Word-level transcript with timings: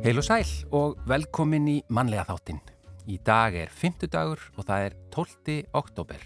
Heil 0.00 0.16
og 0.16 0.24
sæl 0.24 0.48
og 0.72 0.94
velkomin 1.04 1.66
í 1.68 1.74
mannlega 1.92 2.22
þáttinn. 2.30 2.60
Í 3.12 3.18
dag 3.20 3.52
er 3.52 3.68
50 3.68 4.08
dagur 4.08 4.40
og 4.56 4.64
það 4.64 4.84
er 4.86 4.94
12. 5.12 5.56
oktober. 5.76 6.22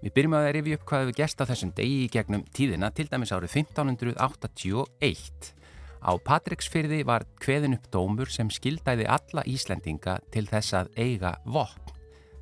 Við 0.00 0.14
byrjum 0.16 0.36
að 0.38 0.48
rifja 0.56 0.78
upp 0.78 0.86
hvað 0.88 1.04
við 1.10 1.18
gesta 1.18 1.46
þessum 1.50 1.74
degi 1.76 1.98
í 2.06 2.08
gegnum 2.14 2.46
tíðina 2.56 2.88
til 2.96 3.04
dæmis 3.10 3.34
árið 3.36 3.58
1581. 3.60 5.50
Á 6.00 6.12
Patricksfyrði 6.24 7.02
var 7.04 7.28
kveðin 7.44 7.76
upp 7.76 7.90
dómur 7.92 8.32
sem 8.32 8.48
skildæði 8.48 9.04
alla 9.12 9.44
Íslendinga 9.44 10.16
til 10.32 10.46
þess 10.48 10.78
að 10.80 10.90
eiga 10.96 11.34
vopn. 11.44 11.92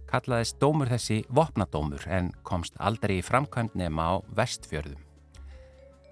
Kallaðist 0.06 0.62
dómur 0.62 0.94
þessi 0.94 1.24
vopnadómur 1.34 2.06
en 2.06 2.30
komst 2.46 2.78
aldrei 2.78 3.18
í 3.18 3.26
framkvæmd 3.26 3.74
nema 3.74 4.06
á 4.06 4.14
vestfjörðum. 4.38 5.07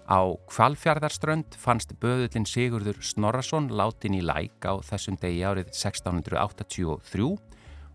Á 0.07 0.23
Kvalfjörðarströnd 0.47 1.57
fannst 1.59 1.91
böðullin 1.99 2.47
Sigurður 2.47 3.01
Snorrason 3.03 3.67
látin 3.75 4.15
í 4.15 4.21
læk 4.23 4.63
á 4.63 4.79
þessum 4.79 5.17
degi 5.19 5.43
árið 5.43 5.73
1683 5.75 7.27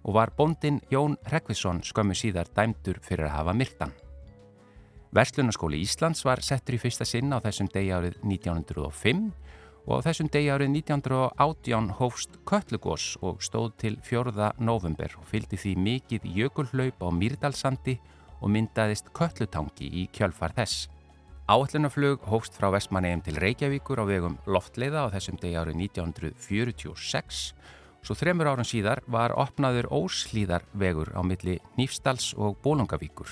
og 0.02 0.12
var 0.12 0.34
bondin 0.36 0.82
Jón 0.92 1.16
Rekvisson 1.32 1.80
skömmu 1.80 2.12
síðar 2.12 2.52
dæmdur 2.52 3.00
fyrir 3.00 3.30
að 3.30 3.36
hafa 3.38 3.56
myrtan. 3.56 3.96
Verslunarskóli 5.16 5.80
Íslands 5.80 6.20
var 6.28 6.44
settur 6.44 6.76
í 6.76 6.82
fyrsta 6.84 7.08
sinn 7.08 7.32
á 7.32 7.40
þessum 7.40 7.72
degi 7.72 7.96
árið 7.96 8.20
1905 8.20 9.26
og 9.88 9.96
á 9.96 10.04
þessum 10.04 10.28
degi 10.28 10.52
árið 10.52 10.72
1918 10.84 11.92
hófst 11.96 12.40
Köllugós 12.44 13.12
og 13.24 13.40
stóð 13.40 13.72
til 13.80 13.96
4. 14.04 14.52
november 14.60 15.16
og 15.16 15.24
fylgdi 15.32 15.56
því 15.56 15.78
mikið 15.88 16.32
jökulhlaup 16.36 17.00
á 17.00 17.08
Mýrdalsandi 17.08 17.96
og 18.42 18.52
myndaðist 18.52 19.08
Köllutangi 19.16 19.88
í 19.88 20.10
kjölfar 20.12 20.52
þess. 20.60 20.90
Áallunaflug 21.50 22.22
hófst 22.30 22.54
frá 22.54 22.68
Vestmannegjum 22.70 23.22
til 23.26 23.38
Reykjavíkur 23.42 23.98
á 23.98 24.06
vegum 24.06 24.36
loftleiða 24.46 25.10
á 25.10 25.10
þessum 25.10 25.40
degi 25.42 25.56
árið 25.58 25.80
1946. 25.90 27.40
Svo 28.06 28.14
þremur 28.14 28.52
árun 28.52 28.68
síðar 28.68 29.02
var 29.10 29.34
opnaður 29.34 29.88
Óslíðarvegur 29.90 31.10
á 31.18 31.20
milli 31.26 31.56
Nýfstals 31.74 32.30
og 32.38 32.62
Bólungavíkur. 32.62 33.26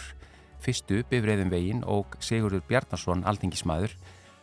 Fyrstu 0.58 1.04
bifræðum 1.06 1.54
veginn 1.54 1.86
og 1.86 2.18
Sigurður 2.18 2.66
Bjarnarsson 2.66 3.22
aldingismæður 3.30 3.94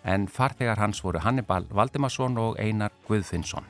en 0.07 0.31
farþegar 0.31 0.79
hans 0.79 1.03
voru 1.03 1.19
Hannibal 1.19 1.67
Valdimarsson 1.67 2.39
og 2.39 2.55
Einar 2.63 2.95
Guðfinnsson. 3.11 3.67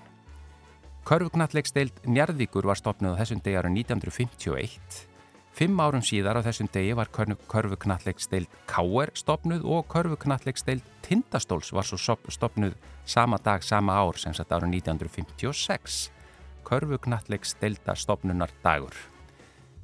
Körfuknallegsteild 1.09 2.05
Njarðvíkur 2.05 2.69
var 2.69 2.77
stopnud 2.77 3.17
á 3.17 3.19
þessum 3.25 3.41
degi 3.41 3.57
árið 3.57 3.81
1951 3.81 5.16
Fimm 5.57 5.79
árum 5.81 6.03
síðar 6.05 6.37
á 6.37 6.45
þessum 6.45 6.67
degi 6.69 6.91
var 6.93 7.09
körfuknallegsteild 7.09 8.51
K.R. 8.69 9.09
stopnuð 9.17 9.63
og 9.65 9.87
körfuknallegsteild 9.89 10.85
Tindastóls 11.01 11.71
var 11.73 11.87
svo 11.87 11.97
stopnuð 12.29 12.75
sama 13.09 13.39
dag, 13.41 13.65
sama 13.65 13.95
ár 13.97 14.19
sem 14.21 14.35
satt 14.37 14.53
ára 14.53 14.69
1956. 14.69 16.11
Körfuknallegsteilda 16.61 17.95
stopnunar 17.97 18.53
dagur. 18.61 18.93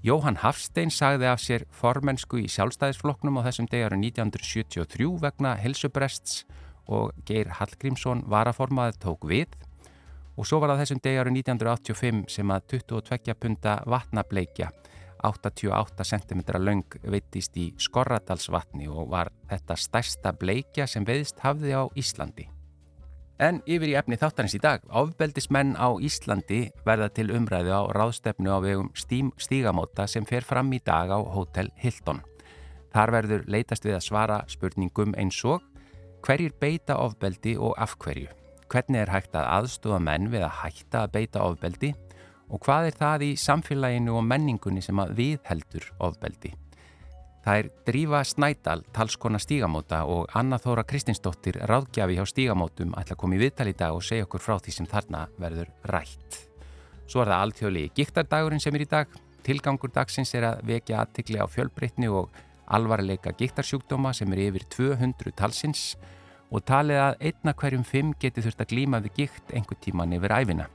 Jóhann 0.06 0.38
Hafstein 0.44 0.94
sagði 0.94 1.32
af 1.32 1.42
sér 1.42 1.66
formensku 1.74 2.38
í 2.38 2.46
sjálfstæðisfloknum 2.54 3.42
á 3.42 3.50
þessum 3.50 3.72
degi 3.74 3.90
ára 3.90 3.98
1973 3.98 5.10
vegna 5.26 5.56
helsubrests 5.58 6.44
og 6.86 7.18
Geir 7.26 7.50
Hallgrímsson 7.50 8.22
varaformaði 8.30 9.00
tók 9.02 9.26
við 9.26 9.58
og 10.38 10.46
svo 10.46 10.62
var 10.62 10.76
það 10.76 10.86
þessum 10.86 11.04
degi 11.10 11.26
ára 11.26 11.34
1985 11.34 12.26
sem 12.38 12.54
að 12.54 12.74
22 12.78 13.42
punta 13.42 13.80
vatnableikja 13.90 14.70
88 15.24 16.04
cm 16.04 16.42
laung 16.60 16.98
veitist 17.04 17.56
í 17.58 17.70
Skorradalsvatni 17.80 18.90
og 18.92 19.10
var 19.14 19.32
þetta 19.50 19.78
stærsta 19.80 20.34
bleikja 20.36 20.88
sem 20.88 21.06
veðist 21.08 21.40
hafði 21.44 21.74
á 21.80 21.84
Íslandi. 21.96 22.50
En 23.42 23.62
yfir 23.66 23.90
í 23.90 23.96
efni 23.98 24.18
þáttarins 24.20 24.54
í 24.56 24.62
dag, 24.62 24.84
áfbeldismenn 24.88 25.74
á 25.80 25.90
Íslandi 25.98 26.68
verða 26.86 27.10
til 27.10 27.32
umræðu 27.34 27.74
á 27.74 27.82
ráðstefnu 27.96 28.52
á 28.54 28.60
vegum 28.62 28.92
stígamóta 28.94 30.06
sem 30.08 30.28
fer 30.28 30.46
fram 30.46 30.70
í 30.76 30.80
dag 30.84 31.10
á 31.10 31.20
Hotel 31.20 31.72
Hilton. 31.82 32.22
Þar 32.94 33.16
verður 33.18 33.46
leitast 33.50 33.88
við 33.88 33.98
að 33.98 34.08
svara 34.08 34.40
spurningum 34.48 35.16
eins 35.18 35.40
og 35.50 35.66
hverjir 36.24 36.54
beita 36.62 37.00
ofbeldi 37.02 37.58
og 37.58 37.74
af 37.82 37.98
hverju? 37.98 38.30
Hvernig 38.70 39.02
er 39.02 39.12
hægt 39.12 39.36
að 39.36 39.50
aðstofa 39.58 40.00
menn 40.00 40.30
við 40.34 40.46
að 40.46 40.58
hætta 40.62 41.04
að 41.04 41.16
beita 41.18 41.44
ofbeldi? 41.44 41.94
og 41.94 42.13
hvað 42.50 42.90
er 42.90 43.00
það 43.00 43.26
í 43.28 43.32
samfélaginu 43.40 44.18
og 44.18 44.28
menningunni 44.28 44.84
sem 44.84 45.00
að 45.00 45.16
viðheldur 45.20 45.90
ofbeldi. 46.04 46.54
Það 47.44 47.60
er 47.60 47.70
Drífa 47.88 48.22
Snædal, 48.24 48.86
talskona 48.96 49.40
stígamóta 49.42 50.06
og 50.08 50.32
Anna 50.38 50.56
Þóra 50.64 50.86
Kristinsdóttir, 50.88 51.58
ráðgjafi 51.68 52.16
hjá 52.16 52.24
stígamótum, 52.30 52.94
ætla 52.96 53.18
að 53.18 53.20
koma 53.20 53.36
í 53.36 53.42
viðtal 53.42 53.68
í 53.68 53.76
dag 53.76 53.96
og 53.98 54.06
segja 54.08 54.24
okkur 54.24 54.44
frá 54.46 54.56
því 54.64 54.76
sem 54.78 54.88
þarna 54.88 55.26
verður 55.44 55.74
rætt. 55.92 56.38
Svo 57.04 57.20
er 57.20 57.34
það 57.34 57.44
alltjóðlegi 57.44 57.92
giktardagurinn 58.00 58.64
sem 58.64 58.78
er 58.78 58.86
í 58.86 58.90
dag. 58.94 59.18
Tilgangur 59.44 59.92
dagsins 59.92 60.32
er 60.40 60.48
að 60.54 60.62
vekja 60.70 61.02
aðtikli 61.04 61.42
á 61.44 61.46
fjölbreytni 61.52 62.08
og 62.08 62.32
alvarleika 62.72 63.34
giktarsjúkdóma 63.36 64.14
sem 64.16 64.32
er 64.32 64.46
yfir 64.46 64.64
200 64.72 65.36
talsins 65.36 65.98
og 66.48 66.64
talið 66.64 67.02
að 67.10 67.28
einna 67.28 67.56
hverjum 67.60 67.84
fimm 67.84 68.16
geti 68.22 68.46
þurft 68.46 68.64
að 68.64 68.72
glíma 68.72 69.04
við 69.04 69.20
gikt 69.24 69.52
einhver 69.52 69.84
tíman 69.84 70.16
yfir 70.16 70.38
æfina. 70.38 70.70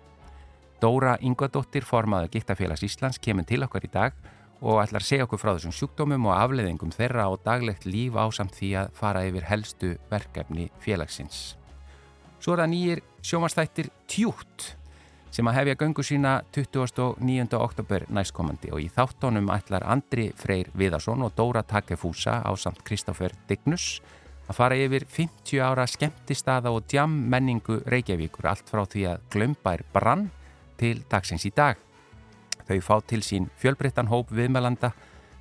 Dóra 0.78 1.16
Ingadóttir, 1.20 1.82
formaður 1.82 2.30
Gittafélags 2.36 2.84
Íslands, 2.86 3.18
kemur 3.18 3.46
til 3.48 3.64
okkar 3.66 3.82
í 3.82 3.90
dag 3.90 4.14
og 4.62 4.78
ætlar 4.82 5.02
að 5.02 5.08
segja 5.08 5.26
okkur 5.26 5.40
frá 5.42 5.52
þessum 5.56 5.74
sjúkdómum 5.74 6.28
og 6.30 6.36
afleðingum 6.36 6.92
þeirra 6.94 7.26
á 7.26 7.32
daglegt 7.42 7.86
líf 7.86 8.14
ásamt 8.14 8.54
því 8.54 8.70
að 8.82 8.92
fara 8.98 9.24
yfir 9.26 9.46
helstu 9.50 9.90
verkefni 10.10 10.68
félagsins. 10.82 11.56
Svo 12.38 12.54
er 12.54 12.62
það 12.62 12.70
nýjir 12.74 13.02
sjómanstættir 13.26 13.90
Tjút 14.06 14.68
sem 15.34 15.50
að 15.50 15.58
hefja 15.58 15.76
göngu 15.82 16.06
sína 16.06 16.36
29. 16.54 17.58
oktober 17.58 18.06
næstkomandi 18.14 18.70
og 18.72 18.82
í 18.82 18.88
þáttónum 18.94 19.50
ætlar 19.52 19.84
Andri 19.86 20.30
Freyr 20.38 20.70
Viðarsson 20.78 21.26
og 21.26 21.34
Dóra 21.36 21.64
Takefúsa 21.66 22.38
á 22.46 22.50
samt 22.54 22.86
Kristófer 22.86 23.34
Dignus 23.50 23.98
að 24.48 24.56
fara 24.56 24.78
yfir 24.78 25.04
50 25.10 25.60
ára 25.60 25.84
skemmtistaða 25.90 26.72
og 26.72 26.86
djam 26.88 27.12
menningu 27.28 27.82
Reykjavíkur 27.84 28.48
allt 28.48 28.70
frá 28.70 28.86
því 28.86 29.08
að 29.10 29.24
glömbær 29.34 29.84
brann 29.92 30.28
til 30.78 31.02
dagsins 31.10 31.46
í 31.48 31.52
dag. 31.54 31.76
Þau 32.68 32.80
fá 32.84 32.96
til 33.08 33.22
sín 33.24 33.48
fjölbreyttan 33.60 34.10
hóp 34.12 34.32
viðmælanda 34.34 34.92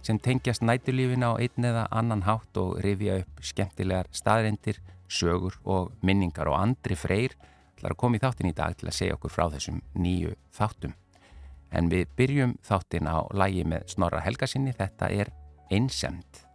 sem 0.06 0.20
tengjast 0.20 0.64
nætulífina 0.64 1.34
á 1.34 1.40
einn 1.42 1.68
eða 1.68 1.88
annan 1.92 2.24
hátt 2.28 2.58
og 2.62 2.78
rifja 2.84 3.20
upp 3.24 3.44
skemmtilegar 3.44 4.08
staðrendir, 4.16 4.80
sögur 5.08 5.58
og 5.66 5.92
minningar 6.02 6.48
og 6.52 6.60
andri 6.62 6.96
freyr 6.96 7.36
ætlar 7.78 7.94
að 7.94 8.02
koma 8.02 8.18
í 8.18 8.24
þáttin 8.24 8.50
í 8.50 8.56
dag 8.58 8.78
til 8.78 8.90
að 8.90 8.98
segja 8.98 9.18
okkur 9.18 9.34
frá 9.34 9.46
þessum 9.54 9.82
nýju 9.96 10.34
þáttum. 10.58 10.96
En 11.72 11.92
við 11.92 12.08
byrjum 12.18 12.58
þáttin 12.66 13.12
á 13.12 13.28
lægi 13.36 13.68
með 13.68 13.88
Snorra 13.94 14.24
Helgasinni, 14.24 14.74
þetta 14.74 15.12
er 15.12 15.34
Einsemt. 15.70 16.46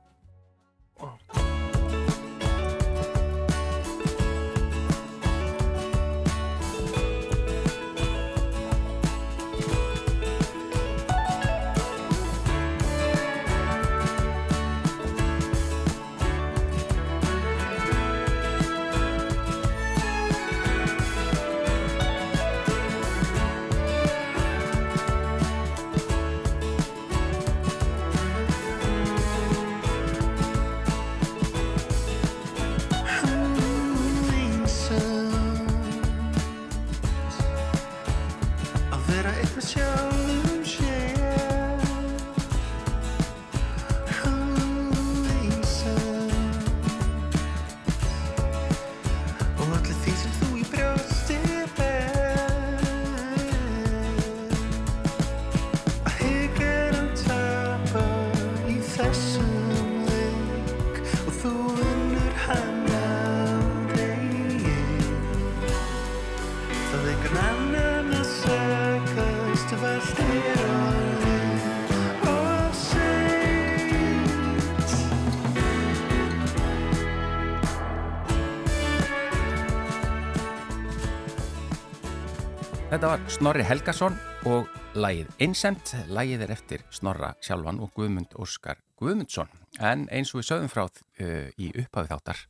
Þetta 82.93 83.09
var 83.09 83.23
Snorri 83.33 83.65
Helgason 83.65 84.17
og 84.53 84.67
lægið 85.00 85.31
Einsemt. 85.41 85.94
Lægið 86.12 86.43
er 86.44 86.50
eftir 86.53 86.83
Snorra 86.93 87.31
sjálfan 87.41 87.79
og 87.81 87.94
Guðmund 87.97 88.35
Óskar 88.37 88.83
Guðmundsson. 89.00 89.49
En 89.81 90.03
eins 90.12 90.35
og 90.35 90.43
við 90.43 90.50
sögum 90.50 90.69
frá 90.69 90.83
uh, 90.85 91.47
í 91.56 91.71
upphafið 91.73 92.11
þáttar, 92.11 92.43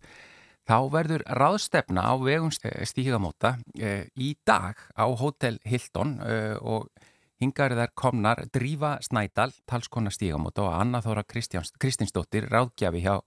þá 0.66 0.74
verður 0.96 1.24
ráðstefna 1.38 2.08
á 2.10 2.18
vegum 2.18 2.50
stígamóta 2.50 3.52
uh, 3.78 4.02
í 4.18 4.32
dag 4.42 4.82
á 4.98 5.06
Hotel 5.22 5.60
Hilton 5.62 6.16
uh, 6.18 6.58
og 6.58 6.90
hingarðar 7.38 7.94
komnar 7.94 8.42
Drífa 8.50 8.96
Snædal, 9.06 9.52
talskona 9.70 10.10
stígamóta 10.10 10.66
og 10.66 10.74
Anna 10.74 11.04
Þóra 11.06 11.22
Kristinsdóttir, 11.22 12.50
ráðgjafi 12.50 13.06
hjá 13.06 13.20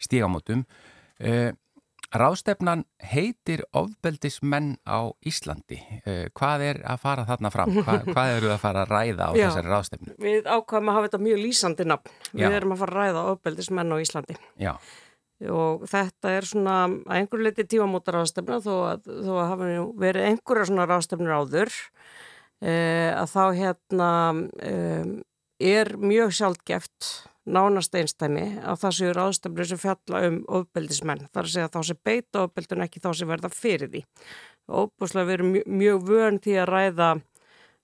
stígamótum. 0.00 0.64
Ráðstefnan 2.12 2.82
heitir 3.00 3.62
ofbeldismenn 3.72 4.74
á 4.84 5.08
Íslandi. 5.24 5.78
Uh, 6.04 6.26
hvað 6.36 6.64
er 6.66 6.80
að 6.84 6.98
fara 7.06 7.24
þarna 7.28 7.52
fram? 7.54 7.72
Hva, 7.86 7.94
hvað 8.04 8.32
eru 8.34 8.50
að 8.52 8.60
fara 8.60 8.82
að 8.84 8.92
ræða 8.92 9.28
á 9.28 9.32
Já, 9.32 9.44
þessari 9.46 9.72
ráðstefnu? 9.72 10.16
Við 10.20 10.50
ákvæmum 10.50 10.92
að 10.92 10.98
hafa 10.98 11.08
þetta 11.08 11.22
mjög 11.28 11.40
lýsandi 11.46 11.88
nafn. 11.88 12.12
Við 12.34 12.44
Já. 12.44 12.50
erum 12.58 12.76
að 12.76 12.82
fara 12.82 12.92
að 12.92 13.00
ræða 13.00 13.24
ofbeldismenn 13.32 13.94
á 13.94 13.96
Íslandi. 14.04 14.38
Já. 14.60 14.72
Og 15.52 15.88
þetta 15.90 16.36
er 16.36 16.46
svona 16.46 16.76
að 16.84 17.16
einhverju 17.16 17.48
liti 17.48 17.66
tímamóta 17.72 18.14
ráðstefna 18.14 18.60
þó 18.62 18.74
að, 18.92 19.08
þó 19.08 19.32
að 19.32 19.48
hafa 19.54 19.72
verið 20.04 20.28
einhverja 20.28 20.68
svona 20.68 20.86
ráðstefnur 20.90 21.34
áður 21.40 21.72
uh, 21.72 23.10
að 23.16 23.32
þá 23.32 23.44
hérna 23.58 24.10
um, 24.36 25.16
er 25.62 25.94
mjög 25.98 26.36
sjálfgeft 26.38 27.10
nánast 27.48 27.94
einstæmi 27.98 28.44
að 28.62 28.78
það 28.84 28.94
séu 28.98 29.12
ráðstöfnir 29.16 29.68
sem 29.68 29.80
fjalla 29.80 30.22
um 30.28 30.38
ofbeldismenn. 30.60 31.26
Það 31.32 31.40
er 31.40 31.48
að 31.48 31.54
segja 31.54 31.72
þá 31.72 31.80
sem 31.88 32.00
beita 32.06 32.44
ofbeldun 32.46 32.84
ekki 32.84 33.02
þá 33.02 33.10
sem 33.18 33.30
verða 33.30 33.50
fyrir 33.52 33.90
því. 33.90 34.02
Óbúslega 34.70 35.28
við 35.28 35.34
erum 35.38 35.52
mjög, 35.80 36.04
vön 36.06 36.38
því 36.42 36.56
að 36.62 36.70
ræða 36.70 37.10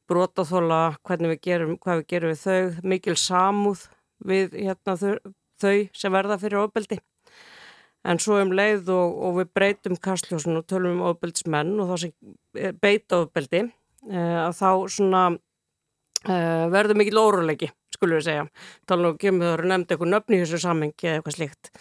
brotaþóla, 0.08 0.82
hvernig 1.05 1.34
við 1.34 1.40
gerum, 1.49 1.75
hvað 1.82 2.00
við 2.00 2.08
gerum 2.12 2.32
við 2.32 2.44
þau, 2.44 2.88
mikil 2.94 3.16
samúð 3.19 3.88
við 4.25 4.55
hérna, 4.56 4.94
þau, 4.96 5.34
þau 5.60 5.76
sem 5.93 6.14
verða 6.14 6.38
fyrir 6.40 6.62
ofbeldi. 6.62 7.00
En 8.08 8.22
svo 8.22 8.38
um 8.40 8.55
leið 8.55 8.93
og, 8.94 9.19
og 9.26 9.34
við 9.40 9.50
breytum 9.58 9.99
kastljósun 10.00 10.60
og 10.60 10.69
tölum 10.70 11.00
um 11.00 11.10
ofbeldismenn 11.10 11.75
og 11.82 11.90
þá 11.90 12.05
sem 12.05 12.78
beita 12.81 13.25
ofbeldi, 13.25 13.66
eh, 14.06 14.38
að 14.46 14.55
þá 14.62 14.70
svona 14.94 15.25
eh, 16.25 16.64
verður 16.70 17.02
mikil 17.02 17.20
óruleiki 17.26 17.72
skulum 17.98 18.20
við 18.20 18.28
segja. 18.30 18.46
Tala 18.88 19.12
kemur 19.18 19.50
það 19.50 19.58
að 19.58 19.68
nefnda 19.72 19.94
eitthvað 19.94 20.14
nöfni 20.14 20.38
í 20.38 20.44
þessu 20.44 20.62
samhengi 20.62 21.10
eða 21.10 21.18
eitthvað 21.18 21.36
slíkt. 21.36 21.72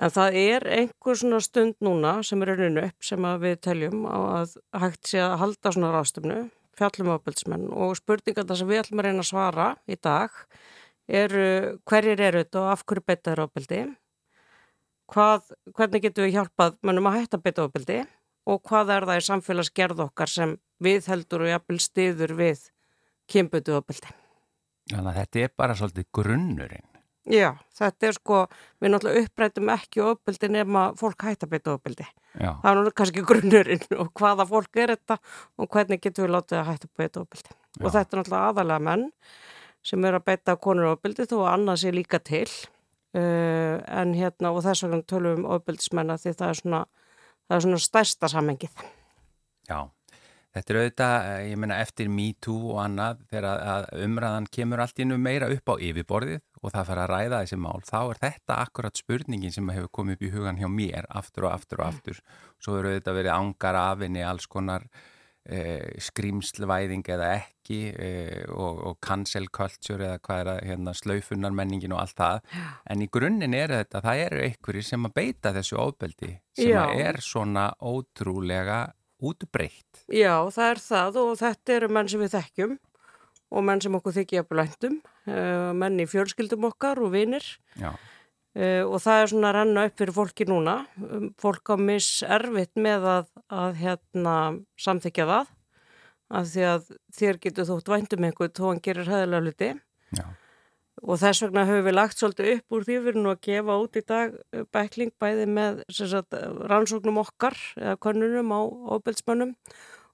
En 0.00 0.12
það 0.14 0.36
er 0.40 0.66
einhver 0.78 1.18
svona 1.20 1.42
stund 1.44 1.76
núna 1.84 2.14
sem 2.24 2.40
er 2.40 2.54
rauninu 2.54 2.86
upp 2.86 3.04
sem 3.04 3.26
við 3.42 3.56
teljum 3.66 4.06
að 4.08 4.54
hægt 4.80 5.10
sé 5.10 5.20
að 5.20 5.38
halda 5.42 5.72
svona 5.74 5.90
rástöfnu, 5.92 6.38
fjallum 6.78 7.10
ábyrgsmenn 7.12 7.66
og 7.68 7.98
spurningar 7.98 8.46
það 8.48 8.60
sem 8.62 8.70
við 8.70 8.80
ætlum 8.80 9.02
að 9.02 9.08
reyna 9.10 9.24
að 9.26 9.28
svara 9.28 9.66
í 9.84 9.98
dag 10.00 10.38
eru 11.20 11.48
hverjir 11.90 12.22
eru 12.30 12.44
þetta 12.44 12.62
og 12.62 12.70
af 12.72 12.86
hverju 12.86 13.04
beita 13.10 13.34
eru 13.34 13.48
ábyrgdi, 13.50 13.82
hvernig 15.10 16.06
getur 16.06 16.24
við 16.24 16.38
hjálpað 16.38 16.80
mannum 16.86 17.10
að 17.10 17.18
hætta 17.18 17.42
beita 17.42 17.66
ábyrgdi 17.66 18.00
og 18.48 18.62
hvað 18.70 18.94
er 18.96 19.08
það 19.10 19.20
í 19.20 19.26
samfélagsgerð 19.28 20.04
okkar 20.06 20.32
sem 20.32 20.56
við 20.80 21.10
heldur 21.12 21.44
og 21.44 21.52
jafnvel 21.52 21.80
stiður 21.82 22.36
við 22.40 22.64
kynbutu 23.30 23.76
ábyrgdi. 23.76 24.19
Þannig 24.90 25.10
að 25.12 25.20
þetta 25.20 25.44
er 25.44 25.52
bara 25.62 25.76
svolítið 25.78 26.08
grunnurinn. 26.18 26.86
Já, 27.30 27.50
þetta 27.76 28.08
er 28.08 28.16
sko, 28.16 28.38
við 28.80 28.92
náttúrulega 28.94 29.26
upprætum 29.26 29.70
ekki 29.74 30.02
ofbeldi 30.02 30.48
nema 30.50 30.86
fólk 30.98 31.26
hægt 31.28 31.44
að 31.44 31.52
beita 31.52 31.74
ofbeldi. 31.76 32.06
Já. 32.32 32.48
Það 32.48 32.70
er 32.70 32.78
náttúrulega 32.78 32.98
kannski 33.00 33.24
grunnurinn 33.28 33.86
og 34.02 34.10
hvaða 34.16 34.46
fólk 34.48 34.80
er 34.80 34.94
þetta 34.94 35.18
og 35.60 35.70
hvernig 35.70 36.02
getur 36.02 36.26
við 36.26 36.34
látið 36.34 36.60
að 36.60 36.68
hægt 36.70 36.88
að 36.88 36.92
beita 37.02 37.22
ofbeldi. 37.22 37.54
Já. 37.54 37.84
Og 37.84 37.94
þetta 37.94 38.16
er 38.16 38.22
náttúrulega 38.22 38.50
aðalega 38.50 38.86
menn 38.88 39.06
sem 39.90 40.04
eru 40.08 40.20
að 40.20 40.26
beita 40.30 40.56
konur 40.60 40.90
ofbeldi 40.94 41.28
þó 41.28 41.36
að 41.42 41.52
annað 41.52 41.82
sé 41.84 41.94
líka 41.94 42.22
til. 42.24 42.46
Uh, 43.10 43.82
en 43.90 44.12
hérna, 44.14 44.52
og 44.54 44.62
þess 44.62 44.84
vegna 44.84 45.02
tölum 45.02 45.32
við 45.34 45.40
um 45.40 45.46
ofbeldismenna 45.56 46.14
því 46.22 46.34
það 46.38 46.50
er 46.52 46.58
svona, 46.60 46.82
það 47.48 47.56
er 47.56 47.64
svona 47.64 47.80
stærsta 47.82 48.30
samengið. 48.30 48.84
Já. 49.66 49.78
Þetta 50.50 50.72
er 50.72 50.78
auðvitað, 50.80 51.16
eh, 51.30 51.42
ég 51.52 51.58
menna, 51.62 51.76
eftir 51.78 52.08
MeToo 52.10 52.72
og 52.74 52.80
annað, 52.82 53.20
þegar 53.30 53.84
umræðan 54.02 54.48
kemur 54.50 54.82
allt 54.82 54.98
innum 54.98 55.22
meira 55.22 55.50
upp 55.54 55.70
á 55.70 55.74
yfirborðið 55.78 56.40
og 56.60 56.74
það 56.74 56.88
fara 56.90 57.04
að 57.06 57.12
ræða 57.14 57.42
þessi 57.44 57.60
mál, 57.60 57.84
þá 57.86 58.00
er 58.00 58.20
þetta 58.24 58.58
akkurat 58.64 58.98
spurningin 58.98 59.54
sem 59.54 59.70
hefur 59.70 59.94
komið 60.00 60.18
upp 60.18 60.26
í 60.26 60.32
hugan 60.34 60.58
hjá 60.58 60.68
mér 60.68 61.06
aftur 61.08 61.46
og 61.46 61.54
aftur 61.54 61.80
og 61.80 61.86
mm. 61.86 61.94
aftur. 61.94 62.20
Svo 62.58 62.76
eru 62.80 62.90
auðvitað 62.90 63.18
verið 63.20 63.38
ángar 63.38 63.80
afinni 63.80 64.26
alls 64.26 64.50
konar 64.50 64.86
eh, 65.46 65.86
skrýmslvæðing 66.02 67.06
eða 67.14 67.32
ekki 67.38 67.80
eh, 67.94 68.44
og, 68.50 68.84
og 68.90 69.00
cancel 69.06 69.48
culture 69.54 70.02
eða 70.02 70.20
hvað 70.26 70.42
er 70.42 70.52
að 70.52 70.62
hérna, 70.68 70.94
slaufunarmenningin 70.98 71.94
og 71.94 72.02
allt 72.04 72.18
það. 72.20 72.40
En 72.90 73.04
í 73.04 73.10
grunninn 73.12 73.56
er 73.56 73.76
þetta, 73.78 74.02
það 74.04 74.24
eru 74.26 74.46
einhverjir 74.48 74.88
sem 74.90 75.06
að 75.06 75.18
beita 75.22 75.54
þessu 75.56 75.78
óbeldi 75.78 76.34
sem 76.58 76.96
er 77.06 77.22
svona 77.24 77.70
ótrúlega 77.78 78.88
útbreytt. 79.22 80.04
Já, 80.12 80.34
það 80.52 80.70
er 80.70 80.80
það 80.84 81.18
og 81.22 81.34
þetta 81.40 81.76
eru 81.76 81.90
menn 81.96 82.10
sem 82.10 82.22
við 82.22 82.34
þekkjum 82.36 82.78
og 83.50 83.66
menn 83.66 83.82
sem 83.82 83.98
okkur 83.98 84.16
þykja 84.20 84.46
blöndum, 84.48 85.00
uh, 85.26 85.70
menn 85.76 86.00
í 86.02 86.08
fjölskyldum 86.10 86.68
okkar 86.70 87.00
og 87.02 87.12
vinir 87.14 87.46
uh, 87.82 87.94
og 88.86 88.98
það 89.02 89.22
er 89.22 89.32
svona 89.32 89.50
að 89.50 89.56
renna 89.58 89.86
upp 89.88 89.96
fyrir 89.98 90.16
fólki 90.16 90.46
núna. 90.48 90.76
Um, 91.02 91.30
fólk 91.40 91.74
á 91.74 91.76
miservitt 91.80 92.76
með 92.78 93.08
að, 93.16 93.32
að 93.50 93.80
hérna, 93.82 94.36
samþykja 94.80 95.30
það 95.30 95.56
af 96.30 96.52
því 96.52 96.68
að 96.70 96.92
þér 97.18 97.40
getur 97.42 97.66
þótt 97.72 97.90
væntum 97.90 98.28
einhvern 98.28 98.54
þó 98.54 98.68
hann 98.68 98.84
gerir 98.84 99.10
hæðilega 99.10 99.46
hluti. 99.48 99.72
Já 100.14 100.28
og 101.00 101.20
þess 101.20 101.44
vegna 101.46 101.64
höfum 101.68 101.86
við 101.86 101.96
lagt 101.96 102.20
svolítið 102.20 102.50
upp 102.56 102.76
úr 102.76 102.84
því 102.86 102.96
við 102.98 103.10
erum 103.12 103.24
nú 103.24 103.32
að 103.32 103.42
gefa 103.46 103.76
út 103.80 103.96
í 103.96 104.02
dag 104.06 104.34
uh, 104.36 104.64
bækling 104.74 105.12
bæði 105.20 105.46
með 105.48 105.80
sagt, 105.96 106.36
rannsóknum 106.70 107.20
okkar 107.22 107.56
eða 107.80 107.96
konunum 108.04 108.52
á 108.52 108.60
óbeltsmönnum 108.96 109.54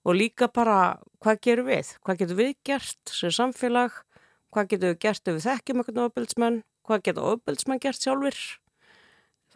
og 0.07 0.15
líka 0.15 0.47
bara 0.53 0.99
hvað 1.25 1.41
gerum 1.43 1.71
við, 1.73 1.97
hvað 2.07 2.21
getum 2.23 2.39
við 2.39 2.53
gert 2.67 3.11
sem 3.11 3.35
samfélag, 3.35 3.97
hvað 4.55 4.71
getum 4.75 4.93
við 4.93 5.01
gert 5.03 5.27
ef 5.27 5.39
við 5.39 5.49
þekkjum 5.49 5.83
eitthvað 5.83 6.05
óbeltsmenn, 6.07 6.61
hvað 6.87 7.03
getur 7.09 7.33
óbeltsmenn 7.35 7.83
gert 7.83 8.07
sjálfur 8.07 8.39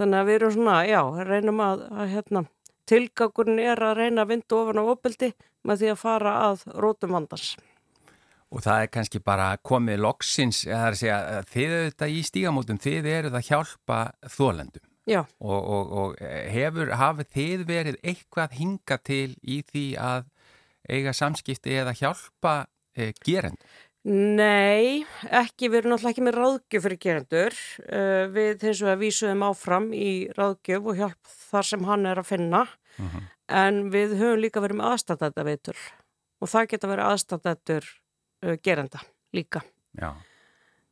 þannig 0.01 0.19
að 0.19 0.29
við 0.31 0.39
erum 0.41 0.55
svona, 0.57 0.77
já, 0.89 1.01
reynum 1.29 1.63
að, 1.63 1.87
að 1.93 2.13
hérna, 2.15 2.45
tilgangurinn 2.91 3.63
er 3.63 3.83
að 3.85 3.99
reyna 4.01 4.25
að 4.25 4.33
vinda 4.35 4.59
ofan 4.59 4.83
á 4.83 4.85
óbeldi 4.89 5.35
með 5.69 5.83
því 5.83 5.91
að 5.93 6.01
fara 6.01 6.37
að 6.49 6.65
rótum 6.81 7.15
vandans. 7.15 7.53
Og 8.51 8.65
það 8.65 8.83
er 8.83 8.89
kannski 8.91 9.21
bara 9.23 9.53
komið 9.63 10.01
loksins, 10.03 10.65
það 10.67 10.87
er 10.87 10.95
að 10.95 10.99
segja, 10.99 11.19
þið 11.53 11.75
auðvitað 11.77 12.15
í 12.15 12.23
stígamótum, 12.27 12.81
þið 12.83 13.11
eruð 13.13 13.37
að 13.39 13.51
hjálpa 13.51 13.99
þólendum. 14.27 14.87
Og, 15.11 15.61
og, 15.61 15.93
og 16.01 16.19
hefur, 16.53 16.91
hafið 16.99 17.31
þið 17.35 17.63
verið 17.69 18.01
eitthvað 18.03 18.57
hinga 18.59 18.99
til 19.07 19.31
í 19.43 19.61
því 19.67 19.85
að 19.99 20.27
eiga 20.91 21.15
samskipti 21.17 21.79
eða 21.81 21.95
hjálpa 21.99 22.57
e, 22.95 23.13
gerend? 23.25 23.63
Nei, 24.09 25.05
ekki, 25.29 25.69
við 25.69 25.83
erum 25.83 25.93
náttúrulega 25.93 26.15
ekki 26.15 26.25
með 26.25 26.39
ráðgjöf 26.39 26.85
fyrir 26.87 27.01
gerendur. 27.05 27.57
Uh, 27.85 28.25
við 28.33 28.65
eins 28.71 28.81
og 28.81 28.93
að 28.95 29.03
vísuðum 29.03 29.45
áfram 29.51 29.91
í 29.93 30.13
ráðgjöf 30.39 30.89
og 30.89 31.03
hjálp 31.03 31.35
þar 31.51 31.69
sem 31.69 31.85
hann 31.85 32.09
er 32.09 32.23
að 32.23 32.31
finna. 32.31 32.63
Uh 32.97 33.05
mhm. 33.05 33.11
-huh. 33.17 33.29
En 33.51 33.91
við 33.91 34.15
höfum 34.15 34.41
líka 34.41 34.61
verið 34.63 34.79
með 34.79 34.93
aðstæðþetta 34.95 35.45
veitur 35.45 35.79
og 36.41 36.49
það 36.49 36.69
geta 36.71 36.89
verið 36.89 37.09
aðstæðetur 37.11 37.85
uh, 37.85 38.00
gerenda 38.65 39.03
líka. 39.37 39.63
Já. 39.99 40.15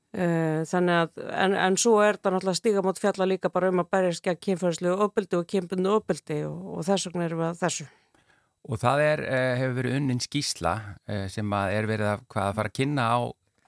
Uh, 0.09 0.65
þannig 0.65 1.03
að, 1.03 1.19
en, 1.37 1.55
en 1.61 1.75
svo 1.77 1.99
er 2.01 2.17
það 2.17 2.33
náttúrulega 2.35 2.59
stígamót 2.59 3.01
fjalla 3.03 3.27
líka 3.29 3.51
bara 3.53 3.69
um 3.69 3.83
að 3.83 3.91
berjast 3.93 4.23
gegn 4.25 4.39
kynfæðslu 4.47 4.95
opildi 5.05 5.37
og 5.37 5.45
kynbundu 5.53 5.91
opildi 5.99 6.39
og, 6.49 6.63
og 6.79 6.87
þess 6.87 7.11
vegna 7.11 7.27
erum 7.27 7.43
við 7.43 7.49
að 7.51 7.59
þessu. 7.61 7.87
Og 8.69 8.81
það 8.81 9.03
er, 9.05 9.23
uh, 9.27 9.51
hefur 9.61 9.77
verið 9.83 9.99
unnin 9.99 10.23
skísla 10.25 10.73
uh, 10.97 11.27
sem 11.29 11.53
að 11.59 11.75
er 11.77 11.91
verið 11.91 12.13
að, 12.15 12.25
að 12.41 12.57
fara 12.57 12.73
að 12.73 12.79
kynna 12.81 13.05
á 13.05 13.19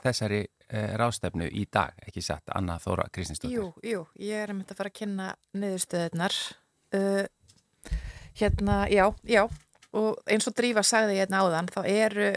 þessari 0.00 0.40
uh, 0.46 0.90
rástefnu 1.02 1.50
í 1.60 1.66
dag, 1.76 2.00
ekki 2.08 2.24
satt, 2.24 2.48
Anna 2.56 2.78
Þóra 2.80 3.10
Kristinsdóttir. 3.12 3.58
Jú, 3.58 3.68
jú, 3.84 4.02
ég 4.24 4.40
er 4.40 4.54
að 4.54 4.62
mynda 4.62 4.74
að 4.74 4.80
fara 4.80 4.94
að 4.94 4.98
kynna 5.02 5.30
niðurstöðunar. 5.60 6.38
Uh, 6.96 7.98
hérna, 8.40 8.80
já, 8.88 9.04
já, 9.28 9.44
og 9.96 10.20
eins 10.30 10.46
og 10.46 10.54
Drífa 10.58 10.84
sagði 10.86 11.18
hérna 11.18 11.42
áðan 11.44 11.70
þá 11.72 11.80
eru 11.88 12.28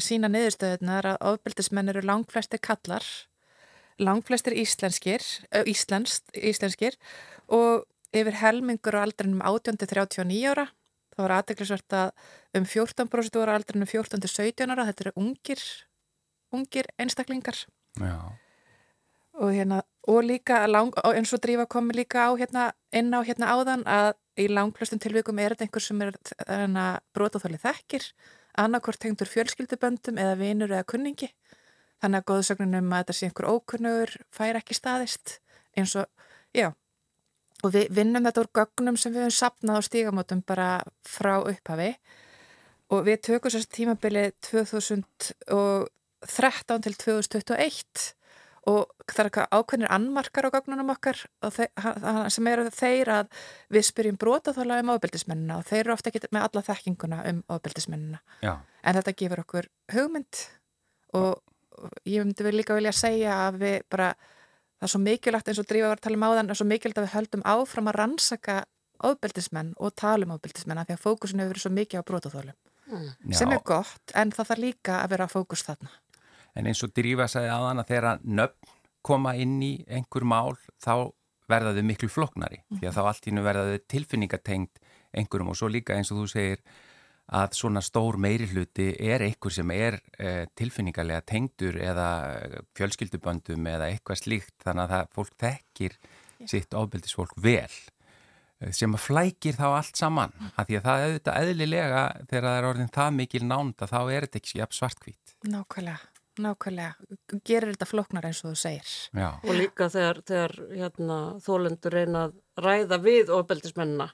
sína 0.00 0.30
niðurstöðunar 0.32 1.12
að 1.14 1.26
ofbeldismenn 1.32 1.92
eru 1.92 2.04
langflestir 2.06 2.62
kallar 2.64 3.04
langflestir 3.98 4.54
íslenskir 4.56 5.24
íslensk, 5.66 6.24
íslenskir 6.34 6.96
og 7.50 7.84
yfir 8.14 8.38
helmingur 8.40 8.96
á 8.96 9.04
aldrinum 9.04 9.42
18-39 9.44 10.42
ára. 10.48 10.68
Þá 11.12 11.22
var 11.24 11.34
aðdeklisvert 11.40 11.96
að 11.98 12.10
um 12.56 12.66
14% 12.68 13.40
voru 13.40 13.54
aldrinum 13.54 13.90
14-17 13.90 14.70
ára. 14.70 14.86
Þetta 14.88 15.08
eru 15.08 15.14
ungir 15.18 15.64
ungir 16.54 16.88
einstaklingar. 16.96 17.66
Já. 17.98 18.16
Og 19.38 19.54
hérna 19.54 19.82
og 20.08 20.24
líka 20.24 20.64
lang, 20.66 20.90
eins 21.04 21.34
og 21.36 21.42
Drífa 21.44 21.66
komi 21.68 21.94
líka 21.94 22.26
á 22.26 22.32
hérna 22.38 22.72
inn 22.92 23.12
á 23.12 23.20
hérna 23.20 23.52
áðan 23.52 23.84
að 23.84 24.14
í 24.40 24.48
langflestum 24.48 25.00
tilvíkum 25.02 25.38
er 25.42 25.52
þetta 25.52 25.66
einhver 25.66 25.84
sem 25.84 26.02
er 26.02 26.12
brotáþálið 27.14 27.64
þekkir 27.66 28.04
annarkort 28.58 28.98
tengdur 29.02 29.28
fjölskylduböndum 29.30 30.18
eða 30.18 30.34
vinur 30.38 30.72
eða 30.72 30.86
kunningi. 30.88 31.28
Þannig 32.02 32.18
að 32.22 32.28
góðsögnunum 32.30 32.92
að 32.92 33.00
þetta 33.02 33.16
sé 33.18 33.24
einhver 33.28 33.50
ókunnugur 33.52 34.10
fær 34.34 34.58
ekki 34.60 34.74
staðist 34.78 35.26
eins 35.78 35.92
og, 35.98 36.06
já. 36.56 36.68
Og 37.66 37.70
við 37.74 37.86
vinnum 37.94 38.26
þetta 38.26 38.42
úr 38.44 38.54
gögnum 38.54 38.96
sem 38.98 39.12
við 39.14 39.22
höfum 39.26 39.38
sapnað 39.38 39.78
á 39.82 39.86
stígamótum 39.86 40.40
bara 40.46 40.68
frá 41.06 41.34
upphafi. 41.42 41.90
Og 42.94 43.00
við 43.06 43.18
tökum 43.26 43.50
sérst 43.52 43.72
tímabilið 43.74 44.30
2013 44.46 46.84
til 46.86 46.94
2021 47.02 48.17
og 48.68 49.08
það 49.08 49.20
er 49.22 49.28
eitthvað 49.28 49.52
ákveðnir 49.56 49.92
annmarkar 49.94 50.48
á 50.48 50.54
gagnunum 50.54 50.92
okkar 50.92 51.20
sem 52.34 52.50
eru 52.50 52.68
þeir 52.74 53.10
að 53.14 53.42
við 53.72 53.86
spyrjum 53.88 54.18
brotaþála 54.20 54.80
um 54.82 54.92
ábyldismennina 54.94 55.58
og 55.60 55.68
þeir 55.68 55.84
eru 55.84 55.94
ofta 55.94 56.12
ekki 56.12 56.28
með 56.34 56.48
alla 56.48 56.64
þekkinguna 56.68 57.20
um 57.30 57.42
ábyldismennina 57.48 58.22
en 58.44 58.98
þetta 58.98 59.16
gefur 59.22 59.44
okkur 59.44 59.70
hugmynd 59.94 60.42
og 61.18 61.38
ég 62.08 62.24
myndi 62.24 62.46
vel 62.46 62.56
líka 62.58 62.76
vilja 62.76 62.94
segja 62.96 63.36
að 63.46 63.62
við 63.62 63.78
bara 63.92 64.12
það 64.78 64.88
er 64.88 64.92
svo 64.94 65.02
mikilvægt 65.02 65.50
eins 65.50 65.60
og 65.62 65.68
drífa 65.70 65.92
var 65.92 66.00
að 66.00 66.06
tala 66.06 66.18
um 66.18 66.26
áðan 66.26 66.48
það 66.48 66.54
er 66.54 66.60
svo 66.60 66.68
mikilvægt 66.72 67.00
að 67.00 67.06
við 67.06 67.14
höldum 67.16 67.46
áfram 67.54 67.90
að 67.90 67.98
rannsaka 67.98 68.58
ábyldismenn 68.98 69.74
og 69.78 69.94
tala 69.98 70.26
um 70.26 70.34
ábyldismenn 70.34 70.82
af 70.82 70.88
því 70.88 70.96
að 70.96 71.04
fókusin 71.04 71.42
hefur 71.42 71.54
verið 71.54 71.64
svo 71.64 71.74
mikið 71.74 72.02
á 72.02 72.08
brotaþálum 72.10 72.58
mm. 72.90 73.32
sem 73.38 73.54
er 73.54 73.62
gott 73.66 74.14
en 74.18 74.34
það 74.34 74.50
þarf 74.52 74.64
líka 74.64 75.00
að 75.02 75.14
vera 75.14 75.30
fókus 75.30 75.64
þarna 75.66 75.92
En 76.58 76.66
eins 76.66 76.82
og 76.82 76.90
Drífa 76.96 77.28
sagði 77.30 77.54
aðan 77.54 77.82
að 77.84 77.92
þegar 77.92 78.26
nöfn 78.26 78.74
koma 79.08 79.34
inn 79.38 79.56
í 79.62 79.72
einhver 79.86 80.26
mál 80.26 80.58
þá 80.82 81.10
verða 81.48 81.72
þau 81.76 81.86
miklu 81.86 82.10
floknari 82.12 82.60
mm. 82.60 82.80
því 82.80 82.90
að 82.90 82.98
þá 82.98 83.02
allt 83.06 83.30
ínu 83.30 83.44
verða 83.46 83.64
þau 83.70 83.88
tilfinningatengt 83.94 84.80
einhverjum 85.16 85.52
og 85.52 85.58
svo 85.58 85.70
líka 85.72 85.96
eins 85.96 86.12
og 86.12 86.22
þú 86.22 86.30
segir 86.32 86.62
að 87.38 87.58
svona 87.58 87.82
stór 87.84 88.16
meiri 88.20 88.48
hluti 88.48 88.88
er 89.04 89.24
einhver 89.24 89.52
sem 89.52 89.70
er 89.74 89.98
eh, 90.16 90.46
tilfinningarlega 90.56 91.24
tengdur 91.28 91.76
eða 91.80 92.08
fjölskylduböndum 92.76 93.68
eða 93.68 93.90
eitthvað 93.92 94.22
slíkt 94.22 94.56
þannig 94.64 94.86
að 94.86 94.94
það, 94.94 95.14
fólk 95.16 95.38
þekkir 95.44 95.96
yeah. 95.98 96.50
sitt 96.54 96.76
ábyldisfólk 96.76 97.34
vel 97.44 97.64
eh, 97.68 98.72
sem 98.72 98.96
að 98.96 99.04
flækir 99.04 99.60
þá 99.60 99.66
allt 99.70 100.00
saman 100.00 100.32
mm. 100.36 100.52
að 100.54 100.70
því 100.70 100.78
að 100.80 100.86
það 100.88 101.06
auðvitað 101.06 101.42
eðlilega 101.42 102.04
þegar 102.22 102.48
það 102.48 102.60
er 102.60 102.70
orðin 102.72 102.94
það 102.96 103.18
mikil 103.22 103.44
nánda 103.44 103.90
þá 103.92 104.00
er 104.04 104.28
þetta 104.28 104.42
ekki 104.42 104.70
svartkvít 104.80 105.36
Nákvæmlega 105.48 106.17
Nákvæmlega, 106.42 106.94
gerir 107.46 107.72
þetta 107.72 107.88
floknar 107.88 108.28
eins 108.28 108.42
og 108.44 108.52
þú 108.52 108.60
segir. 108.60 108.94
Já. 109.16 109.28
Og 109.42 109.54
líka 109.56 109.88
þegar, 109.92 110.20
þegar 110.28 110.54
hérna, 110.72 111.18
þólendur 111.44 111.96
reyna 111.98 112.24
að 112.28 112.36
ræða 112.64 112.98
við 113.04 113.32
ofbeldismennina 113.34 114.08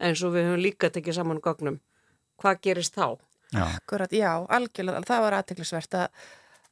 eins 0.00 0.22
og 0.24 0.34
við 0.36 0.48
höfum 0.48 0.64
líka 0.64 0.90
tekið 0.92 1.18
saman 1.20 1.42
gagnum. 1.44 1.80
Hvað 2.40 2.62
gerist 2.66 2.96
þá? 2.96 3.18
Já, 3.50 3.64
Akkurat, 3.66 4.12
já 4.14 4.30
algjörlega, 4.46 5.02
það 5.08 5.24
var 5.24 5.36
aðteglisvert 5.40 5.96
að, 5.98 6.26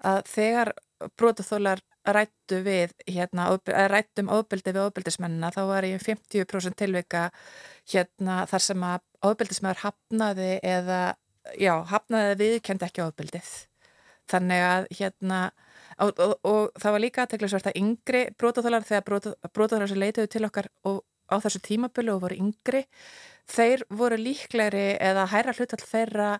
að 0.07 0.21
þegar 0.31 0.73
brotaþólar 1.19 1.83
rættu 2.09 2.61
við, 2.65 2.93
hérna, 3.09 3.49
rættum 3.91 4.31
ofbeldi 4.33 4.73
við 4.73 4.85
ofbeldismennina 4.87 5.51
þá 5.55 5.63
var 5.69 5.87
ég 5.89 6.03
50% 6.03 6.79
tilvika 6.79 7.29
hérna 7.93 8.45
þar 8.49 8.65
sem 8.65 8.85
að 8.87 9.03
ofbeldismennar 9.29 9.83
hafnaði 9.83 10.53
eða, 10.65 11.01
já, 11.59 11.75
hafnaði 11.91 12.39
viðkend 12.43 12.87
ekki 12.87 13.05
ofbeldið 13.05 13.51
þannig 14.31 14.65
að 14.69 14.89
hérna 14.99 15.41
og, 15.99 16.13
og, 16.19 16.35
og 16.47 16.79
það 16.79 16.95
var 16.95 17.05
líka 17.05 17.25
aðteglisvært 17.25 17.71
að 17.71 17.81
yngri 17.81 18.23
brótaþálar 18.39 18.87
þegar 18.89 19.07
brótaþálar 19.55 19.91
sem 19.91 20.03
leituðu 20.03 20.33
til 20.33 20.45
okkar 20.49 20.71
og 20.89 21.03
á 21.29 21.37
þessu 21.45 21.61
tímabölu 21.65 22.15
og 22.15 22.25
voru 22.25 22.39
yngri 22.41 22.85
þeir 23.49 23.85
voru 23.93 24.19
líklegri 24.21 24.97
eða 24.97 25.29
hæra 25.33 25.55
hlutall 25.57 25.85
þeirra 25.85 26.31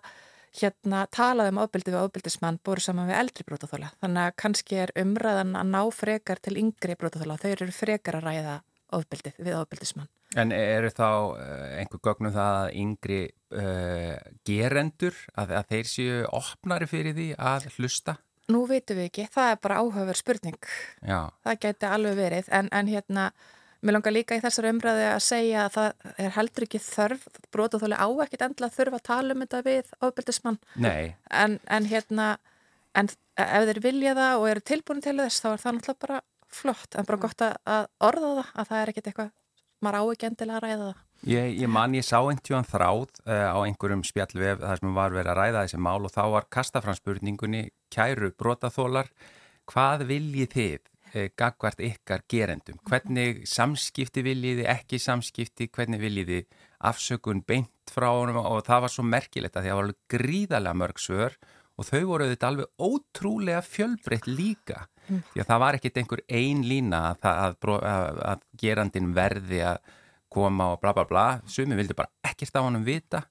hérna 0.59 1.03
talaði 1.13 1.53
um 1.53 1.61
ábyldi 1.61 1.93
við 1.93 2.05
ábyldismann 2.07 2.61
búið 2.65 2.85
saman 2.87 3.09
við 3.09 3.19
eldri 3.19 3.45
brótaþála 3.45 3.91
þannig 4.01 4.23
að 4.23 4.37
kannski 4.43 4.79
er 4.81 4.93
umræðan 4.97 5.53
að 5.59 5.73
ná 5.75 5.81
frekar 5.93 6.41
til 6.41 6.57
yngri 6.61 6.97
brótaþála 6.97 7.37
þeir 7.41 7.65
eru 7.67 7.75
frekar 7.75 8.17
að 8.17 8.29
ræða 8.29 8.55
ábyldið 8.89 9.43
við 9.45 9.59
ábyldismann 9.61 10.09
En 10.37 10.51
eru 10.53 10.91
þá 10.93 11.07
uh, 11.09 11.37
einhver 11.79 12.01
gögnum 12.05 12.33
það 12.35 12.55
að 12.59 12.73
yngri 12.77 13.21
uh, 13.57 14.17
gerendur 14.45 15.15
að, 15.33 15.55
að 15.57 15.71
þeir 15.71 15.87
séu 15.89 16.17
opnari 16.37 16.87
fyrir 16.89 17.15
því 17.17 17.29
að 17.33 17.69
hlusta? 17.77 18.19
Nú 18.49 18.63
veitum 18.69 18.97
við 18.97 19.09
ekki, 19.09 19.25
það 19.33 19.53
er 19.53 19.63
bara 19.63 19.79
áhugaver 19.81 20.17
spurning. 20.17 20.59
Já. 21.05 21.29
Það 21.45 21.57
geti 21.65 21.89
alveg 21.89 22.15
verið, 22.17 22.51
en, 22.59 22.69
en 22.73 22.89
hérna, 22.89 23.25
mér 23.85 23.97
langar 23.97 24.13
líka 24.13 24.37
í 24.37 24.43
þessar 24.43 24.69
umræði 24.69 25.07
að 25.09 25.19
segja 25.25 25.65
að 25.65 25.75
það 25.75 26.15
er 26.25 26.33
heldur 26.37 26.65
ekki 26.65 26.81
þörf, 26.85 27.27
brotaþóli 27.53 27.97
á 27.97 28.09
ekkit 28.25 28.45
endla 28.47 28.71
þurfa 28.73 29.01
að 29.01 29.05
tala 29.09 29.35
um 29.35 29.43
þetta 29.45 29.61
við 29.65 29.91
ábyldismann. 30.01 30.61
Nei. 30.81 31.13
En, 31.29 31.59
en 31.69 31.89
hérna, 31.89 32.31
en 32.97 33.09
ef 33.37 33.69
þeir 33.69 33.81
vilja 33.85 34.17
það 34.17 34.39
og 34.39 34.49
eru 34.53 34.65
tilbúin 34.73 35.05
til 35.05 35.17
þess, 35.21 35.41
þá 35.45 35.49
er 35.51 35.63
það 35.65 35.77
náttúrulega 35.77 36.05
bara 36.07 36.21
flott, 36.49 36.97
en 36.97 37.09
bara 37.09 37.21
gott 37.21 37.45
að 37.45 37.91
orða 38.09 38.33
það, 38.39 38.49
að 38.55 38.71
það 38.71 38.81
er 38.81 38.93
ekkit 38.93 39.11
eitthvað 39.11 39.35
maður 39.83 39.99
á 39.99 40.03
ekki 40.13 40.27
endilega 40.29 40.59
að 40.59 40.65
ræða 40.65 40.87
það. 40.89 41.05
Ég, 41.27 41.49
ég 41.59 41.71
man, 41.71 41.95
ég 41.97 42.05
sá 42.07 42.17
einhvern 42.21 42.67
þráð 42.67 43.17
uh, 43.25 43.49
á 43.51 43.57
einhverjum 43.65 44.05
spjallvef 44.07 44.61
þar 44.61 44.79
sem 44.79 44.93
var 44.95 45.15
verið 45.15 45.33
að 45.33 45.39
ræða 45.41 45.63
þessi 45.65 45.81
mál 45.83 45.99
og 46.07 46.13
þá 46.13 46.21
var 46.35 46.47
kastafranspurningunni 46.55 47.65
kæru 47.91 48.31
brotaþólar, 48.39 49.11
hvað 49.67 50.05
viljið 50.13 50.55
þið 50.55 50.79
uh, 50.79 51.27
gagvart 51.39 51.83
ykkar 51.83 52.23
gerendum? 52.31 52.79
Hvernig 52.87 53.43
samskipti 53.51 54.23
viljiði, 54.23 54.63
ekki 54.71 55.01
samskipti, 55.03 55.67
hvernig 55.75 55.99
viljiði 56.05 56.45
afsökun 56.87 57.43
beint 57.43 57.91
frá 57.91 58.07
honum 58.13 58.39
og 58.39 58.63
það 58.67 58.85
var 58.85 58.93
svo 58.93 59.03
merkilegt 59.03 59.57
að 59.57 59.65
því 59.65 59.71
að 59.71 59.75
það 59.75 59.81
var 59.81 59.95
gríðarlega 60.15 60.79
mörg 60.79 61.01
svör 61.03 61.35
og 61.35 61.58
þau 61.87 62.01
voru 62.09 62.27
auðvitað 62.27 62.49
alveg 62.49 62.89
ótrúlega 62.89 63.61
fjölbreytt 63.65 64.27
líka. 64.29 64.85
Mm. 65.09 65.23
því 65.33 65.41
að 65.41 65.47
það 65.49 65.61
var 65.63 65.77
ekkit 65.77 65.95
einhver 65.97 66.21
ein 66.37 66.59
lína 66.69 66.99
að, 67.09 67.23
að, 67.31 68.19
að, 68.29 68.43
gerandin 68.61 69.13
verði 69.15 69.63
að 69.65 69.79
koma 70.29 70.67
og 70.75 70.83
bla 70.83 70.93
bla 70.93 71.05
bla. 71.09 71.25
Sumi 71.49 71.77
vildi 71.79 71.97
bara 71.97 72.11
ekkert 72.29 72.59
á 72.59 72.61
honum 72.61 72.85
vita. 72.85 73.23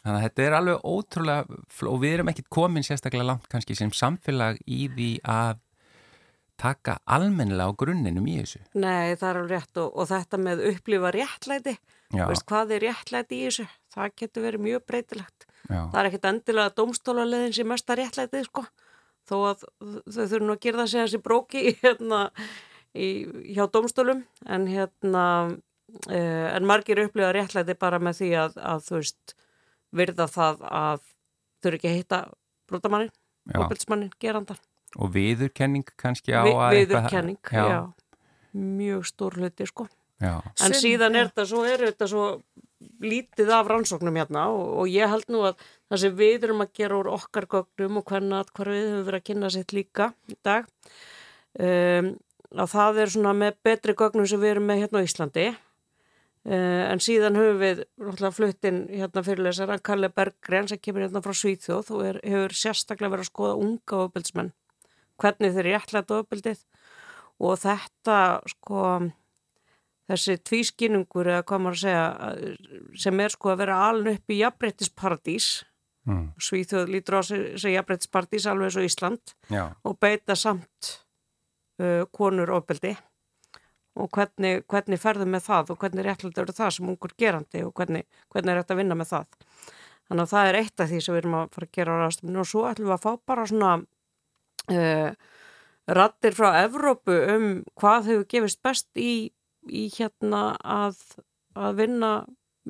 Þannig 0.00 0.16
að 0.20 0.26
þetta 0.28 0.44
er 0.44 0.56
alveg 0.56 0.86
ótrúlega 0.86 1.58
og 1.90 1.98
við 2.00 2.14
erum 2.14 2.30
ekkit 2.30 2.52
komin 2.52 2.86
sérstaklega 2.86 3.26
langt 3.26 3.50
kannski 3.50 3.74
sem 3.76 3.90
samfélag 3.92 4.60
í 4.70 4.86
því 4.94 5.10
að 5.28 5.58
taka 6.60 6.98
almennilega 7.08 7.72
á 7.72 7.78
grunninum 7.82 8.28
í 8.28 8.38
þessu. 8.38 8.62
Nei, 8.78 9.16
það 9.18 9.28
er 9.30 9.40
alveg 9.42 9.52
rétt 9.56 9.82
og, 9.82 9.92
og 9.96 10.08
þetta 10.12 10.40
með 10.40 10.64
upplifa 10.70 11.12
réttlæti. 11.16 11.76
Veist, 12.14 12.46
hvað 12.48 12.76
er 12.76 12.86
réttlæti 12.88 13.40
í 13.40 13.46
þessu 13.48 13.66
það 13.94 14.14
getur 14.22 14.46
verið 14.46 14.64
mjög 14.66 14.84
breytilegt. 14.88 15.46
Já. 15.68 15.82
það 15.92 15.98
er 16.00 16.08
ekkit 16.08 16.28
endilega 16.30 16.74
domstólarleðin 16.78 17.54
sem 17.54 17.68
mest 17.68 17.90
að 17.92 18.00
réttlæti 18.00 18.44
sko. 18.46 18.64
Þó 19.28 19.36
að 19.50 19.64
þau 20.08 20.24
þurfum 20.24 20.54
að 20.54 20.62
gera 20.64 20.80
það 20.80 20.90
sem 20.92 21.04
þessi 21.04 21.22
bróki 21.22 21.64
hérna, 21.82 22.22
í, 22.96 23.08
hjá 23.54 23.64
domstólum 23.70 24.24
en 24.48 24.66
hérna 24.70 25.24
eh, 26.08 26.48
en 26.54 26.66
margir 26.66 27.02
upplifa 27.04 27.34
réttlæti 27.36 27.76
bara 27.78 28.00
með 28.02 28.22
því 28.22 28.32
að, 28.46 28.58
að 28.72 28.88
þú 28.88 28.98
veist 28.98 29.36
virða 30.00 30.26
það 30.30 30.66
að 30.70 31.06
eru 31.68 31.76
ekki 31.76 31.90
að 31.90 31.96
hitta 31.98 32.18
brotamannin, 32.70 33.12
opilsmannin, 33.58 34.12
gerandan 34.22 34.58
og 34.98 35.12
viðurkenning 35.14 35.86
kannski 35.98 36.34
á 36.34 36.42
Vi, 36.42 36.54
að 36.54 36.76
viðurkenning, 36.78 37.38
eitthvað... 37.38 37.70
já. 37.70 37.76
já. 37.76 38.16
Mjög 38.50 39.04
stór 39.06 39.36
hluti 39.38 39.66
sko. 39.68 39.86
Já. 40.20 40.40
en 40.42 40.72
Sinn, 40.72 40.80
síðan 40.82 41.16
er 41.16 41.28
þetta 41.30 41.44
svo, 41.46 41.60
er 41.64 41.84
þetta 41.86 42.08
svo 42.10 42.24
lítið 43.04 43.52
af 43.52 43.68
rannsóknum 43.68 44.16
hérna 44.16 44.46
og, 44.54 44.66
og 44.82 44.90
ég 44.90 45.10
held 45.10 45.28
nú 45.32 45.44
að 45.48 45.60
það 45.90 46.02
sem 46.04 46.18
við 46.18 46.46
erum 46.48 46.64
að 46.64 46.74
gera 46.80 46.98
úr 47.00 47.10
okkar 47.12 47.46
gögnum 47.50 48.00
og 48.00 48.06
hvernig 48.08 48.38
að 48.40 48.52
hver 48.56 48.70
við 48.72 48.86
höfum 48.86 49.06
verið 49.08 49.20
að 49.20 49.26
kynna 49.28 49.50
sitt 49.52 49.74
líka 49.76 50.10
í 50.30 50.36
dag 50.46 50.68
um, 51.60 52.12
að 52.56 52.70
það 52.74 53.02
er 53.02 53.12
svona 53.14 53.34
með 53.36 53.58
betri 53.66 53.96
gögnum 53.98 54.28
sem 54.30 54.40
við 54.40 54.54
erum 54.54 54.66
með 54.70 54.80
hérna 54.84 55.02
á 55.02 55.06
Íslandi. 55.06 55.50
Uh, 56.40 56.86
en 56.88 57.02
síðan 57.04 57.36
höfum 57.36 57.60
við 57.60 57.84
fluttinn 58.32 58.80
hérna 58.88 59.24
fyrirlesar 59.26 59.74
að 59.74 59.84
Kalle 59.84 60.08
Berggren 60.08 60.70
sem 60.70 60.80
kemur 60.80 61.04
hérna 61.04 61.20
frá 61.24 61.36
Svíþjóð 61.36 61.92
og 61.92 62.04
er, 62.06 62.20
hefur 62.24 62.56
sérstaklega 62.56 63.12
verið 63.12 63.26
að 63.26 63.32
skoða 63.34 63.58
unga 63.60 64.02
ofbildsmenn 64.06 64.52
hvernig 65.20 65.52
þeir 65.52 65.68
ætlað 65.76 66.14
ofbildið 66.16 66.62
og 67.44 67.58
þetta 67.60 68.16
sko 68.48 68.84
þessi 70.10 70.36
tvískinningur 70.46 71.28
eða 71.30 71.44
hvað 71.46 71.62
maður 71.64 71.78
að 71.78 71.82
segja 71.84 73.02
sem 73.04 73.20
er 73.24 73.34
sko 73.34 73.52
að 73.52 73.60
vera 73.62 73.82
aln 73.88 74.08
upp 74.14 74.32
í 74.32 74.40
jafnbrettisparadís 74.40 75.50
mm. 76.08 76.24
Svíþjóð 76.40 76.94
lítur 76.94 77.20
á 77.20 77.22
sig 77.22 77.76
jafnbrettisparadís 77.76 78.48
alveg 78.50 78.80
og 78.80 78.88
Ísland 78.88 79.36
Já. 79.52 79.64
og 79.84 79.98
beita 80.02 80.36
samt 80.38 80.94
uh, 81.82 82.04
konur 82.12 82.52
ofbeldi 82.58 82.96
og 84.00 84.08
hvernig, 84.14 84.64
hvernig 84.70 85.00
ferðum 85.02 85.34
með 85.34 85.46
það 85.48 85.74
og 85.74 85.82
hvernig 85.82 86.02
er 86.04 86.10
réttlega 86.12 86.44
verið 86.44 86.60
það 86.60 86.74
sem 86.76 86.90
ungur 86.92 87.14
gerandi 87.18 87.64
og 87.66 87.72
hvernig, 87.76 88.06
hvernig 88.30 88.52
er 88.52 88.62
þetta 88.62 88.76
að 88.76 88.82
vinna 88.82 88.98
með 88.98 89.10
það 89.10 89.40
þannig 90.10 90.22
að 90.24 90.32
það 90.32 90.50
er 90.50 90.58
eitt 90.60 90.82
af 90.82 90.90
því 90.90 91.00
sem 91.02 91.14
við 91.14 91.22
erum 91.22 91.36
að 91.38 91.50
fara 91.56 91.68
að 91.68 91.74
gera 91.78 91.96
á 91.96 92.00
ræðstuminu 92.00 92.42
og 92.42 92.48
svo 92.50 92.62
ætlum 92.68 92.90
við 92.90 92.96
að 92.96 93.04
fá 93.04 93.10
bara 93.30 93.48
svona 93.50 93.72
uh, 94.74 95.10
rattir 95.90 96.36
frá 96.38 96.48
Evrópu 96.62 97.18
um 97.34 97.46
hvað 97.78 98.10
hefur 98.10 98.26
gefist 98.34 98.62
best 98.66 98.88
í 98.98 99.12
í 99.68 99.88
hérna 99.92 100.54
að, 100.60 101.00
að 101.58 101.80
vinna 101.82 102.12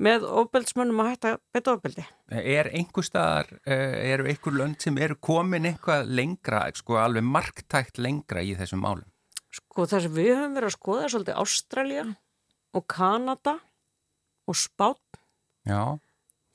með 0.01 0.25
ofbeldsmönnum 0.25 1.01
að 1.03 1.09
hætta 1.11 1.31
beita 1.53 1.75
ofbeldi. 1.75 2.05
Er 2.31 2.69
einhver 2.71 3.05
staðar, 3.05 3.49
eh, 3.65 4.13
eru 4.13 4.27
einhver 4.29 4.55
lönd 4.55 4.81
sem 4.81 4.97
eru 4.97 5.17
komin 5.19 5.67
eitthvað 5.67 6.09
lengra, 6.09 6.63
sko 6.75 6.97
alveg 7.01 7.25
marktækt 7.27 7.99
lengra 7.99 8.41
í 8.41 8.55
þessum 8.57 8.83
málum? 8.85 9.07
Sko 9.51 9.85
það 9.85 10.05
sem 10.05 10.15
við 10.15 10.31
höfum 10.37 10.55
verið 10.55 10.69
að 10.69 10.77
skoða 10.77 11.09
svolítið 11.11 11.41
Ástralja 11.43 12.05
og 12.73 12.87
Kanada 12.87 13.59
og 14.47 14.55
Spán. 14.55 14.95
Já. 15.67 15.99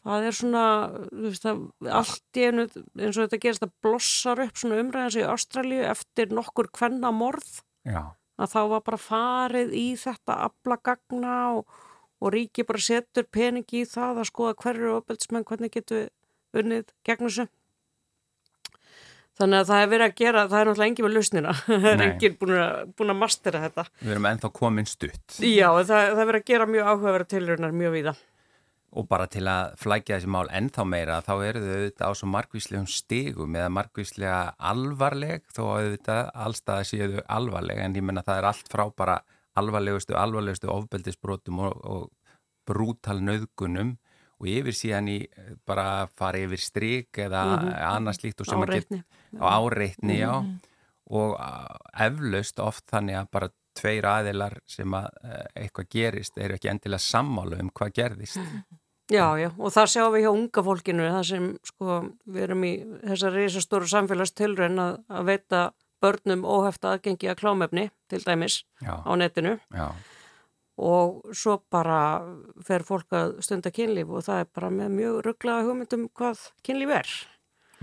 Það 0.07 0.26
er 0.28 0.37
svona, 0.38 0.64
þú 1.11 1.26
veist 1.26 1.45
það, 1.45 1.62
allt 1.99 2.38
í 2.38 2.45
einu, 2.47 2.64
eins 3.02 3.16
og 3.16 3.25
þetta 3.26 3.40
gerist 3.43 3.64
að 3.66 3.73
blossar 3.83 4.43
upp 4.45 4.61
svona 4.61 4.78
umræðans 4.81 5.19
í 5.19 5.26
Ástralju 5.26 5.83
eftir 5.90 6.31
nokkur 6.33 6.71
kvenna 6.71 7.11
morð. 7.12 7.61
Já. 7.85 8.14
Að 8.37 8.52
þá 8.52 8.61
var 8.75 8.83
bara 8.85 9.00
farið 9.00 9.75
í 9.76 9.87
þetta 10.00 10.40
aflagagna 10.47 11.37
og 11.57 11.76
og 12.21 12.33
ríki 12.33 12.64
bara 12.66 12.81
setur 12.81 13.26
peningi 13.33 13.83
í 13.85 13.88
það 13.88 14.23
að 14.23 14.31
skoða 14.31 14.57
hverju 14.62 14.95
ofbeldsmenn, 14.97 15.47
hvernig 15.47 15.73
getur 15.75 16.09
unnið 16.57 16.93
gegn 17.07 17.26
þessu. 17.26 17.49
Þannig 19.37 19.59
að 19.61 19.69
það 19.69 19.83
er 19.83 19.90
verið 19.93 20.07
að 20.07 20.14
gera, 20.16 20.43
það 20.49 20.59
er 20.59 20.69
náttúrulega 20.71 20.90
engin 20.90 21.07
með 21.07 21.16
lausnina, 21.16 21.57
það 21.66 21.90
er 21.90 22.05
engin 22.07 22.38
búin 22.40 22.55
að, 22.57 22.78
búin 22.97 23.12
að 23.12 23.19
mastera 23.21 23.61
þetta. 23.66 23.85
Við 24.00 24.14
erum 24.14 24.28
ennþá 24.31 24.52
komin 24.57 24.88
stutt. 24.88 25.37
Já, 25.45 25.69
það, 25.76 25.90
það 25.90 26.23
er 26.23 26.31
verið 26.31 26.40
að 26.40 26.49
gera 26.52 26.69
mjög 26.73 26.88
áhugaverða 26.93 27.31
tilröðunar 27.35 27.76
mjög 27.83 27.95
víða. 27.99 28.16
Og 28.93 29.09
bara 29.09 29.26
til 29.26 29.45
að 29.50 29.75
flækja 29.76 30.16
þessi 30.16 30.31
mál 30.31 30.47
ennþá 30.55 30.85
meira, 30.88 31.21
þá 31.21 31.33
eru 31.45 31.61
þau 31.61 31.73
auðvitað 31.75 32.09
á 32.09 32.12
svo 32.14 32.28
margvíslegum 32.33 32.87
stigum 32.87 33.57
eða 33.59 33.73
margvíslega 33.75 34.55
alvarleg, 34.71 35.43
þó 35.52 35.62
auðvitað 35.64 36.31
allstað 36.33 36.85
séu 36.87 37.09
þau 37.16 37.25
alvarleg, 37.28 37.78
en 37.83 37.97
ég 37.99 38.07
menna 38.07 38.23
það 38.23 38.38
er 38.38 38.49
allt 38.52 38.71
frá 38.73 38.85
bara 38.97 39.19
alvarlegustu, 39.57 40.16
alvarlegustu 40.16 40.71
ofbeldisbrotum 40.73 41.61
og, 41.66 41.76
og 41.85 42.11
brútal 42.66 43.21
nöðgunum 43.25 43.97
og 44.37 44.49
yfir 44.52 44.76
síðan 44.76 45.11
í 45.11 45.19
bara 45.69 46.07
fara 46.19 46.43
yfir 46.45 46.61
stryk 46.61 47.21
eða 47.26 47.45
mm 47.45 47.59
-hmm. 47.59 47.76
annars 47.88 48.23
líkt 48.23 48.40
og 48.40 48.47
sem 48.47 48.62
að 48.62 48.75
geta 48.75 49.02
á 49.40 49.47
áreitni, 49.57 50.19
já 50.21 50.40
mm 50.40 50.47
-hmm. 50.47 50.59
og 51.07 51.31
eflaust 51.93 52.59
oft 52.59 52.85
þannig 52.90 53.16
að 53.16 53.31
bara 53.31 53.49
tveir 53.76 54.09
aðilar 54.09 54.59
sem 54.68 54.97
að 54.97 55.09
eitthvað 55.54 55.92
gerist 55.92 56.38
eru 56.40 56.56
ekki 56.56 56.73
endilega 56.73 57.04
sammálu 57.04 57.61
um 57.61 57.71
hvað 57.75 57.95
gerðist. 58.00 58.40
Já, 59.06 59.38
já, 59.38 59.52
og 59.54 59.71
það 59.71 59.90
sjáum 59.92 60.14
við 60.16 60.25
hjá 60.25 60.30
unga 60.33 60.62
fólkinu, 60.66 61.04
það 61.14 61.26
sem 61.28 61.45
sko 61.68 61.99
við 62.26 62.42
erum 62.42 62.64
í 62.66 62.71
þessar 63.04 63.37
reysastóru 63.38 63.87
samfélagstilröðin 63.92 64.83
að, 64.83 64.97
að 65.06 65.28
veita 65.28 65.61
börnum 66.02 66.42
óhefta 66.42 66.95
aðgengi 66.95 67.30
að 67.30 67.38
klámefni 67.40 67.87
til 68.11 68.21
dæmis 68.25 68.61
Já. 68.83 68.99
á 69.06 69.12
netinu 69.14 69.56
Já. 69.71 69.87
og 70.76 71.23
svo 71.30 71.61
bara 71.73 72.00
fer 72.66 72.85
fólk 72.87 73.14
að 73.16 73.38
stunda 73.47 73.73
kynlíf 73.75 74.11
og 74.11 74.26
það 74.26 74.42
er 74.42 74.50
bara 74.59 74.73
með 74.75 74.92
mjög 74.99 75.21
rugglaða 75.28 75.68
hugmyndum 75.68 76.09
hvað 76.11 76.49
kynlíf 76.66 76.95
er 76.99 77.14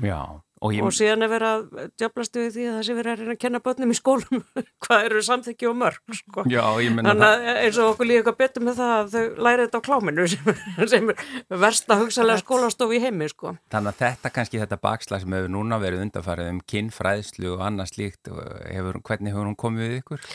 Já. 0.02 0.42
Og, 0.64 0.72
ég... 0.72 0.84
og 0.86 0.94
síðan 0.96 1.26
er 1.26 1.32
verið 1.32 1.50
að 1.50 1.88
djöblast 2.00 2.38
við 2.40 2.46
því 2.56 2.66
að 2.70 2.76
það 2.78 2.86
sé 2.88 2.94
verið 2.96 3.12
að 3.12 3.20
reyna 3.20 3.34
að 3.34 3.40
kenna 3.42 3.60
börnum 3.66 3.92
í 3.92 3.98
skólum 3.98 4.44
hvað 4.86 5.08
eru 5.10 5.24
samþykki 5.28 5.68
og 5.68 5.76
mörg 5.82 6.16
sko. 6.20 6.46
Já, 6.48 6.64
þannig 6.80 7.26
að 7.28 7.48
eins 7.52 7.80
og 7.84 7.90
okkur 7.92 8.08
líka 8.08 8.36
betur 8.40 8.64
með 8.64 8.80
það 8.80 8.94
að 8.96 9.12
þau 9.12 9.44
læri 9.48 9.66
þetta 9.66 9.82
á 9.84 9.88
kláminu 9.90 10.28
sem, 10.34 10.54
sem 10.94 11.12
er 11.12 11.62
versta 11.66 12.00
hugsalega 12.00 12.44
skólastof 12.46 12.96
í 12.96 13.02
heimi 13.04 13.28
sko. 13.34 13.58
Þannig 13.76 13.92
að 13.92 14.02
þetta 14.06 14.34
kannski 14.40 14.64
þetta 14.64 14.80
bakslag 14.88 15.26
sem 15.26 15.36
hefur 15.36 15.56
núna 15.58 15.82
verið 15.84 16.08
undarfarið 16.08 16.52
um 16.54 16.64
kynfræðslu 16.74 17.56
og 17.58 17.68
annað 17.68 17.92
slíkt 17.92 18.32
hefur, 18.32 19.04
hvernig 19.04 19.36
hefur 19.36 19.52
hún 19.52 19.60
komið 19.60 19.90
við 19.90 20.00
ykkur? 20.00 20.34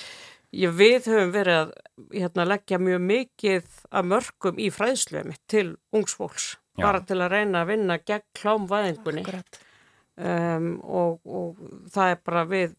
Já, 0.48 0.68
við 0.72 1.10
höfum 1.10 1.32
verið 1.32 1.58
að 1.62 1.74
hérna, 2.12 2.48
leggja 2.48 2.78
mjög 2.80 3.02
mikið 3.04 3.82
af 3.88 4.06
mörgum 4.12 4.60
í 4.60 4.70
fræðslu 4.72 5.24
til 5.48 5.68
ungsfólks 5.92 6.54
Já. 6.78 6.84
bara 6.86 7.00
til 7.06 7.18
að 7.18 7.32
reyna 7.34 7.62
að 7.62 7.72
vinna 7.72 7.98
gegn 7.98 8.26
klámvæðingunni 8.38 9.24
um, 9.28 10.68
og, 10.82 11.18
og 11.26 11.64
það 11.92 12.12
er 12.14 12.20
bara 12.24 12.44
við 12.48 12.76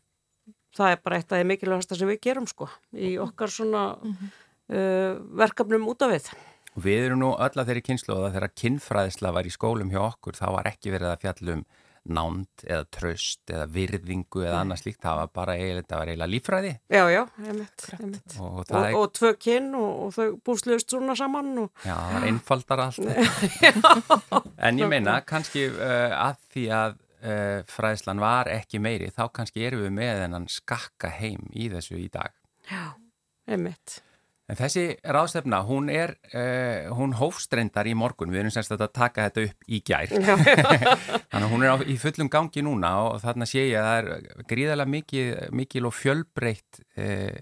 það 0.76 0.94
er 0.94 1.02
bara 1.04 1.20
eitt 1.20 1.34
af 1.34 1.42
því 1.42 1.50
mikilvægast 1.50 1.98
sem 1.98 2.10
við 2.10 2.22
gerum 2.28 2.48
sko 2.50 2.70
í 2.94 3.18
okkar 3.22 3.52
svona 3.52 3.84
mm 3.98 4.14
-hmm. 4.14 4.32
uh, 4.76 5.20
verkefnum 5.44 5.90
út 5.92 6.02
af 6.02 6.16
við 6.16 6.32
Við 6.80 7.06
erum 7.06 7.20
nú 7.20 7.34
öll 7.34 7.60
að 7.60 7.68
þeirri 7.68 7.82
kynslu 7.82 8.16
og 8.16 8.34
þegar 8.34 8.56
kynfræðisla 8.62 9.32
var 9.34 9.46
í 9.46 9.52
skólum 9.52 9.90
hjá 9.90 10.00
okkur 10.06 10.38
þá 10.38 10.48
var 10.54 10.68
ekki 10.70 10.92
verið 10.94 11.10
að 11.12 11.22
fjallum 11.24 11.66
nánd 12.14 12.64
eða 12.66 12.86
tröst 12.94 13.52
eða 13.52 13.68
virðingu 13.74 14.44
eða 14.46 14.64
annað 14.64 14.82
slíkt, 14.84 15.02
það 15.04 15.20
var 15.22 15.32
bara 15.40 15.56
eiginlega, 15.58 16.00
eiginlega 16.04 16.30
lífræði. 16.34 16.72
Já, 16.92 17.04
já, 17.14 17.22
einmitt, 17.44 17.86
einmitt. 17.98 18.38
Og, 18.38 18.58
og, 18.62 18.74
og, 18.80 18.98
og 19.02 19.14
tvö 19.20 19.34
kyn 19.46 19.70
og 19.80 20.16
þau 20.16 20.26
búsluðust 20.50 20.96
svona 20.96 21.18
saman. 21.20 21.54
Já, 21.86 21.94
það 21.94 22.16
var 22.16 22.28
einfaldar 22.32 22.84
allt. 22.88 23.06
en 24.70 24.82
ég 24.82 24.92
meina, 24.92 25.20
kannski 25.28 25.70
uh, 25.72 26.18
að 26.18 26.44
því 26.54 26.66
að 26.80 27.00
uh, 27.00 27.56
fræðslan 27.70 28.24
var 28.24 28.52
ekki 28.54 28.82
meiri, 28.84 29.14
þá 29.16 29.26
kannski 29.40 29.66
erum 29.70 29.86
við 29.88 29.96
með 30.02 30.26
þennan 30.26 30.52
skakka 30.52 31.14
heim 31.20 31.48
í 31.54 31.72
þessu 31.74 32.00
í 32.02 32.08
dag. 32.14 32.36
Já, 32.70 32.94
einmitt. 33.50 34.02
En 34.50 34.58
þessi 34.58 34.84
ráðstefna, 35.06 35.60
hún 35.68 35.92
er, 35.94 36.16
uh, 36.34 36.90
hún 36.98 37.14
hófstrendar 37.20 37.86
í 37.86 37.94
morgun, 37.98 38.32
við 38.34 38.44
erum 38.44 38.54
semst 38.56 38.74
að 38.74 38.88
taka 38.90 39.28
þetta 39.28 39.44
upp 39.46 39.68
í 39.70 39.82
gær. 39.86 40.10
Þannig 41.30 41.44
að 41.44 41.52
hún 41.52 41.66
er 41.66 41.74
á, 41.74 41.78
í 41.86 41.98
fullum 42.02 42.32
gangi 42.34 42.64
núna 42.66 42.96
og 43.06 43.20
þarna 43.22 43.46
sé 43.50 43.68
ég 43.68 43.78
að 43.78 43.90
það 43.90 44.00
er 44.00 44.48
gríðarlega 44.50 44.94
mikil, 44.96 45.26
mikil 45.60 45.84
og 45.86 45.94
fjölbreytt 45.94 46.82
uh, 46.98 47.36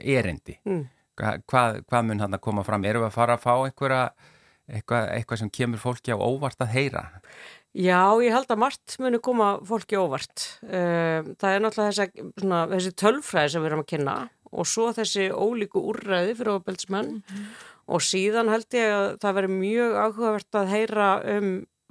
erindi. 0.00 0.56
Mm. 0.64 0.86
Hva, 1.20 1.34
hvað, 1.44 1.82
hvað 1.84 2.06
mun 2.08 2.24
hann 2.24 2.38
að 2.38 2.44
koma 2.48 2.64
fram? 2.66 2.86
Erum 2.88 3.04
við 3.04 3.10
að 3.10 3.18
fara 3.18 3.36
að 3.36 3.44
fá 3.44 3.52
einhverja, 3.58 4.06
eitthvað, 4.72 5.10
eitthvað 5.18 5.42
sem 5.42 5.52
kemur 5.60 5.82
fólki 5.82 6.16
á 6.16 6.18
óvart 6.18 6.64
að 6.64 6.72
heyra? 6.78 7.04
Já, 7.74 8.00
ég 8.22 8.30
held 8.30 8.48
að 8.54 8.62
margt 8.62 8.96
muni 9.02 9.20
koma 9.20 9.50
fólki 9.68 10.00
óvart. 10.00 10.46
Uh, 10.64 11.34
það 11.36 11.50
er 11.50 11.62
náttúrulega 11.66 11.92
þessi, 11.92 12.26
svona, 12.40 12.64
þessi 12.72 12.94
tölfræði 13.04 13.52
sem 13.52 13.64
við 13.66 13.72
erum 13.72 13.84
að 13.84 13.90
kynna 13.92 14.16
og 14.54 14.68
svo 14.70 14.90
þessi 14.94 15.28
ólíku 15.32 15.82
úrræði 15.82 16.36
fyrir 16.38 16.56
ofbeldsmenn 16.58 17.10
mm 17.10 17.22
-hmm. 17.26 17.46
og 17.86 18.00
síðan 18.02 18.52
held 18.52 18.78
ég 18.78 18.94
að 18.98 19.08
það 19.22 19.36
veri 19.38 19.50
mjög 19.58 19.96
áhugavert 20.04 20.60
að 20.60 20.72
heyra 20.74 21.08
um 21.36 21.50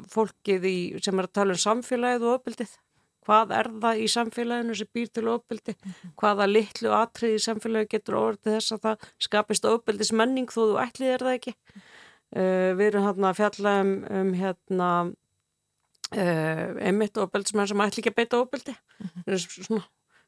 fólkið 0.10 0.66
í, 0.66 0.78
sem 1.04 1.20
er 1.20 1.28
að 1.28 1.38
tala 1.38 1.56
um 1.56 1.64
samfélagið 1.64 2.26
og 2.28 2.40
ofbeldið. 2.40 2.72
Hvað 3.24 3.54
er 3.56 3.70
það 3.84 4.00
í 4.04 4.08
samfélaginu 4.12 4.76
sem 4.76 4.88
býr 4.94 5.10
til 5.14 5.28
ofbeldi? 5.32 5.76
-hmm. 5.80 6.14
Hvaða 6.20 6.46
litlu 6.48 6.90
atrið 6.92 7.36
í 7.36 7.44
samfélagi 7.46 7.92
getur 7.96 8.16
ofbeldi 8.20 8.56
þess 8.56 8.72
að 8.72 8.82
það 8.86 8.98
skapist 9.20 9.66
ofbeldismenning 9.66 10.48
þó 10.52 10.62
þú 10.68 10.78
ætlið 10.86 11.14
er 11.14 11.20
það 11.20 11.38
ekki? 11.38 11.54
Uh, 12.36 12.72
við 12.78 12.86
erum 12.88 13.06
hérna 13.08 13.30
að 13.30 13.38
fjalla 13.38 13.82
um, 13.82 13.94
um 14.10 14.34
hérna 14.34 14.90
uh, 16.18 16.70
einmitt 16.82 17.18
ofbeldsmenn 17.18 17.68
sem 17.68 17.84
ætli 17.86 18.02
ekki 18.02 18.10
að 18.10 18.20
beita 18.22 18.42
ofbeldi. 18.42 18.76
Mm 19.00 19.10
-hmm. 19.16 19.38
Svona 19.64 19.84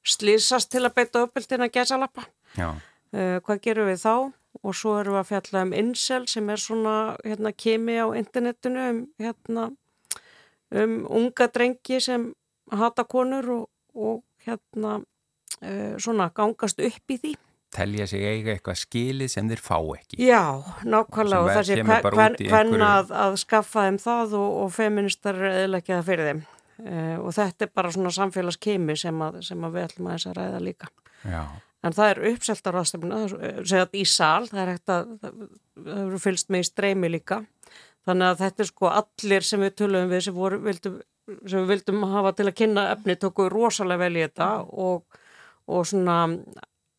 slýsast 0.06 0.72
til 0.74 0.86
að 0.86 0.96
beita 1.00 1.24
uppbyltina 1.26 1.70
gæsalappa. 1.74 2.28
Uh, 2.56 3.38
hvað 3.46 3.62
gerum 3.64 3.90
við 3.90 4.02
þá? 4.04 4.16
Og 4.64 4.76
svo 4.78 4.96
erum 5.02 5.18
við 5.18 5.22
að 5.22 5.32
fjalla 5.32 5.64
um 5.66 5.74
incel 5.76 6.28
sem 6.32 6.50
er 6.50 6.62
svona 6.62 6.96
hérna, 7.26 7.52
kemi 7.52 7.98
á 8.00 8.08
internetinu 8.16 8.86
um, 8.90 9.02
hérna, 9.22 9.66
um 10.72 10.94
unga 11.20 11.50
drengi 11.52 12.00
sem 12.04 12.30
hata 12.72 13.04
konur 13.04 13.50
og, 13.60 13.66
og 13.96 14.24
hérna 14.46 15.02
uh, 15.02 15.98
svona 16.02 16.32
gangast 16.36 16.80
upp 16.80 17.16
í 17.16 17.20
því. 17.20 17.36
Telja 17.76 18.06
sig 18.08 18.24
eiga 18.24 18.54
eitthvað 18.54 18.78
skilið 18.80 19.32
sem 19.34 19.48
þeir 19.52 19.62
fá 19.64 19.78
ekki. 19.98 20.20
Já, 20.24 20.64
nákvæmlega 20.88 21.44
og 21.44 21.50
það 21.52 21.66
sé 21.68 21.80
hvern, 21.84 22.84
að, 22.88 23.12
að 23.12 23.40
skaffa 23.42 23.88
þeim 23.90 23.98
það 24.00 24.38
og, 24.40 24.52
og 24.64 24.70
feministar 24.76 25.42
eða 25.50 25.82
ekki 25.82 25.98
það 25.98 26.06
fyrir 26.12 26.30
þeim. 26.30 26.46
Uh, 26.76 27.18
og 27.24 27.32
þetta 27.36 27.66
er 27.66 27.72
bara 27.72 27.92
svona 27.94 28.12
samfélagskemi 28.12 28.98
sem, 29.00 29.22
að, 29.24 29.40
sem 29.48 29.62
að 29.64 29.78
við 29.78 29.88
ætlum 29.88 30.10
að 30.10 30.18
þess 30.18 30.30
að 30.32 30.38
ræða 30.40 30.62
líka. 30.66 30.92
Já. 31.26 31.42
en 31.86 31.94
það 31.96 32.10
er 32.12 32.20
uppselt 32.30 32.68
á 32.68 32.70
ráðstefnuna 32.74 33.20
segja 33.66 33.86
í 33.98 34.04
sál, 34.10 34.46
það 34.50 34.60
er 34.62 34.72
hægt 34.74 34.92
að 34.94 35.08
það 35.24 36.04
eru 36.04 36.20
fylst 36.22 36.52
með 36.54 36.64
í 36.64 36.68
streymi 36.70 37.12
líka. 37.14 37.40
Þannig 38.06 38.28
að 38.28 38.42
þetta 38.44 38.64
er 38.64 38.70
sko 38.70 38.90
allir 38.92 39.46
sem 39.46 39.64
við 39.64 39.76
tölum 39.82 40.12
við 40.12 40.24
sem, 40.28 40.36
voru, 40.36 40.60
vildum, 40.66 40.98
sem 41.46 41.64
við 41.64 41.72
vildum 41.74 42.06
hafa 42.12 42.34
til 42.38 42.48
að 42.50 42.58
kynna 42.60 42.88
efni 42.94 43.18
tóku 43.22 43.48
rosalega 43.50 44.04
vel 44.04 44.20
í 44.20 44.26
þetta 44.26 44.50
og, 44.86 45.22
og 45.66 45.88
svona 45.90 46.18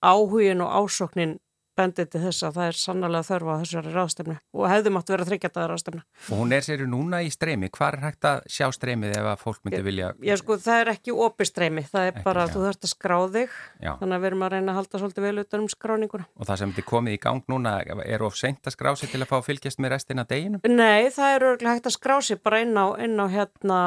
áhugin 0.02 0.64
og 0.64 0.72
ásoknin 0.80 1.36
bendið 1.76 2.08
til 2.12 2.22
þess 2.24 2.46
að 2.46 2.56
það 2.56 2.68
er 2.70 2.78
sannlega 2.80 3.26
þörfa 3.26 3.56
á 3.56 3.60
þessari 3.62 3.92
ráðstefnu 3.94 4.36
og 4.56 4.68
hefði 4.70 4.92
mátt 4.94 5.12
vera 5.12 5.26
þryggjataða 5.28 5.66
ráðstefnu. 5.70 6.02
Og 6.30 6.40
hún 6.40 6.54
er 6.56 6.64
sér 6.66 6.84
núna 6.90 7.20
í 7.24 7.30
streymi, 7.32 7.70
hvað 7.74 7.96
er 7.96 8.04
hægt 8.06 8.28
að 8.30 8.40
sjá 8.56 8.66
streymið 8.74 9.16
ef 9.18 9.28
að 9.32 9.42
fólk 9.42 9.60
myndi 9.66 9.82
vilja? 9.86 10.12
Já 10.24 10.36
sko 10.40 10.58
það 10.62 10.82
er 10.82 10.92
ekki 10.94 11.16
opið 11.26 11.50
streymi, 11.50 11.84
það 11.90 12.08
er 12.08 12.12
ekki, 12.14 12.24
bara 12.26 12.46
að 12.46 12.54
þú 12.54 12.64
þurft 12.66 12.88
að 12.88 12.92
skrá 12.92 13.16
þig, 13.36 13.58
já. 13.82 13.92
þannig 14.00 14.16
að 14.16 14.24
við 14.24 14.30
erum 14.30 14.46
að 14.46 14.54
reyna 14.56 14.72
að 14.72 14.80
halda 14.80 15.02
svolítið 15.02 15.26
vel 15.26 15.44
utan 15.44 15.64
um 15.64 15.68
skráninguna. 15.74 16.28
Og 16.36 16.48
það 16.50 16.62
sem 16.62 16.74
þið 16.78 16.88
komið 16.92 17.18
í 17.18 17.20
gang 17.26 17.52
núna, 17.52 17.76
er 18.06 18.26
of 18.26 18.38
seint 18.38 18.66
að 18.66 18.76
skrá 18.76 18.92
sig 18.96 19.12
til 19.12 19.22
að 19.22 19.30
fá 19.32 19.36
að 19.40 19.46
fylgjast 19.50 19.82
með 19.82 19.94
restina 19.96 20.26
deginum? 20.28 20.64
Nei, 20.64 21.12
það 21.14 21.34
er 21.34 21.46
örgulega 21.52 21.76
hægt 21.76 21.90
að 21.92 21.96
skrá 21.98 22.16
sig 22.24 22.40
bara 22.42 22.62
inn 22.64 22.74
á, 22.76 22.86
inn 23.02 23.20
á 23.20 23.26
hérna, 23.30 23.78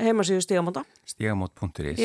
heimasíðu 0.00 0.44
stígamóta. 0.44 0.84
Stígamót.is 1.08 2.04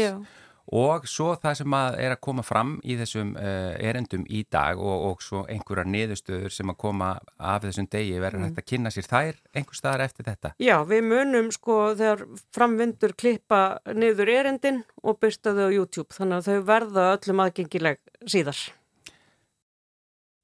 og 0.73 1.05
svo 1.09 1.33
það 1.41 1.57
sem 1.59 1.75
að 1.77 1.97
er 2.01 2.15
að 2.15 2.21
koma 2.25 2.45
fram 2.45 2.75
í 2.83 2.95
þessum 2.97 3.35
uh, 3.37 3.73
erendum 3.77 4.25
í 4.25 4.45
dag 4.51 4.79
og, 4.81 5.09
og 5.09 5.25
svo 5.25 5.43
einhverjar 5.51 5.89
niðurstöður 5.91 6.53
sem 6.53 6.71
að 6.73 6.79
koma 6.81 7.11
af 7.37 7.65
þessum 7.67 7.89
degi 7.91 8.15
verður 8.21 8.41
mm. 8.41 8.47
hægt 8.49 8.63
að 8.63 8.69
kynna 8.71 8.93
sér 8.93 9.09
þær 9.09 9.41
einhver 9.53 9.79
staðar 9.79 10.05
eftir 10.07 10.29
þetta? 10.29 10.55
Já, 10.61 10.77
við 10.89 11.05
munum 11.11 11.51
sko 11.53 11.77
þegar 11.93 12.25
framvindur 12.55 13.13
klippa 13.17 13.61
niður 13.93 14.33
erendin 14.39 14.81
og 15.03 15.19
byrsta 15.21 15.53
þau 15.53 15.67
á 15.69 15.75
YouTube 15.75 16.17
þannig 16.17 16.41
að 16.41 16.49
þau 16.49 16.67
verða 16.71 17.11
öllum 17.19 17.45
aðgengileg 17.45 18.01
síðar. 18.25 18.65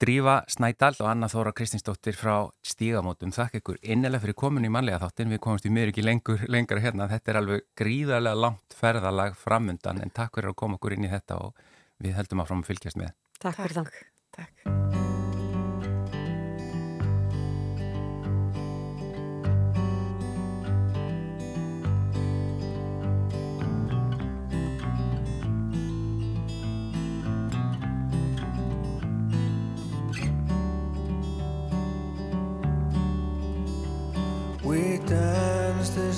Drífa 0.01 0.41
Snædal 0.49 0.95
og 0.97 1.09
Anna 1.11 1.27
Þóra 1.29 1.51
Kristinsdóttir 1.53 2.15
frá 2.17 2.47
Stígamótum. 2.65 3.29
Þakk 3.35 3.59
ykkur 3.59 3.77
innilega 3.85 4.23
fyrir 4.23 4.37
komin 4.41 4.65
í 4.65 4.71
manlega 4.73 4.97
þáttin. 5.03 5.29
Við 5.29 5.41
komumst 5.43 5.67
í 5.69 5.73
mjög 5.73 5.91
ekki 5.91 6.05
lengur, 6.07 6.45
lengur 6.49 6.81
hérna. 6.81 7.05
Þetta 7.11 7.31
er 7.31 7.39
alveg 7.43 7.67
gríðarlega 7.77 8.41
langt 8.47 8.77
ferðalag 8.79 9.37
framundan 9.37 10.01
en 10.01 10.13
takk 10.15 10.39
fyrir 10.39 10.55
að 10.55 10.57
koma 10.63 10.81
okkur 10.81 10.97
inn 10.97 11.05
í 11.05 11.13
þetta 11.13 11.37
og 11.45 11.61
við 12.01 12.17
heldum 12.17 12.41
að 12.41 12.49
fram 12.49 12.65
að 12.65 12.73
fylgjast 12.73 13.01
með. 13.03 13.13
Takk, 13.37 13.53
takk 13.53 13.61
fyrir 13.61 13.77
það. 13.77 14.03
Takk. 14.39 15.00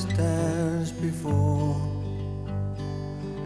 Dance 0.06 0.92
before, 0.92 1.76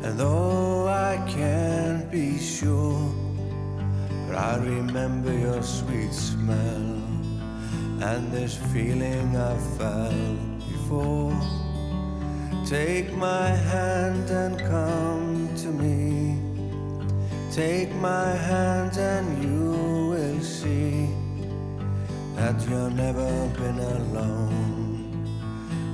and 0.03 0.17
though 0.17 0.87
I 0.87 1.23
can't 1.27 2.09
be 2.11 2.37
sure, 2.37 3.11
but 4.27 4.35
I 4.35 4.57
remember 4.57 5.33
your 5.33 5.61
sweet 5.63 6.13
smell 6.13 7.01
and 8.01 8.31
this 8.31 8.55
feeling 8.73 9.35
I 9.35 9.57
felt 9.77 10.59
before. 10.71 11.35
Take 12.65 13.13
my 13.13 13.47
hand 13.47 14.29
and 14.29 14.59
come 14.59 15.49
to 15.55 15.67
me. 15.67 16.39
Take 17.51 17.93
my 17.95 18.29
hand 18.35 18.97
and 18.97 19.43
you 19.43 19.71
will 20.11 20.41
see 20.41 21.09
that 22.35 22.55
you've 22.69 22.93
never 22.93 23.47
been 23.57 23.79
alone 23.79 24.76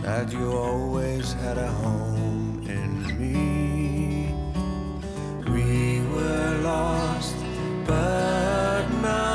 that 0.04 0.30
you 0.34 0.52
always 0.52 1.32
had 1.32 1.58
a 1.58 1.68
home 1.68 2.62
in 2.68 2.92
me. 3.18 4.36
We 5.50 6.02
were 6.14 6.58
lost, 6.62 7.38
but 7.88 8.86
now 9.02 9.33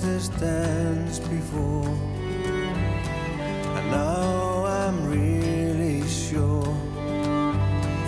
this 0.00 0.28
dance 0.28 1.18
before, 1.18 1.86
and 3.76 3.90
now 3.90 4.64
I'm 4.64 5.06
really 5.06 6.08
sure 6.08 6.62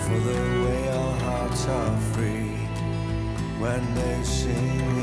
for 0.05 0.19
the 0.19 0.41
way 0.65 0.89
our 0.89 1.15
hearts 1.19 1.67
are 1.67 1.97
free 2.13 2.57
when 3.59 3.93
they 3.93 4.23
sing 4.23 5.02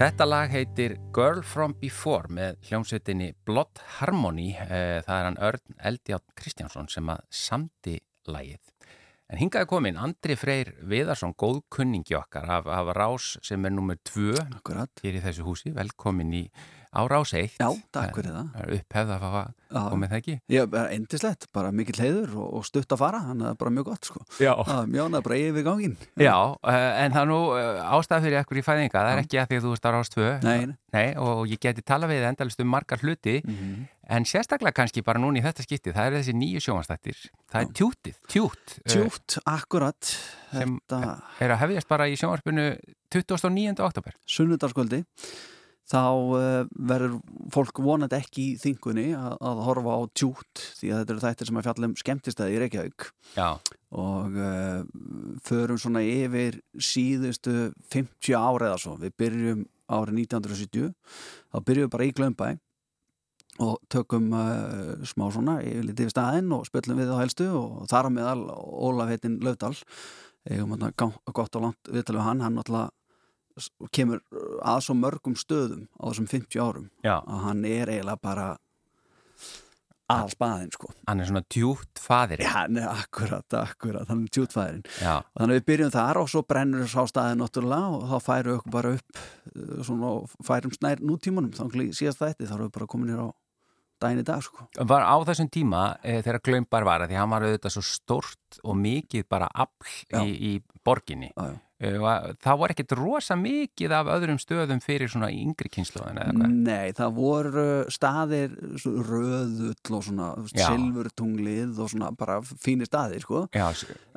Þetta 0.00 0.24
lag 0.24 0.48
heitir 0.48 0.94
Girl 1.12 1.42
From 1.44 1.74
Before 1.76 2.30
með 2.32 2.54
hljómsveitinni 2.70 3.34
Blood 3.44 3.82
Harmony. 3.98 4.54
Eh, 4.56 5.02
Það 5.04 5.16
er 5.18 5.26
hann 5.26 5.36
Örn 5.44 5.74
Eldjátt 5.90 6.24
Kristjánsson 6.40 6.88
sem 6.88 7.10
að 7.12 7.20
samti 7.28 7.98
lagið. 8.24 8.62
En 9.30 9.38
hingaði 9.38 9.68
komin 9.70 9.94
Andri 10.02 10.34
Freyr 10.34 10.72
Viðarsson, 10.90 11.36
góð 11.38 11.60
kunningi 11.70 12.16
okkar 12.18 12.48
af, 12.50 12.66
af 12.66 12.90
Rás 12.98 13.36
sem 13.46 13.62
er 13.68 13.70
nummer 13.70 13.94
tvö 14.02 14.34
Akkurat. 14.56 14.90
hér 15.04 15.20
í 15.20 15.22
þessu 15.22 15.44
húsi. 15.46 15.70
Velkomin 15.76 16.32
í 16.34 16.48
á 16.90 17.06
Rás 17.06 17.30
1. 17.38 17.52
Já, 17.62 17.68
takk 17.94 18.16
fyrir 18.18 18.34
það. 18.34 18.48
Það 18.56 18.64
er 18.64 18.72
upphefð 18.80 19.12
að 19.14 19.26
Já. 19.70 19.82
komið 19.92 20.10
það 20.10 20.18
ekki. 20.18 20.34
Er 20.50 20.88
endislegt, 20.96 21.46
bara 21.54 21.70
mikill 21.70 22.00
heiður 22.02 22.32
og, 22.42 22.48
og 22.58 22.64
stutt 22.66 22.90
að 22.90 23.02
fara, 23.04 23.20
þannig 23.28 23.44
að 23.44 23.46
það 23.46 23.54
er 23.54 23.60
bara 23.62 23.74
mjög 23.76 23.86
gott 23.92 24.08
sko. 24.10 24.24
Já. 24.42 24.50
Það 24.66 24.80
er 24.82 24.90
mjög 24.96 25.14
bara 25.28 25.38
yfir 25.44 25.66
gangin. 25.68 25.94
Já, 26.18 26.34
eh, 26.74 26.88
en 27.04 27.14
það 27.14 27.22
er 27.22 27.30
nú 27.30 27.38
eh, 27.60 27.80
ástæða 27.94 28.24
fyrir 28.26 28.40
ekkur 28.42 28.58
í 28.58 28.66
fæðinga. 28.66 28.96
Það 28.98 29.12
er 29.14 29.22
ekki 29.22 29.38
að 29.44 29.48
því 29.52 29.60
að 29.60 29.68
þú 29.68 29.76
ert 29.78 29.86
á 29.86 29.90
Rás 29.94 30.10
2. 30.16 30.26
Nei, 30.42 30.58
nei. 30.98 31.06
Og 31.22 31.46
ég 31.54 31.62
geti 31.62 31.86
tala 31.86 32.10
við 32.10 32.26
endalist 32.32 32.66
um 32.66 32.74
margar 32.74 32.98
hluti 33.06 33.38
Mhm. 33.46 33.86
En 34.10 34.26
sérstaklega 34.28 34.74
kannski 34.80 35.04
bara 35.06 35.20
núna 35.22 35.38
í 35.40 35.44
þetta 35.44 35.64
skipti 35.66 35.94
það 35.94 36.08
er 36.08 36.16
þessi 36.18 36.34
nýju 36.38 36.64
sjómanstættir 36.66 37.20
það 37.52 37.60
er 37.62 37.70
tjútið, 37.78 38.18
tjút 38.32 38.74
eh, 38.80 38.90
Tjútt, 38.94 39.38
akkurat, 39.46 40.10
Sem- 40.50 40.76
þetta 40.82 41.00
er 41.46 41.54
að 41.54 41.62
hefjast 41.64 41.90
bara 41.90 42.08
í 42.10 42.18
sjónvarpinu 42.18 42.66
29. 43.14 43.74
oktober 43.86 44.14
sunnudagskvöldi, 44.30 45.00
þá 45.90 46.02
uh, 46.06 46.68
verður 46.86 47.16
fólk 47.50 47.80
vonandi 47.82 48.14
ekki 48.20 48.44
í 48.52 48.58
þingunni 48.62 49.08
að, 49.18 49.32
að 49.50 49.62
horfa 49.66 49.96
á 49.98 50.00
tjútt 50.14 50.62
því 50.78 50.92
að 50.92 51.00
þetta 51.00 51.14
eru 51.16 51.24
þættir 51.24 51.50
sem 51.50 51.58
að 51.58 51.66
fjalla 51.66 51.88
um 51.88 51.96
skemmtistæði 51.98 52.54
í 52.54 52.60
Reykjavík. 52.62 53.06
Já, 53.34 53.48
og 53.98 54.38
uh, 54.38 54.84
förum 55.48 55.80
svona 55.82 56.04
yfir 56.06 56.60
síðustu 56.78 57.56
50 57.90 58.38
ára 58.38 58.70
eða 58.70 58.78
svo. 58.84 58.94
Við 59.02 59.16
byrjum 59.18 59.64
árið 59.90 60.20
1970, 60.28 60.92
þá 61.50 61.58
byrjum 61.66 61.88
við 61.88 61.94
bara 61.96 62.06
í 62.06 62.14
Glömbæ 62.20 62.52
og 63.60 63.76
tökum 63.92 64.30
uh, 64.32 65.02
smá 65.04 65.26
svona 65.34 65.58
yfirlítið 65.60 66.06
við 66.08 66.14
staðinn 66.14 66.52
og 66.56 66.64
spöllum 66.68 67.00
við 67.02 67.12
á 67.12 67.20
helstu 67.20 67.48
og 67.52 67.84
þar 67.90 68.08
á 68.08 68.16
meðal 68.16 68.40
Ólaf 68.56 69.12
heitinn 69.12 69.38
Löfdal 69.44 69.74
eigum 70.48 70.72
hann 70.76 70.94
gott 71.36 71.56
og 71.60 71.66
langt 71.66 71.90
viðtal 71.92 72.16
við 72.16 72.24
hann, 72.24 72.40
hann 72.46 72.56
s- 73.60 73.68
kemur 73.92 74.22
að 74.64 74.80
svo 74.86 74.94
mörgum 74.96 75.36
stöðum 75.36 75.84
á 76.00 76.08
þessum 76.08 76.30
50 76.32 76.62
árum 76.64 76.86
já, 77.04 77.18
að 77.20 77.42
hann 77.44 77.64
er 77.68 77.92
eiginlega 77.92 78.22
bara 78.24 78.46
að 80.10 80.32
spaðin 80.32 80.72
sko. 80.74 80.88
Hann 81.06 81.20
er 81.22 81.28
svona 81.28 81.42
djútt 81.54 82.00
fadir 82.02 82.40
Já, 82.42 82.64
nei, 82.66 82.82
akkurat, 82.82 83.46
akkurat, 83.54 84.08
hann 84.10 84.24
er 84.24 84.32
djútt 84.34 84.56
fadirinn 84.56 84.82
og 85.28 85.36
þannig 85.38 85.52
að 85.52 85.60
við 85.60 85.66
byrjum 85.68 85.92
þar 85.94 86.18
og 86.18 86.30
svo 86.32 86.42
brennur 86.50 86.82
þess 86.82 86.98
á 86.98 87.04
staðin 87.12 87.38
náttúrulega 87.44 87.92
og 87.94 88.08
þá 88.10 88.16
færum 88.26 88.48
við 88.50 88.56
okkur 88.58 88.74
bara 88.74 88.94
upp 88.96 89.20
uh, 89.20 89.84
svona, 89.86 90.10
og 90.16 90.34
færum 90.48 90.74
snær 90.74 91.04
nútímanum 91.06 91.52
þá 91.54 91.62
síðast 91.94 92.24
þetta, 92.24 92.48
þá 92.50 92.56
erum 92.56 92.66
við 92.66 92.74
bara 92.80 92.90
komin 92.90 93.12
hér 93.14 93.22
á 93.22 93.28
daginn 94.00 94.22
í 94.22 94.26
dag 94.26 94.44
sko. 94.44 94.66
Var 94.90 95.06
á 95.06 95.16
þessum 95.28 95.50
tíma 95.52 95.82
e, 96.02 96.20
þegar 96.24 96.42
Glaumbar 96.48 96.86
var 96.88 97.04
að 97.04 97.12
því 97.12 97.20
hann 97.20 97.34
var 97.34 97.46
auðvitað 97.46 97.76
svo 97.76 97.84
stort 97.86 98.60
og 98.64 98.78
mikið 98.80 99.26
bara 99.30 99.50
afl 99.64 100.24
í, 100.24 100.30
í 100.50 100.52
borginni 100.84 101.30
já, 101.32 101.50
já. 101.52 101.58
Eh, 101.80 101.96
það 102.44 102.58
voru 102.60 102.74
ekkert 102.74 102.92
rosa 102.98 103.36
mikið 103.40 103.94
af 103.96 104.10
öðrum 104.12 104.36
stöðum 104.40 104.82
fyrir 104.84 105.08
svona 105.08 105.30
yngri 105.32 105.70
kynsluðin 105.72 106.18
eða 106.20 106.34
hvað? 106.36 106.56
Nei, 106.66 106.92
það 106.98 107.14
voru 107.16 107.66
staðir 107.88 108.56
röðull 108.84 109.96
og 109.96 110.04
svona 110.04 110.28
silfurtunglið 110.52 111.80
og 111.80 111.88
svona 111.94 112.10
bara 112.20 112.36
fínir 112.50 112.90
staðir 112.90 113.24
sko 113.24 113.46
Já. 113.56 113.70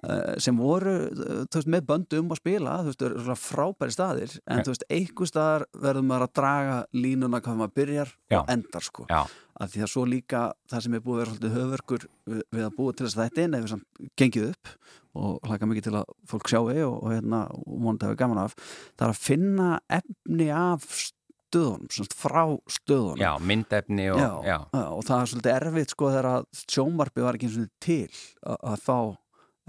Eh, 0.04 0.34
sem 0.44 0.60
voru 0.60 0.98
veist, 1.16 1.70
með 1.72 1.88
böndum 1.94 2.36
að 2.36 2.42
spila 2.42 2.76
þú 2.82 2.92
veist, 2.92 3.08
svona 3.30 3.40
frábæri 3.40 3.96
staðir 3.96 4.36
en 4.44 4.60
okay. 4.60 4.66
þú 4.66 4.76
veist, 4.76 4.86
einhver 5.00 5.32
staðar 5.32 5.68
verður 5.86 6.08
maður 6.10 6.28
að 6.28 6.36
draga 6.42 6.78
línuna 7.00 7.42
hvað 7.46 7.62
maður 7.62 7.76
byrjar 7.80 8.14
Já. 8.28 8.42
og 8.42 8.54
endar 8.58 8.92
sko 8.92 9.08
Já 9.08 9.24
að 9.62 9.74
því 9.74 9.84
að 9.86 9.92
svo 9.92 10.04
líka 10.10 10.42
það 10.72 10.84
sem 10.86 10.96
er 10.98 11.04
búið 11.04 11.14
að 11.14 11.22
vera 11.22 11.34
svolítið 11.34 11.56
höfverkur 11.58 12.06
við 12.26 12.64
að 12.66 12.76
búið 12.78 12.96
til 12.98 13.06
þess 13.06 13.18
að 13.18 13.24
þetta 13.28 13.44
inn 13.44 13.58
eða 13.58 13.80
gengið 14.20 14.48
upp 14.50 14.72
og 15.14 15.46
hlaka 15.46 15.70
mikið 15.70 15.88
til 15.88 15.96
að 16.00 16.14
fólk 16.30 16.50
sjáu 16.50 16.64
og, 16.88 16.96
og 16.98 17.12
hérna 17.14 17.44
vonandi 17.66 18.08
hefur 18.10 18.22
gaman 18.24 18.44
af 18.46 18.56
það 18.60 19.08
er 19.08 19.14
að 19.14 19.22
finna 19.24 19.72
efni 20.00 20.50
af 20.58 20.88
stöðunum, 21.54 22.14
frá 22.18 22.44
stöðunum 22.80 23.22
Já, 23.22 23.34
myndefni 23.40 24.08
og, 24.14 24.22
já, 24.22 24.32
já. 24.54 24.60
og 24.90 25.04
það 25.06 25.20
er 25.20 25.34
svolítið 25.34 25.58
erfitt 25.58 25.94
sko 25.98 26.14
þegar 26.14 26.48
sjónvarpi 26.68 27.26
var 27.28 27.38
ekki 27.38 27.52
eins 27.52 27.60
og 27.66 27.76
til 27.84 28.08
að, 28.10 28.58
að 28.74 28.88
fá 28.88 28.98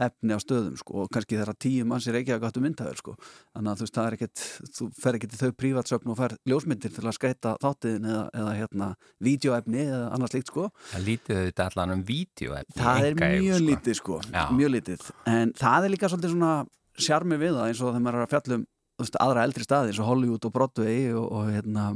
efni 0.04 0.34
á 0.34 0.42
stöðum 0.42 0.74
sko 0.80 1.04
og 1.04 1.10
kannski 1.14 1.36
þeirra 1.38 1.52
tíu 1.62 1.84
manns 1.86 2.08
er 2.10 2.16
ekki 2.18 2.32
að 2.34 2.40
gata 2.42 2.58
myndaður 2.64 2.96
sko 2.98 3.12
þannig 3.20 3.68
að 3.70 3.76
þú 3.78 3.84
veist 3.86 3.94
það 3.94 4.08
er 4.08 4.16
ekkert, 4.16 4.40
þú 4.74 4.86
fer 5.04 5.18
ekki 5.20 5.28
til 5.30 5.38
þau 5.38 5.52
prívatsöfn 5.62 6.10
og 6.10 6.18
fer 6.18 6.34
ljósmyndir 6.50 6.94
til 6.96 7.04
að 7.06 7.14
skreita 7.14 7.52
þáttiðin 7.62 8.08
eða, 8.10 8.24
eða 8.40 8.54
hérna 8.58 8.88
vídeoefni 9.28 9.84
eða 9.84 10.08
annars 10.16 10.34
líkt 10.34 10.50
sko 10.50 10.66
Það 10.90 11.06
lítið 11.12 11.42
þetta 11.44 11.68
allan 11.70 11.94
um 11.94 12.02
vídeoefni 12.10 12.80
Það 12.80 13.06
er 13.06 13.20
mjög 13.22 13.54
sko. 13.60 13.68
lítið 13.70 14.00
sko, 14.00 14.18
Já. 14.32 14.42
mjög 14.58 14.74
lítið 14.74 15.06
en 15.36 15.54
það 15.62 15.86
er 15.86 15.94
líka 15.94 16.10
svolítið 16.10 16.34
svona 16.34 16.52
sjarmi 17.00 17.38
við 17.40 17.56
það 17.58 17.68
eins 17.68 17.82
og 17.82 17.90
þegar 17.90 18.04
maður 18.04 18.18
er 18.18 18.26
að 18.26 18.34
fjallum 18.34 18.66
veist, 19.00 19.16
aðra 19.22 19.46
eldri 19.48 19.66
staði 19.66 19.92
eins 19.92 20.00
og 20.02 20.10
Hollywood 20.10 20.48
og 20.48 20.54
Broadway 20.54 21.08
og, 21.12 21.24
og 21.30 21.48
hérna 21.50 21.86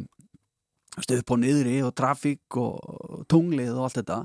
upp 0.99 1.35
og 1.35 1.39
niðri 1.43 1.77
og 1.87 1.93
trafík 1.99 2.59
og 2.59 3.27
tunglið 3.31 3.77
og 3.77 3.87
allt 3.87 4.01
þetta 4.01 4.23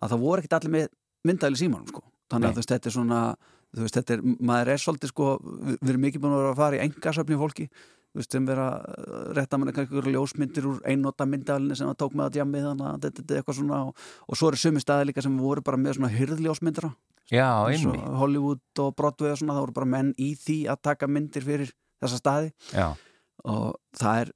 að 0.00 0.12
það 0.12 0.24
voru 0.24 0.42
ekkert 0.42 0.58
allir 0.58 0.74
með 0.74 0.90
myndæli 1.26 1.60
símanum 1.60 1.88
sko. 1.88 2.04
Þannig 2.30 2.50
að 2.50 2.60
veist, 2.60 2.72
þetta 2.72 2.90
er 2.90 2.94
svona 2.96 3.20
veist, 3.78 3.96
þetta 3.96 4.16
er, 4.16 4.26
maður 4.50 4.72
er 4.74 4.82
svolítið 4.82 5.12
sko 5.12 5.30
við 5.40 5.92
erum 5.92 6.04
mikið 6.06 6.22
búin 6.24 6.34
að 6.36 6.42
vera 6.42 6.52
að 6.52 6.60
fara 6.60 6.78
í 6.78 6.82
engasöfni 6.84 7.40
fólki, 7.40 7.66
þú 8.10 8.20
veist, 8.20 8.32
sem 8.34 8.48
vera 8.48 8.66
rétt 9.36 9.52
að 9.54 9.60
mann 9.62 9.72
eitthvað 9.72 10.10
ljósmyndir 10.10 10.66
úr 10.70 10.80
einnota 10.90 11.26
myndalinni 11.28 11.78
sem 11.78 11.90
það 11.90 12.00
tók 12.02 12.16
með 12.18 12.26
að 12.26 12.38
djami 12.38 12.64
þannig 12.64 12.88
að 12.88 13.06
þetta 13.06 13.26
er 13.26 13.42
eitthvað 13.42 13.60
svona 13.60 13.84
og, 13.86 14.08
og 14.26 14.40
svo 14.40 14.50
eru 14.50 14.60
sumi 14.60 14.82
staði 14.82 15.10
líka 15.10 15.24
sem 15.24 15.38
voru 15.38 15.62
bara 15.66 15.78
með 15.80 15.98
svona 15.98 16.12
hyrðljósmyndira 16.16 16.90
Já, 17.30 17.62
einmi 17.70 18.00
Hollywood 18.18 18.82
og 18.82 18.96
Broadway 18.98 19.30
og 19.30 19.38
svona, 19.38 19.54
það 19.54 19.66
voru 19.68 19.76
bara 19.76 19.90
menn 19.92 20.10
í 20.18 20.32
því 20.38 20.56
að 20.72 20.80
taka 20.88 21.06
myndir 21.06 21.46
fyrir 21.46 21.70
þessa 22.02 22.18
staði. 22.18 22.50
Já. 22.74 22.88
og 23.46 23.76
það 23.96 24.24
er 24.24 24.32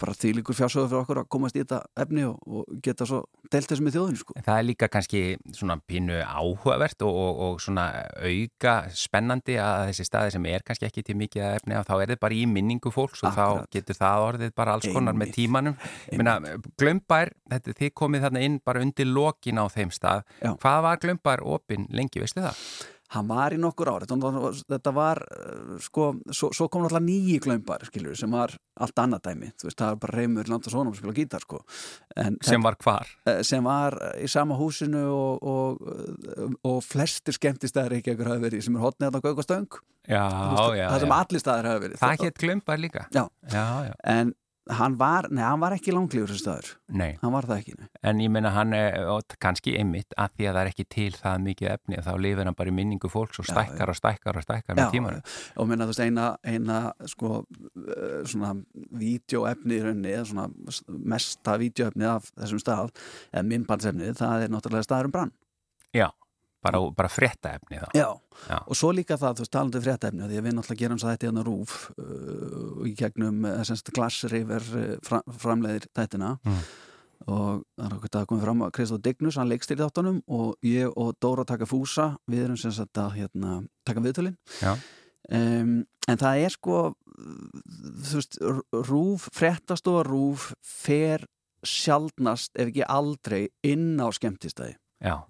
bara 0.00 0.14
því 0.16 0.32
líkur 0.38 0.56
fjársögur 0.58 0.88
fyrir 0.90 1.02
okkur 1.04 1.20
að 1.22 1.28
komast 1.34 1.56
í 1.58 1.62
þetta 1.62 1.80
efni 2.04 2.24
og, 2.28 2.38
og 2.48 2.80
geta 2.84 3.06
svo 3.08 3.22
delt 3.52 3.68
þessum 3.70 3.90
í 3.90 3.94
þjóðinu 3.94 4.20
sko. 4.20 4.36
Það 4.46 4.58
er 4.60 4.66
líka 4.68 4.88
kannski 4.92 5.22
svona 5.56 5.76
pínu 5.90 6.20
áhugavert 6.24 7.04
og, 7.06 7.18
og, 7.24 7.40
og 7.46 7.60
svona 7.64 7.86
auka 8.20 8.74
spennandi 8.96 9.58
að 9.60 9.90
þessi 9.90 10.06
staði 10.08 10.34
sem 10.36 10.48
er 10.52 10.64
kannski 10.66 10.88
ekki 10.88 11.04
til 11.06 11.18
mikið 11.20 11.46
að 11.46 11.58
efni 11.60 11.80
þá 11.90 11.94
er 11.98 12.04
þetta 12.14 12.24
bara 12.24 12.38
í 12.38 12.44
minningu 12.50 12.92
fólks 12.94 13.24
og 13.24 13.30
Akkurat. 13.30 13.66
þá 13.68 13.76
getur 13.76 14.00
það 14.00 14.26
orðið 14.28 14.54
bara 14.62 14.76
alls 14.78 14.88
konar 14.90 15.14
Einmitt. 15.14 15.30
með 15.30 15.36
tímanum 15.38 15.76
Minna, 16.16 16.36
Glömbær, 16.80 17.32
þetta, 17.50 17.76
þið 17.80 17.92
komið 18.00 18.24
þarna 18.26 18.46
inn 18.46 18.60
bara 18.64 18.84
undir 18.84 19.10
lokin 19.10 19.60
á 19.60 19.64
þeim 19.72 19.92
stað 19.94 20.24
Já. 20.40 20.54
hvað 20.56 20.80
var 20.86 21.04
Glömbær 21.04 21.44
opinn 21.44 21.86
lengi, 21.90 22.22
veistu 22.22 22.44
það? 22.44 22.64
Hann 23.14 23.26
var 23.30 23.54
í 23.54 23.58
nokkur 23.58 23.90
ári 23.90 24.06
þetta 24.06 24.92
var, 24.94 25.20
eh, 25.34 25.76
sko 25.82 26.10
svo, 26.30 26.50
svo 26.54 26.68
kom 26.70 26.86
alltaf 26.86 27.02
nýji 27.02 27.40
glömbar, 27.42 27.84
skiljur 27.88 28.18
sem 28.18 28.30
var 28.30 28.54
allt 28.80 29.02
annað 29.02 29.24
dæmi, 29.28 29.52
þú 29.58 29.68
veist, 29.68 29.78
það 29.80 29.92
var 29.92 30.00
bara 30.04 30.16
Reymur 30.18 30.50
Landarsónum 30.50 30.94
sem 30.94 31.02
spila 31.02 31.16
gítar, 31.16 31.44
sko. 31.44 31.62
En, 32.16 32.38
sem 32.46 32.62
var 32.62 32.78
hvar? 32.80 33.10
Eh, 33.26 33.42
sem 33.46 33.64
var 33.66 33.98
í 34.16 34.28
sama 34.30 34.58
húsinu 34.58 35.02
og, 35.10 35.42
og, 35.42 36.58
og 36.64 36.82
flestir 36.86 37.36
skemmtistæðir 37.36 37.98
ekki 37.98 38.14
ekkur 38.14 38.30
hafi 38.34 38.46
verið, 38.46 38.66
sem 38.66 38.78
er 38.78 38.86
hotnið 38.86 39.18
já, 40.10 40.24
já, 40.74 40.86
það 40.88 41.02
sem 41.04 41.16
allir 41.16 41.42
staðir 41.42 41.68
hafi 41.70 41.82
verið. 41.84 41.98
Það 42.00 42.24
hétt 42.24 42.38
glömbar 42.44 42.80
líka. 42.80 43.02
Já, 43.14 43.24
já, 43.52 43.66
já. 43.90 43.92
En 44.14 44.32
hann 44.68 44.96
var, 45.00 45.26
nei, 45.32 45.42
hann 45.42 45.60
var 45.62 45.74
ekki 45.74 45.92
langlífur 45.94 46.30
sem 46.30 46.40
staður, 46.42 46.68
nei. 46.92 47.14
hann 47.22 47.32
var 47.32 47.48
það 47.48 47.62
ekki 47.62 47.74
nei. 47.78 47.88
en 48.10 48.20
ég 48.22 48.32
menna 48.32 48.52
hann 48.54 48.74
er 48.76 48.98
kannski 49.42 49.74
ymmit 49.80 50.14
að 50.20 50.36
því 50.36 50.48
að 50.50 50.56
það 50.58 50.60
er 50.62 50.70
ekki 50.72 50.86
til 50.94 51.08
það 51.16 51.44
mikið 51.46 51.70
efni 51.74 52.02
þá 52.06 52.10
lifir 52.20 52.50
hann 52.50 52.58
bara 52.58 52.72
í 52.72 52.76
minningu 52.76 53.10
fólks 53.12 53.40
og 53.42 53.48
stækkar 53.48 53.88
já, 53.88 53.94
og 53.94 53.98
stækkar 53.98 54.40
og 54.40 54.46
stækkar 54.46 54.78
með 54.78 54.94
tímanu 54.94 55.24
og 55.56 55.70
menna 55.70 55.88
þú 55.88 55.94
veist 55.94 56.04
eina, 56.04 56.28
eina 56.44 56.80
sko 57.10 57.32
eh, 57.40 58.20
svona 58.28 58.54
vídeoefni 59.00 59.78
í 59.78 59.84
rauninni, 59.86 60.14
eða 60.14 60.28
svona 60.30 60.48
mesta 61.14 61.56
vídeoefni 61.60 62.10
af 62.10 62.30
þessum 62.34 62.62
stað 62.62 62.94
eða 63.32 63.46
minnbandsefni, 63.54 64.12
það 64.18 64.46
er 64.46 64.52
náttúrulega 64.52 64.86
staðurum 64.86 65.16
brann. 65.16 65.36
Já 65.96 66.10
bara, 66.64 66.82
bara 66.96 67.10
fréttaefni 67.12 67.80
þá. 67.80 67.88
Já. 67.96 68.08
Já, 68.48 68.56
og 68.56 68.76
svo 68.78 68.90
líka 68.96 69.18
það, 69.20 69.34
þú 69.36 69.44
veist, 69.44 69.52
talandu 69.52 69.80
um 69.80 69.84
fréttaefni 69.84 70.28
því 70.28 70.38
að 70.40 70.46
við 70.46 70.54
náttúrulega 70.56 70.82
gerum 70.82 71.00
svo 71.00 71.10
þetta 71.10 71.26
í 71.26 71.30
hann 71.30 71.40
að 71.40 71.48
rúf 71.50 71.74
uh, 71.92 72.84
í 72.88 72.92
gegnum, 72.96 73.42
uh, 73.44 73.58
semst, 73.68 73.90
glassriver 73.96 74.70
uh, 74.70 74.94
fram, 75.04 75.34
framleiðir 75.42 75.90
þættina. 75.96 76.36
Mm. 76.46 76.62
og 77.28 77.66
það 77.76 77.84
er 77.84 77.96
okkur 77.98 78.16
að 78.16 78.28
koma 78.30 78.44
fram 78.46 78.62
að 78.64 78.72
Kristóð 78.78 79.02
Dignus, 79.04 79.36
hann 79.36 79.50
leikst 79.50 79.74
í 79.74 79.76
þáttunum 79.76 80.22
og 80.32 80.54
ég 80.64 80.88
og 80.96 81.12
Dóra 81.20 81.44
taka 81.44 81.68
fúsa. 81.68 82.14
Við 82.30 82.46
erum 82.46 82.60
semst 82.60 82.96
að 82.96 83.18
hérna, 83.18 83.60
taka 83.84 84.04
viðtölinn 84.04 84.38
um, 85.28 85.74
en 86.08 86.20
það 86.20 86.44
er 86.46 86.54
sko 86.54 86.78
þú 88.08 88.16
veist, 88.16 88.38
rúf 88.88 89.28
fréttastofa 89.36 90.04
rúf 90.08 90.50
fer 90.64 91.26
sjálfnast 91.66 92.56
ef 92.56 92.70
ekki 92.70 92.86
aldrei 92.88 93.42
inn 93.66 94.00
á 94.00 94.08
skemmtistæði. 94.14 94.78
Já. 95.00 95.14
Eh, 95.20 95.29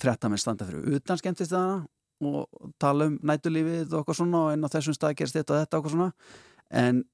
frettamenn 0.00 0.40
standa 0.40 0.66
fyrir 0.68 0.98
utan 0.98 1.20
skemmtistæðana 1.20 1.86
og 2.28 2.72
tala 2.82 3.06
um 3.06 3.18
nætulífið 3.22 3.92
og 3.92 4.00
eitthvað 4.00 4.20
svona 4.20 4.44
og 4.46 4.54
inn 4.54 4.66
á 4.66 4.68
þessum 4.72 4.96
stað 4.96 5.18
gerst 5.20 5.36
þetta 5.38 5.54
og 5.54 5.60
þetta 5.62 5.76
og 5.76 5.84
eitthvað 5.84 5.96
svona 5.96 6.12
en 6.82 7.04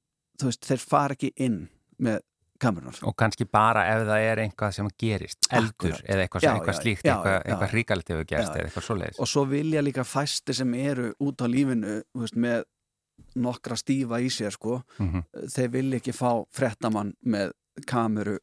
þú 0.41 0.51
veist, 0.51 0.69
þeir 0.69 0.85
fara 0.85 1.17
ekki 1.17 1.31
inn 1.45 1.59
með 2.03 2.23
kamerunar. 2.63 3.01
Og 3.09 3.17
kannski 3.19 3.47
bara 3.51 3.85
ef 3.93 4.05
það 4.09 4.27
er 4.29 4.43
einhvað 4.45 4.77
sem 4.77 4.89
gerist, 5.01 5.49
eldur 5.51 5.93
Akkurat. 5.95 6.07
eða 6.07 6.25
eitthvað, 6.25 6.47
já, 6.47 6.53
eitthvað 6.53 6.79
slíkt, 6.81 7.03
já, 7.05 7.13
eitthvað, 7.15 7.35
já, 7.35 7.43
eitthvað 7.49 7.75
ríkalt 7.75 8.13
hefur 8.13 8.29
gerst 8.31 8.55
eða 8.55 8.69
eitthvað 8.69 8.87
svoleiðis. 8.89 9.21
Og 9.21 9.31
svo 9.31 9.45
vilja 9.51 9.83
líka 9.85 10.07
fæsti 10.09 10.57
sem 10.57 10.75
eru 10.79 11.11
út 11.25 11.45
á 11.45 11.47
lífinu 11.51 11.99
veist, 12.21 12.39
með 12.39 12.65
nokkra 13.45 13.79
stífa 13.79 14.19
í 14.23 14.31
sér 14.33 14.55
sko, 14.55 14.81
mm 14.99 15.11
-hmm. 15.11 15.47
þeir 15.55 15.71
vilja 15.71 16.01
ekki 16.01 16.15
fá 16.15 16.31
frettamann 16.51 17.15
með 17.23 17.53
kameru 17.87 18.39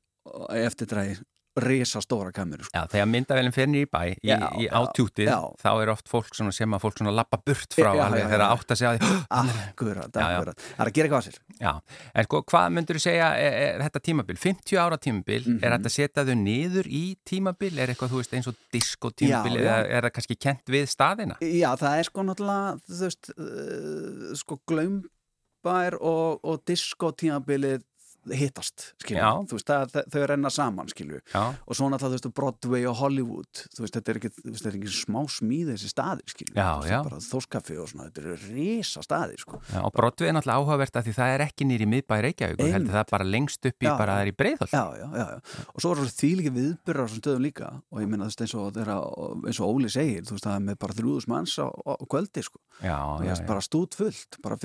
eftirdræði 0.50 1.20
resastóra 1.62 2.32
kameru 2.36 2.66
sko. 2.66 2.74
Já, 2.76 2.88
þegar 2.92 3.10
myndavelin 3.12 3.56
fennir 3.56 3.86
í 3.86 3.90
bæ 3.90 4.02
í, 4.12 4.16
já, 4.28 4.38
í 4.60 4.68
átjútið, 4.68 5.30
já. 5.30 5.40
þá 5.62 5.70
er 5.72 5.92
oft 5.94 6.12
fólk 6.12 6.36
sem 6.36 6.76
að 6.76 6.84
fólk 6.84 6.98
svona 7.00 7.14
lappa 7.16 7.40
burt 7.42 7.76
frá 7.78 7.92
já, 7.96 8.02
alveg 8.06 8.28
þegar 8.28 8.46
átt 8.48 8.74
að 8.74 8.82
segja 8.82 8.94
því 8.96 9.12
Akkurat, 9.42 10.20
akkurat, 10.24 10.66
það 10.66 10.84
er 10.86 10.92
að 10.92 10.96
gera 10.98 11.10
eitthvað 11.10 11.20
að 11.20 11.28
sér 11.28 11.62
Já, 11.62 11.74
en 12.16 12.28
sko, 12.28 12.42
hvað 12.52 12.68
myndur 12.78 13.00
þú 13.00 13.04
segja 13.06 13.30
er, 13.38 13.58
er 13.62 13.86
þetta 13.86 14.04
tímabil, 14.10 14.40
50 14.46 14.82
ára 14.82 15.00
tímabil 15.02 15.42
mm 15.42 15.52
-hmm. 15.52 15.62
er 15.66 15.76
þetta 15.76 15.92
að 15.92 15.98
setja 15.98 16.26
þau 16.28 16.36
niður 16.42 16.88
í 16.88 17.06
tímabil 17.26 17.72
er 17.78 17.94
eitthvað, 17.94 18.14
þú 18.16 18.22
veist, 18.22 18.34
eins 18.34 18.50
og 18.52 18.60
diskotímabil 18.74 19.58
eða 19.62 19.78
er 19.86 20.08
það 20.08 20.16
kannski 20.18 20.38
kent 20.40 20.66
við 20.68 20.90
staðina? 20.90 21.38
Já, 21.42 21.70
það 21.78 21.98
er 21.98 22.10
sko 22.10 22.26
náttúrulega 22.26 22.78
þú 22.88 23.04
veist, 23.06 23.32
uh, 23.38 24.36
sko 24.42 24.60
glömbær 24.70 26.00
og, 26.00 26.40
og 26.44 26.64
diskotímabilið 26.66 27.86
hittast, 28.30 28.92
skilju, 29.02 29.22
þú 29.50 29.58
veist, 29.58 29.70
það, 29.72 29.96
þau 30.14 30.20
er 30.22 30.34
enna 30.36 30.52
saman, 30.54 30.90
skilju, 30.92 31.22
og 31.34 31.78
svo 31.78 31.88
náttúrulega, 31.90 32.12
þú 32.12 32.18
veist, 32.20 32.28
Broadway 32.38 32.86
og 32.90 32.98
Hollywood, 33.00 33.64
þú 33.74 33.86
veist, 33.86 33.96
þetta 33.98 34.14
er 34.14 34.20
ekki, 34.20 34.32
þetta 34.46 34.70
er 34.70 34.78
ekki 34.78 34.92
smá 34.94 35.20
smíð 35.32 35.72
þessi 35.74 35.90
staðir, 35.92 36.28
skilju, 36.30 36.54
þetta 36.56 36.92
er 36.92 37.08
bara 37.10 37.22
þóskaffi 37.26 37.78
og 37.82 37.90
svona, 37.90 38.10
þetta 38.10 38.22
er 38.22 38.46
resa 38.52 39.02
staðir, 39.06 39.42
sko. 39.42 39.62
Já, 39.72 39.80
og 39.82 39.92
Broadway 39.98 40.30
er 40.30 40.38
náttúrulega 40.38 40.62
áhugavert 40.62 41.02
að 41.02 41.10
því 41.10 41.16
það 41.18 41.34
er 41.36 41.46
ekki 41.48 41.68
nýri 41.72 41.90
miðbæri 41.90 42.28
Reykjavík, 42.28 42.62
heldur 42.76 42.98
það 43.00 43.12
bara 43.16 43.26
lengst 43.28 43.66
upp 43.72 43.82
í 43.82 43.90
já, 43.90 43.94
bara 43.98 44.18
það 44.18 44.22
er 44.22 44.32
í 44.32 44.36
breyðhald. 44.38 44.72
Já, 44.72 44.86
já, 45.02 45.08
já, 45.18 45.26
já, 45.32 45.66
og 45.74 45.82
svo 45.82 45.94
er 45.96 46.02
það 46.02 46.14
því 46.22 46.32
líka 46.42 46.54
viðbyrjar 46.60 47.02
á 47.02 47.10
svona 47.10 47.24
stöðum 47.26 47.46
líka, 47.48 47.72
og 47.90 48.04
ég 48.04 48.12
minna, 48.12 48.28
þú 48.28 48.32
veist, 48.32 48.44
eins 48.46 48.56
og, 48.62 48.70
þeirra, 48.78 48.98
eins 49.50 49.62
og 49.62 49.72
Óli 49.72 49.90
segir, 49.92 50.22
þú 50.28 50.38
veist, 50.38 50.46
það 50.46 50.58
er 50.60 50.66
með 50.68 50.80
bara 50.86 50.98
þrjúðus 51.00 51.28
manns 51.32 51.56
á, 51.58 51.68
á 51.68 51.94
kvöldi, 52.06 52.46
sko. 52.46 52.62
Já, 52.82 52.98
já, 53.22 53.32
já. 53.32 53.46
Bara 53.46 53.62
stút 53.66 53.98
fullt, 53.98 54.38
bara 54.42 54.58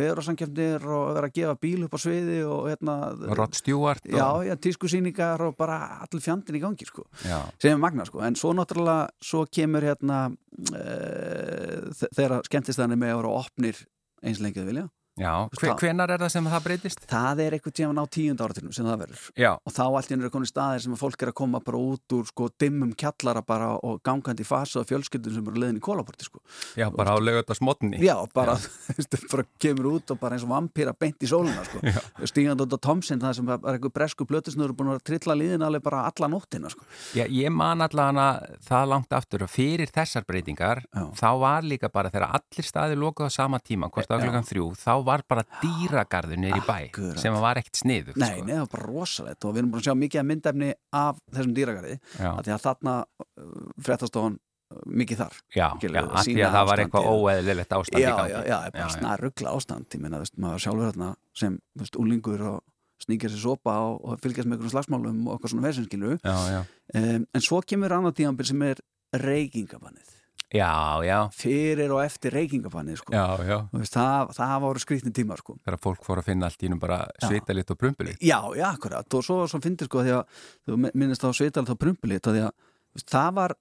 Rod 3.47 3.55
Stewart 3.55 4.07
og... 4.07 4.19
Já, 4.19 4.29
já, 4.51 4.55
tískusýningar 4.57 5.43
og 5.47 5.57
bara 5.59 5.79
allir 6.03 6.23
fjandin 6.25 6.59
í 6.59 6.63
gangi 6.63 6.87
sko 6.89 7.07
Já. 7.23 7.41
sem 7.63 7.73
er 7.73 7.81
magna 7.81 8.07
sko, 8.09 8.23
en 8.27 8.37
svo 8.39 8.53
náttúrulega 8.57 9.09
svo 9.23 9.47
kemur 9.47 9.87
hérna 9.87 10.27
uh, 10.75 12.07
þegar 12.11 12.43
skemmtistæðanir 12.49 13.01
með 13.01 13.15
að 13.15 13.21
vera 13.23 13.35
opnir 13.43 13.83
eins 14.27 14.43
lengið 14.43 14.71
vilja 14.71 14.87
Já, 15.17 15.49
hve, 15.57 15.71
hvenar 15.81 16.11
er 16.13 16.21
það 16.21 16.33
sem 16.35 16.47
það 16.53 16.65
breytist? 16.67 17.05
Það 17.09 17.41
er 17.47 17.55
eitthvað 17.57 17.75
tíma 17.79 18.03
á 18.05 18.07
tíund 18.13 18.41
áratunum 18.45 18.73
sem 18.77 18.85
það 18.85 18.99
verður 19.01 19.23
Já. 19.41 19.53
og 19.57 19.73
þá 19.73 19.85
allt 19.87 20.11
í 20.13 20.17
er 20.17 20.33
konið 20.35 20.51
staðir 20.51 20.83
sem 20.85 20.93
að 20.93 21.01
fólk 21.01 21.23
er 21.25 21.31
að 21.31 21.37
koma 21.41 21.61
bara 21.65 21.81
út 21.81 22.15
úr 22.17 22.27
sko 22.29 22.49
dimmum 22.61 22.93
kjallara 22.93 23.41
bara 23.47 23.71
og 23.81 24.03
gangandi 24.05 24.45
í 24.45 24.49
fasa 24.49 24.83
og 24.83 24.89
fjölskyldun 24.91 25.33
sem 25.39 25.49
eru 25.49 25.63
leðin 25.63 25.81
í 25.81 25.85
kólaporti 25.87 26.29
sko. 26.29 26.43
Já, 26.77 26.91
bara 26.93 27.17
á 27.17 27.19
lögut 27.23 27.49
á 27.49 27.57
smotni 27.57 27.97
Já, 28.03 28.13
bara, 28.37 28.59
þú 28.93 29.23
bara 29.33 29.47
kemur 29.63 29.89
út 29.95 30.13
og 30.13 30.21
bara 30.21 30.37
eins 30.37 30.45
og 30.45 30.53
vampýra 30.53 30.93
beint 30.93 31.25
í 31.25 31.31
sóluna 31.31 31.65
sko. 31.65 31.81
stígand 32.29 32.61
út 32.67 32.77
á 32.77 32.79
Tomsin 32.85 33.23
það 33.23 33.39
sem 33.41 33.49
er 33.49 33.65
eitthvað 33.73 33.97
bresku 33.97 34.29
blötusnur 34.29 34.77
búin 34.77 34.93
að 34.99 35.01
trilla 35.09 35.33
líðin 35.39 35.65
alveg 35.65 35.81
bara 35.87 36.05
alla 36.11 36.29
nóttina 36.29 36.69
sko. 36.69 36.85
Já, 37.17 37.25
ég 37.25 37.49
man 37.49 37.81
allavega 37.81 38.37
það 38.69 38.89
langt 38.93 39.17
var 45.07 45.23
bara 45.29 45.45
dýragarður 45.63 46.41
neyri 46.43 46.63
bæ 46.67 46.75
Akkurat. 46.77 47.21
sem 47.23 47.37
var 47.43 47.61
ekkert 47.61 47.81
sniðugt 47.81 48.19
Nei, 48.21 48.29
sko. 48.33 48.47
nei, 48.47 48.53
það 48.55 48.65
var 48.65 48.73
bara 48.75 48.89
rosalegt 48.91 49.47
og 49.47 49.55
við 49.55 49.63
erum 49.63 49.71
búin 49.73 49.83
að 49.83 49.87
sjá 49.89 49.97
mikið 50.03 50.23
af 50.23 50.29
myndefni 50.31 50.71
af 51.01 51.23
þessum 51.33 51.57
dýragarði 51.57 51.97
að 52.33 52.43
því 52.49 52.55
að 52.57 52.65
þarna 52.67 52.97
uh, 53.07 53.57
fréttastofan 53.89 54.39
uh, 54.39 54.85
mikið 55.03 55.23
þar 55.25 55.41
Já, 55.57 55.67
já, 55.83 55.91
að 56.05 56.31
því 56.31 56.39
að 56.47 56.57
það 56.59 56.71
var 56.71 56.85
eitthvað 56.85 57.11
óeðlilegt 57.15 57.77
ástand 57.81 58.03
já, 58.05 58.15
já, 58.33 58.39
já, 58.51 58.57
bara 58.79 58.95
snar 58.97 59.27
ruggla 59.27 59.55
ástand 59.57 59.99
ég 59.99 60.03
meina, 60.03 60.21
þú 60.21 60.27
veist, 60.27 60.41
maður 60.47 60.67
sjálfur 60.67 60.91
þarna 60.93 61.13
sem, 61.37 61.61
úlingur 62.03 62.49
og 62.55 62.65
sníkja 63.07 63.29
sér 63.29 63.43
sopa 63.43 63.77
og, 63.91 63.99
og 64.09 64.21
fylgjast 64.25 64.49
með 64.49 64.57
einhverjum 64.57 64.73
slagsmálum 64.73 65.25
og 65.29 65.37
eitthvað 65.37 65.53
svona 65.53 65.67
já, 66.25 66.61
um, 66.97 67.27
en 67.29 67.45
svo 67.45 67.61
kemur 67.61 67.93
annað 67.93 68.23
tíðanbyrð 68.23 68.53
sem 68.55 68.65
er 68.71 68.81
reykingabannið 69.21 70.16
já, 70.55 71.03
já, 71.07 71.19
fyrir 71.35 71.91
og 71.95 72.03
eftir 72.05 72.35
reykingabannið 72.37 73.01
sko. 73.01 73.15
já, 73.15 73.25
já. 73.47 73.59
Þú 73.73 73.81
veist, 73.83 73.97
það, 73.97 74.35
það 74.37 74.61
voru 74.67 74.83
skrýtni 74.85 75.13
tímar 75.17 75.43
sko. 75.43 75.57
þegar 75.65 75.81
fólk 75.83 76.05
fór 76.07 76.23
að 76.23 76.29
finna 76.31 76.51
allt 76.51 76.63
í 76.63 76.71
nú 76.71 76.79
bara 76.83 77.01
svitalit 77.25 77.73
og 77.75 77.81
prumpulit 77.81 78.23
já, 78.23 78.39
já, 78.55 78.67
akkurat 78.71 79.19
og 79.19 79.27
svo, 79.27 79.41
svo 79.51 79.63
finnir 79.65 79.91
sko 79.91 80.05
að 80.05 80.23
þú 80.69 80.79
minnist 80.93 81.27
á 81.27 81.31
svitalit 81.35 81.73
og 81.75 81.81
því 82.37 82.45
að 82.47 82.53
það 83.07 83.33
var 83.41 83.57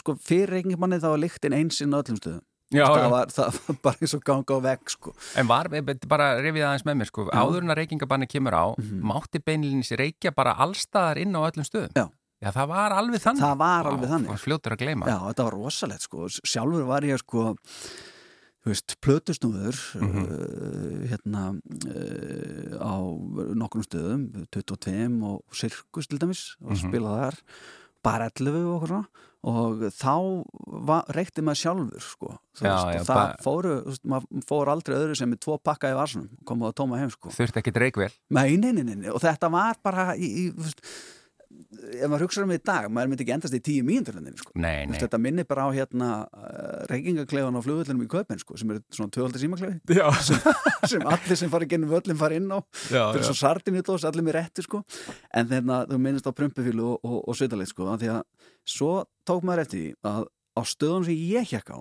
sko, 0.00 0.16
fyrir 0.16 0.56
reykingabannið 0.56 1.04
það 1.04 1.14
var 1.14 1.22
líktinn 1.26 1.58
einsinn 1.60 1.94
á 1.94 2.00
öllum 2.00 2.18
stöðum 2.22 2.46
Já, 2.72 2.86
það 2.88 3.10
var, 3.12 3.32
það 3.32 3.56
var 3.66 3.78
bara 3.84 4.00
eins 4.00 4.14
og 4.16 4.22
ganga 4.24 4.56
á 4.56 4.60
vegg 4.64 4.92
sko. 4.94 5.12
En 5.36 5.48
var, 5.50 5.68
bara 6.08 6.28
rifið 6.40 6.64
aðeins 6.64 6.86
með 6.88 6.98
mér 7.02 7.10
sko, 7.10 7.26
áður 7.28 7.66
en 7.66 7.74
að 7.74 7.80
reykingabanni 7.82 8.28
kemur 8.32 8.56
á 8.56 8.64
mátti 8.80 9.42
beinlinis 9.44 9.92
reykja 10.00 10.32
bara 10.32 10.54
allstaðar 10.64 11.20
inn 11.20 11.36
á 11.36 11.40
öllum 11.44 11.68
stöðum 11.68 11.92
Já. 11.92 12.06
Já, 12.42 12.50
það 12.50 12.66
var 12.72 12.90
alveg 12.98 13.20
þannig. 13.22 13.42
Það 13.44 13.58
var 13.60 13.84
Vá, 13.86 13.90
alveg 13.92 14.08
þannig. 14.10 14.28
var 14.32 14.40
fljótur 14.42 14.74
að 14.74 14.80
gleyma. 14.82 15.06
Já, 15.06 15.18
þetta 15.30 15.44
var 15.46 15.52
rosalegt 15.58 16.02
sko. 16.08 16.28
Sjálfur 16.42 16.86
var 16.88 17.02
ég 17.06 17.18
sko 17.22 17.44
þú 18.62 18.70
veist, 18.70 18.96
plötusnúður 19.02 19.78
Mhm. 19.98 20.22
uh, 20.22 21.06
hérna 21.10 21.42
uh, 21.52 22.78
á 22.78 22.94
nokkrum 23.58 23.82
stöðum 23.86 24.46
22 24.54 25.22
og 25.26 25.42
Sirkus 25.54 26.06
til 26.08 26.18
dæmis 26.18 26.56
og 26.62 26.72
Mhm. 26.76 26.82
spilað 26.90 27.18
þar 27.22 27.38
bara 28.02 28.28
11 28.30 28.66
og 28.66 28.82
okkur 28.82 28.88
svona. 28.88 29.06
Og 29.44 29.80
þá 29.90 30.44
var, 30.86 31.02
reykti 31.10 31.42
maður 31.42 31.58
sjálfur 31.62 32.00
sko. 32.00 32.38
Já, 32.60 32.70
veist, 32.70 32.86
já, 32.94 33.02
það 33.02 33.14
bara- 33.14 33.36
fóru, 33.42 33.84
veist, 33.86 34.04
maður 34.06 34.44
fór 34.46 34.66
aldrei 34.70 34.94
öðru 34.96 35.16
sem 35.16 35.30
með 35.32 35.40
tvo 35.40 35.58
pakka 35.62 35.90
í 35.90 35.96
varsunum 35.98 36.28
og 36.38 36.44
kom 36.46 36.60
á 36.62 36.70
tóma 36.72 36.98
heim 36.98 37.10
sko. 37.10 37.28
Þurfti 37.30 37.58
ekkit 37.62 37.74
reykvel 37.82 38.10
Nei, 38.30 38.56
nei, 38.56 38.70
nei, 38.72 38.82
nei, 38.94 39.08
og 39.10 39.20
þetta 39.20 39.50
var 39.50 39.74
bara 39.82 40.14
í, 40.14 40.22
í, 40.46 40.50
veist, 40.54 40.80
ef 41.92 42.08
maður 42.10 42.24
hugsa 42.26 42.42
um 42.44 42.50
þetta 42.52 42.62
í 42.62 42.66
dag, 42.68 42.88
maður 42.92 43.10
myndi 43.12 43.24
ekki 43.24 43.34
endast 43.36 43.56
í 43.56 43.60
tíu 43.64 43.82
sko. 44.38 44.52
Þú 44.52 44.60
nei. 44.62 44.86
veist, 44.90 45.00
Þetta 45.04 45.20
minnir 45.22 45.46
bara 45.48 45.66
á 45.66 45.68
hérna 45.74 46.08
uh, 46.26 46.82
reykingaklefan 46.90 47.56
á 47.58 47.60
flugvöldunum 47.64 48.04
í 48.04 48.10
Köpen 48.12 48.38
sko, 48.42 48.56
sem 48.60 48.70
eru 48.74 48.82
svona 48.92 49.10
tvölda 49.14 49.40
símaklefi. 49.42 49.80
Já, 49.98 50.06
sem 50.88 51.02
allir 51.06 51.38
sem 51.40 51.50
fara 51.52 51.68
gennum 51.68 51.92
völlin 51.92 52.18
fara 52.20 52.38
inn 52.38 52.50
á. 52.52 52.58
Þetta 52.88 53.18
er 53.20 53.26
svo 53.28 53.36
sardinutós, 53.38 54.04
allir 54.08 54.24
með 54.26 54.38
réttu 54.38 54.64
sko. 54.66 54.82
en 55.32 55.48
þegar 55.50 55.88
þú 55.90 55.98
minnist 56.02 56.28
á 56.28 56.32
prumpufílu 56.36 56.86
og, 56.94 57.00
og, 57.04 57.18
og 57.28 57.38
svitalit 57.38 57.70
sko, 57.72 57.88
því 58.00 58.12
að 58.16 58.22
svo 58.68 58.92
tók 59.28 59.44
maður 59.46 59.66
eftir 59.66 59.82
því 59.82 59.92
að 60.12 60.24
á 60.52 60.60
stöðun 60.68 61.06
sem 61.08 61.20
ég 61.32 61.52
hjekk 61.52 61.72
á 61.72 61.80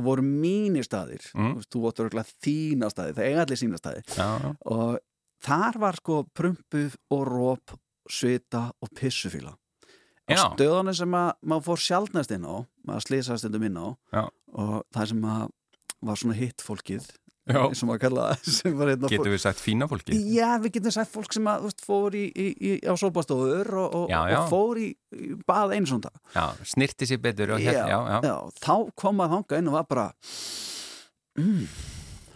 og 0.00 0.04
voru 0.06 0.22
mínir 0.24 0.84
staðir 0.86 1.24
Mm. 1.34 1.58
þú 1.66 1.80
voru 1.82 2.04
örgulega 2.06 2.30
þína 2.44 2.88
staði, 2.92 3.14
það 3.16 3.26
eiga 3.26 3.42
allir 3.44 3.58
sína 3.60 3.80
staði. 3.80 4.02
Já, 4.16 4.28
og 4.70 4.98
þar 5.44 5.78
var 5.82 5.98
sko 5.98 6.20
prumpuð 6.36 6.94
og 7.10 7.24
róp, 7.28 7.74
svita 8.12 8.66
og 8.82 8.92
pissufíla 8.96 9.54
á 9.54 9.58
Já. 10.30 10.42
stöðunum 10.54 10.94
sem 10.94 11.16
að 11.18 11.30
maður 11.42 11.66
fór 11.66 11.80
sjálfnæst 11.86 12.34
inn 12.36 12.46
á 12.46 12.54
maður 12.86 13.06
slýsaði 13.06 13.42
stundum 13.42 13.66
inn 13.66 13.80
á 13.80 13.88
Já. 14.14 14.22
og 14.54 14.76
það 14.94 15.10
sem 15.12 15.26
að 15.32 15.48
var 16.00 16.20
svona 16.20 16.36
hitt 16.38 16.64
fólkið 16.64 17.08
Já. 17.50 17.60
sem 17.76 17.88
maður 17.90 18.02
kalla 18.04 18.26
það 18.38 18.78
hérna 18.92 19.10
Getum 19.10 19.34
við 19.34 19.42
sagt 19.42 19.62
fína 19.62 19.88
fólki? 19.90 20.18
Já, 20.34 20.48
við 20.62 20.76
getum 20.78 20.94
sagt 20.94 21.12
fólk 21.12 21.34
sem 21.34 21.50
að, 21.50 21.66
veist, 21.66 21.84
fór 21.86 22.16
í, 22.18 22.24
í, 22.30 22.48
í, 22.54 22.72
á 22.86 22.94
sólbástofur 23.00 23.72
og, 23.74 23.96
og, 24.02 24.06
Já, 24.12 24.20
já. 24.30 24.38
og 24.38 24.50
fór 24.52 24.82
í, 24.82 24.88
í 25.16 25.32
bað 25.48 25.76
einu 25.76 25.90
svona 25.90 26.08
dag. 26.08 26.20
Já, 26.36 26.44
snirti 26.74 27.10
sér 27.10 27.22
betur 27.24 27.56
og 27.56 27.62
hérna, 27.64 27.86
já, 27.90 27.98
já, 27.98 28.18
já, 28.30 28.36
þá 28.62 28.74
kom 29.02 29.18
maður 29.20 29.40
þanga 29.40 29.62
inn 29.62 29.72
og 29.72 29.78
var 29.80 29.88
bara 29.90 30.06
mm, 31.40 31.64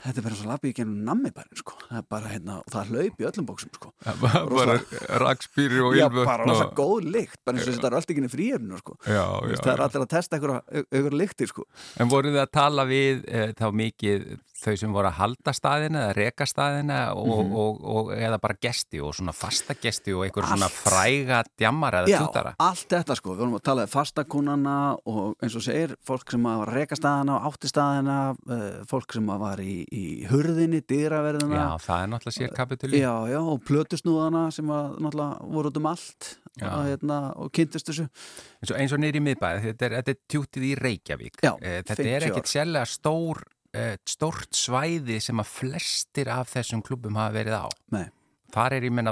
þetta 0.05 0.21
er 0.21 0.27
bara 0.27 0.39
svo 0.39 0.49
lapið 0.51 0.71
í 0.71 0.77
gennum 0.79 1.05
nammibærin 1.09 1.61
sko. 1.61 1.77
það 1.89 1.99
er 2.01 2.07
bara 2.15 2.33
hérna, 2.33 2.59
og 2.61 2.73
það 2.75 2.91
hlaup 2.93 3.21
í 3.23 3.29
öllum 3.31 3.49
bóksum 3.49 3.73
sko. 3.75 3.93
bara 4.31 4.77
rakspýri 5.25 5.81
og 5.81 5.97
Já, 5.97 6.07
ylvötn 6.07 6.29
bara 6.29 6.49
rosa 6.49 6.69
góð 6.77 7.09
lykt, 7.15 7.41
bara 7.45 7.59
eins 7.59 7.69
og 7.69 7.79
þetta 7.79 7.91
er 7.91 7.99
öll 7.99 8.15
ekki 8.15 8.33
fríirinu 8.35 8.81
sko. 8.83 8.97
Já, 9.07 9.25
já, 9.25 9.57
það 9.61 9.73
er 9.73 9.83
já. 9.83 9.87
allir 9.89 10.05
að 10.05 10.11
testa 10.15 10.41
ykkur 10.41 11.19
lyktir 11.21 11.53
sko. 11.53 11.67
En 12.01 12.13
voruð 12.13 12.37
þið 12.37 12.45
að 12.45 12.53
tala 12.59 12.87
við 12.89 13.25
e, 13.25 13.47
þá 13.57 13.67
mikið 13.81 14.27
þau 14.65 14.75
sem 14.81 14.93
voru 14.97 15.09
að 15.11 15.19
halda 15.21 15.53
staðina 15.55 16.03
eða 16.09 16.15
reka 16.19 16.47
staðina 16.49 16.99
og, 17.15 17.29
Mhm. 17.45 17.55
og, 17.61 17.81
og, 17.95 18.13
eða 18.17 18.39
bara 18.41 18.55
gesti 18.61 19.01
og 19.05 19.15
svona 19.15 19.35
fasta 19.37 19.75
gesti 19.81 20.15
og 20.17 20.25
einhver 20.27 20.47
svona 20.49 20.69
fræga 20.73 21.43
djammar 21.59 21.93
eða 22.01 22.09
Já, 22.13 22.19
tjútara? 22.23 22.55
allt 22.59 22.89
þetta 22.89 23.17
sko, 23.17 23.35
við 23.35 23.43
vorum 23.45 23.59
að 23.59 23.63
tala 23.69 23.83
um 23.83 23.93
fastakunana 23.95 24.77
og 25.07 25.37
eins 25.43 25.57
og 25.57 25.63
segir, 25.67 25.95
fólk 26.07 26.31
sem 26.31 26.43
að 26.49 26.59
var 26.63 26.69
að 26.73 26.79
reka 26.81 26.97
staðina 26.99 27.37
og 27.39 27.49
átti 27.53 27.69
staðina, 27.71 28.19
uh, 28.49 28.85
fólk 28.91 29.13
sem 29.13 29.27
að 29.35 29.39
var 29.45 29.59
í, 29.65 29.77
í 29.93 30.05
hurðinni, 30.31 30.81
dýraverðina 30.83 31.55
Já, 31.55 31.69
það 31.85 32.03
er 32.03 32.09
náttúrulega 32.15 32.39
sér 32.39 32.55
kapituli. 32.57 33.01
Já, 33.01 33.13
já, 33.31 33.41
og 33.41 33.61
plötusnúðana 33.69 34.47
sem 34.53 34.67
að 34.67 34.99
náttúrulega 34.99 35.51
voru 35.55 35.71
út 35.71 35.77
um 35.83 35.87
allt 35.93 36.39
Já. 36.55 36.69
og, 36.71 36.85
hérna, 36.87 37.17
og 37.37 37.51
kynntist 37.53 37.89
þessu 37.91 38.05
eins 38.07 38.71
og, 38.71 38.77
eins 38.79 38.93
og 38.95 39.01
neyri 39.03 39.21
miðbæði, 39.21 39.65
þetta 39.73 39.87
er, 39.89 39.97
þetta 39.99 40.13
er 40.15 40.19
tjútið 40.31 40.67
í 40.69 40.75
Reykjavík 40.79 41.41
Já, 41.43 41.53
Eh, 41.61 41.83
þetta 41.83 41.97
50 41.99 42.15
er 42.15 42.27
ekkit 42.31 42.51
sérlega 42.53 42.87
stór 42.87 43.43
eh, 43.75 43.97
stórt 44.09 44.55
svæði 44.57 45.19
sem 45.23 45.43
að 45.43 45.51
flestir 45.51 46.31
af 46.33 46.53
þessum 46.55 46.83
klubum 46.87 47.19
hafa 47.21 47.35
verið 47.39 47.59
á. 47.61 47.67
Nei. 47.97 48.07
þar 48.55 48.77
er 48.77 48.85
ég 48.87 48.93
menna 48.95 49.11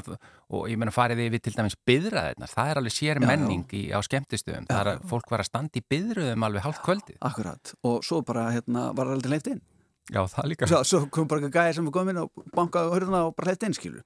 og 0.53 0.69
ég 0.71 0.79
menna 0.79 0.93
farið 0.95 1.19
við 1.33 1.41
til 1.49 1.53
dæmis 1.57 1.75
byðraðirnar 1.89 2.51
það 2.53 2.69
er 2.71 2.79
alveg 2.79 2.93
sér 2.95 3.19
Já, 3.19 3.23
já. 3.25 3.27
menning 3.27 3.65
í, 3.75 3.81
á 3.91 3.99
skemmtistöðum 4.07 4.69
það 4.69 4.81
er 4.85 4.91
að 4.93 5.01
fólk 5.11 5.33
var 5.33 5.43
að 5.43 5.49
standa 5.49 5.81
í 5.81 5.83
byðröðum 5.91 6.47
alveg 6.47 6.63
hálft 6.69 6.83
kvöldið. 6.87 7.17
Akkurat, 7.27 7.73
og 7.83 8.05
svo 8.07 8.21
bara 8.23 8.45
hérna, 8.55 8.93
var 8.95 9.11
aldrei 9.17 9.33
leift 9.35 9.51
inn. 9.51 9.61
Já 10.13 10.21
það 10.29 10.47
líka. 10.51 10.67
Svo, 10.71 10.81
svo 10.85 11.01
kom 11.15 11.29
bara 11.31 11.41
eitthvað 11.41 11.57
gæði 11.67 11.75
sem 11.79 11.87
var 11.89 11.95
komin 11.95 12.19
og 12.23 12.47
bankaði 12.55 12.91
á 12.91 12.95
hurðina 12.95 13.21
og 13.29 13.35
bara 13.39 13.51
leift 13.53 13.67
inn 13.67 13.75
skilur. 13.77 14.03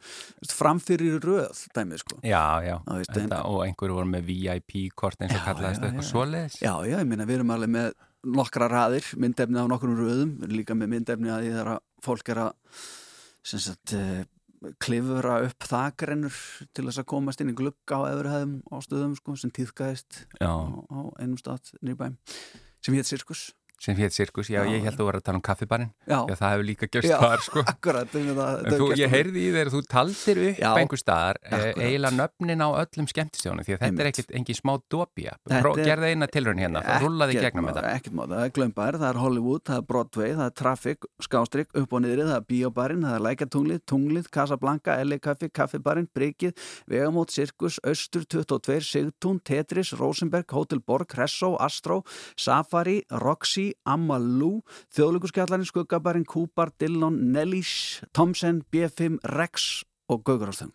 Framfyrir 0.53 1.21
röð, 1.25 1.63
dæmið 1.75 2.03
sko. 2.05 2.19
Já 2.23 2.43
já. 2.65 2.77
Já, 2.77 2.93
veist, 3.01 3.13
Þetta, 3.17 3.39
og 3.51 3.63
einhverju 3.67 3.97
voru 3.97 4.11
með 4.13 4.29
VIP-kort 4.31 5.21
eins 5.25 5.33
og 5.35 5.41
Já, 5.41 5.47
kallaðist 5.49 5.81
já, 5.83 5.89
eitthvað 5.89 6.05
já. 6.05 6.11
svoleiðis. 6.13 6.59
Já, 6.63 6.73
já, 6.87 6.97
ég 7.01 7.09
meina 7.11 7.27
við 7.29 7.41
erum 7.41 7.53
alveg 7.57 7.73
með 7.77 7.89
nokkra 8.25 8.69
raðir, 8.71 9.07
myndefni 9.21 9.61
á 9.61 9.67
nokkrum 9.71 9.99
röðum 9.99 10.33
líka 10.51 10.77
með 10.79 10.95
myndefni 10.95 11.33
að 11.33 11.45
því 11.45 11.53
þegar 11.53 11.73
að 11.75 11.83
fólk 12.07 12.33
er 12.33 12.41
að 12.47 12.55
sagt, 13.47 13.93
eh, 13.95 14.25
klifra 14.83 15.37
upp 15.47 15.67
þakrennur 15.69 16.39
til 16.75 16.87
þess 16.87 17.03
að 17.03 17.11
komast 17.13 17.43
inn 17.43 17.53
í 17.53 17.57
glugga 17.59 18.01
á 18.01 18.09
öðruhæðum 18.09 18.57
á 18.73 18.77
stöðum 18.83 19.15
sko, 19.19 19.37
sem 19.37 19.53
tíðgæðist 19.55 20.25
já, 20.41 20.49
á, 20.49 20.57
á 20.91 21.01
einum 21.21 21.39
stað 21.39 21.75
nýrbæm 21.85 22.17
sem 22.81 22.97
hétt 22.97 23.11
Sirkus 23.11 23.51
sem 23.81 23.97
hétt 23.99 24.15
sirkus, 24.17 24.49
já, 24.49 24.63
Já, 24.65 24.73
ég 24.73 24.85
held 24.87 24.95
að 24.95 25.01
þú 25.01 25.07
var 25.07 25.17
að 25.19 25.25
tala 25.27 25.39
um 25.39 25.45
kaffibarinn. 25.45 25.91
Já, 26.09 26.19
já 26.31 26.35
það 26.41 26.53
hefur 26.55 26.67
líka 26.67 26.89
gerst 26.97 27.13
þar 27.13 27.43
sko. 27.45 27.65
akkurat 27.73 28.09
það, 28.15 28.31
það, 28.39 28.61
En 28.67 28.77
þú, 28.81 28.87
ég 28.97 29.13
heyrði 29.13 29.43
í 29.43 29.51
þeir 29.57 29.71
þú 29.75 29.81
taldir 29.93 30.41
upp 30.47 30.61
Já, 30.63 30.69
einhver 30.81 31.01
staðar 31.01 31.41
eh, 31.45 31.67
eiginlega 31.77 32.17
nöfnin 32.17 32.65
á 32.65 32.69
öllum 32.73 33.09
skemmtistjónum 33.13 33.67
því 33.67 33.77
að 33.77 33.83
þetta 33.85 34.05
er 34.05 34.11
ekkit 34.11 34.33
engin 34.41 34.59
smá 34.59 34.73
er- 35.77 35.91
gerði 35.91 36.13
eina 36.15 36.29
tilraun 36.33 36.63
hérna, 36.63 36.83
það 36.87 37.05
Ekkert 37.37 37.47
gegnum 37.47 37.69
þetta. 37.71 37.93
Ekkert 38.01 38.17
mál, 38.17 38.27
það 38.33 38.45
er 38.47 38.55
glömbær, 38.57 38.99
það 39.03 39.09
er 39.11 39.21
Hollywood, 39.21 39.65
það 39.69 39.77
er 39.83 39.87
Broadway, 39.93 40.33
það 40.41 40.47
er 40.47 40.57
Traffic, 40.63 41.09
Skástrík, 41.27 41.71
upp 41.83 41.93
og 41.97 42.05
niðri, 42.05 42.27
það 42.27 42.39
er 42.41 42.47
Bíóbarinn, 42.51 43.05
það 43.07 43.19
er 43.19 43.25
Lækjartunglið, 43.27 43.83
Tunglið, 43.93 44.31
Casablanca, 44.33 44.97
LA 45.05 45.21
Kaffi, 45.23 45.51
Kaffibarinn, 45.53 46.09
Brygið, 46.17 46.57
Vegamót, 46.91 47.35
Sirkus, 47.35 47.79
Östur, 47.87 48.25
22, 48.25 48.81
Sigtún, 48.87 49.41
Tetris, 49.45 49.93
Rosenberg, 50.01 50.49
Safari, 53.67 53.75
Roxy, 53.75 53.75
Amalú, 53.87 54.63
Þjóðlíkuskjallarinn, 54.95 55.67
Skuggabarinn, 55.67 56.25
Kúpar, 56.25 56.71
Dillon, 56.79 57.33
Nellis, 57.33 58.03
Thomsen, 58.13 58.65
B5, 58.71 59.19
Rex 59.25 59.85
og 60.09 60.23
gaugarástöng 60.23 60.71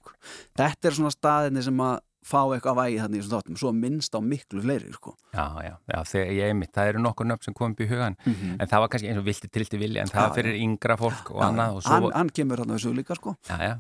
þetta 0.58 0.90
er 0.90 0.96
svona 0.96 1.12
staðinni 1.12 1.62
sem 1.64 1.78
að 1.80 2.02
fá 2.22 2.40
eitthvað 2.54 2.78
vægi 2.78 3.00
þannig 3.02 3.22
þessum 3.22 3.34
þáttum 3.34 3.58
svo 3.58 3.72
minnst 3.74 4.14
á 4.14 4.20
miklu 4.22 4.62
fleiri 4.62 4.92
sko. 4.94 5.16
Já, 5.34 5.46
já, 5.66 5.74
já 5.90 5.98
þegar 6.12 6.32
ég 6.38 6.52
einmitt, 6.52 6.72
það 6.76 6.92
eru 6.92 7.04
nokkur 7.06 7.28
nöfn 7.30 7.48
sem 7.48 7.56
komum 7.58 7.74
upp 7.74 7.82
í 7.82 7.88
hugan 7.90 8.18
mm 8.20 8.34
-hmm. 8.34 8.56
en 8.62 8.72
það 8.72 8.84
var 8.84 8.92
kannski 8.94 9.10
eins 9.10 9.22
og 9.22 9.26
vilti 9.26 9.50
trilti 9.50 9.80
villi 9.82 10.00
en 10.00 10.12
það 10.12 10.28
já, 10.28 10.34
fyrir 10.38 10.60
yngra 10.62 10.98
fólk 10.98 11.32
og 11.32 11.42
já, 11.42 11.46
annað 11.48 11.76
og 11.76 11.84
svo... 11.84 11.92
hann, 11.92 12.12
hann 12.14 12.30
kemur 12.30 12.58
hann 12.62 12.74
þessu 12.76 12.94
líka 12.94 13.16
sko. 13.16 13.36
Já, 13.50 13.58
já, 13.58 13.74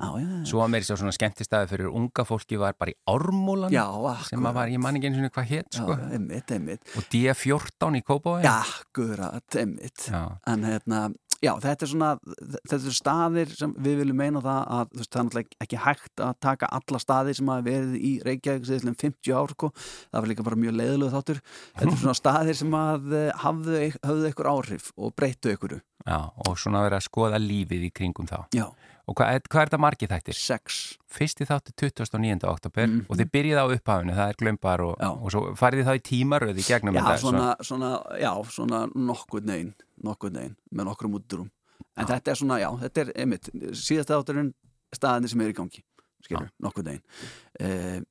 svo 0.46 0.64
að 0.66 0.72
mér 0.74 0.82
er 0.82 0.98
svona 0.98 1.12
skemmtistæði 1.12 1.68
fyrir 1.68 1.88
unga 1.92 2.26
fólki 2.26 2.58
var 2.58 2.74
bara 2.80 2.92
í 2.92 2.98
Ármúlan 3.06 3.70
sem 4.26 4.46
að 4.46 4.54
var 4.54 4.68
í 4.68 4.78
manninginu 4.78 5.30
hvað 5.30 5.46
hétt 5.54 5.74
sko. 5.74 5.98
einmitt, 6.12 6.52
einmitt. 6.52 6.82
og 6.98 7.04
D14 7.14 7.96
í 7.98 8.02
Kópái 8.02 8.42
Já, 8.44 8.66
guðrat, 8.94 9.56
einmitt. 9.56 10.10
En 10.48 10.64
hérna 10.66 11.12
Já, 11.42 11.56
þetta 11.58 11.86
er 11.86 11.90
svona, 11.90 12.10
þetta 12.70 12.78
er 12.78 12.94
staðir 12.94 13.54
sem 13.58 13.72
við 13.82 14.04
viljum 14.04 14.20
meina 14.22 14.42
það 14.46 14.60
að 14.76 14.92
veist, 15.00 15.10
það 15.10 15.22
er 15.22 15.26
náttúrulega 15.26 15.66
ekki 15.66 15.80
hægt 15.82 16.22
að 16.22 16.36
taka 16.46 16.70
alla 16.78 17.02
staðir 17.02 17.38
sem 17.40 17.50
hafa 17.50 17.66
verið 17.66 17.96
í 17.98 18.12
Reykjavík 18.28 18.68
síðan 18.70 18.98
50 19.02 19.34
ár, 19.34 19.56
sko. 19.56 19.72
það 20.12 20.20
var 20.20 20.30
líka 20.30 20.46
bara 20.46 20.62
mjög 20.62 20.78
leiðilegu 20.78 21.16
þáttur. 21.16 21.42
Þetta 21.80 21.96
er 21.96 22.00
svona 22.04 22.18
staðir 22.20 22.60
sem 22.62 22.78
að 22.78 23.18
eh, 23.18 23.32
hafðu, 23.42 23.82
hafðu 24.06 24.30
ykkur 24.30 24.52
áhrif 24.54 24.94
og 25.02 25.18
breyttu 25.18 25.56
ykkuru. 25.56 25.82
Já, 26.06 26.20
og 26.46 26.62
svona 26.62 26.86
verið 26.86 27.00
að 27.00 27.08
skoða 27.10 27.42
lífið 27.42 27.90
í 27.90 27.94
kringum 27.98 28.30
þá. 28.30 28.40
Já. 28.54 28.68
Og 29.10 29.18
hvað, 29.18 29.48
hvað 29.50 29.66
er 29.66 29.72
það 29.74 29.82
margið 29.82 30.12
þættir? 30.14 30.38
Sex. 30.38 30.82
Fyrsti 31.12 31.46
þáttu 31.50 31.74
29. 31.74 32.46
oktober 32.48 32.86
mm 32.86 32.94
-hmm. 32.94 33.06
og 33.10 33.18
þið 33.18 33.32
byrjið 33.34 33.60
á 33.60 33.66
upphafinu, 33.66 34.14
það 34.16 34.30
er 34.30 34.38
glömbar 34.40 34.84
og, 34.86 34.94
og 35.02 35.32
svo 35.34 35.42
farið 35.58 35.82
þið 35.82 35.90
þá 35.90 35.96
í 35.98 36.04
tímaröði 36.10 36.66
gegnum 36.68 36.96
já, 36.96 37.02
þetta. 37.02 37.22
Svona, 37.26 37.48
svona, 37.60 37.90
já, 38.22 38.32
svona 38.46 38.84
nokkur 38.94 39.42
neginn 39.42 39.74
nokkur 40.06 40.34
neginn 40.36 40.58
með 40.72 40.90
nokkrum 40.92 41.18
útdurum 41.20 41.50
en 41.96 42.06
já. 42.06 42.12
þetta 42.14 42.32
er 42.32 42.40
svona, 42.42 42.60
já, 42.62 42.70
þetta 42.84 43.04
er 43.04 43.12
einmitt 43.24 43.50
síðast 43.78 44.14
átturinn 44.16 44.54
staðinni 44.96 45.32
sem 45.32 45.44
er 45.44 45.52
í 45.54 45.58
gangi 45.58 45.84
skilur, 46.22 46.50
nokkur 46.62 46.88
neginn 46.88 47.04
e, 47.60 48.02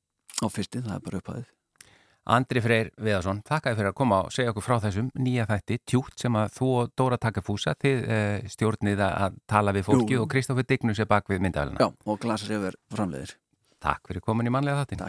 á 0.41 0.47
fyrsti, 0.51 0.83
það 0.83 0.95
er 0.97 1.03
bara 1.07 1.21
upphæðið 1.21 1.49
Andri 2.31 2.61
Freyr 2.61 2.91
Viðarsson, 3.01 3.39
þakka 3.47 3.73
fyrir 3.73 3.89
að 3.89 3.95
koma 3.97 4.19
og 4.27 4.33
segja 4.33 4.51
okkur 4.51 4.65
frá 4.67 4.75
þessum 4.83 5.07
nýja 5.17 5.47
þætti 5.49 5.79
tjútt 5.89 6.21
sem 6.21 6.35
að 6.37 6.51
þú 6.53 6.67
og 6.77 6.91
Dóra 6.99 7.17
Takafúsa 7.17 7.73
þið 7.81 8.03
e, 8.05 8.19
stjórnið 8.53 9.01
að 9.07 9.39
tala 9.49 9.73
við 9.73 9.87
fólki 9.89 10.19
Jú. 10.19 10.25
og 10.25 10.29
Kristófur 10.29 10.67
Dignus 10.69 11.01
er 11.01 11.09
bak 11.09 11.31
við 11.31 11.41
myndafélina 11.41 11.81
Já, 11.81 11.89
og 11.89 12.19
glasar 12.21 12.53
yfir 12.59 12.77
framleiðir. 12.93 13.33
Takk 13.81 14.05
fyrir 14.11 14.21
komin 14.21 14.51
í 14.51 14.53
manlega 14.53 14.83
þáttin 14.83 15.01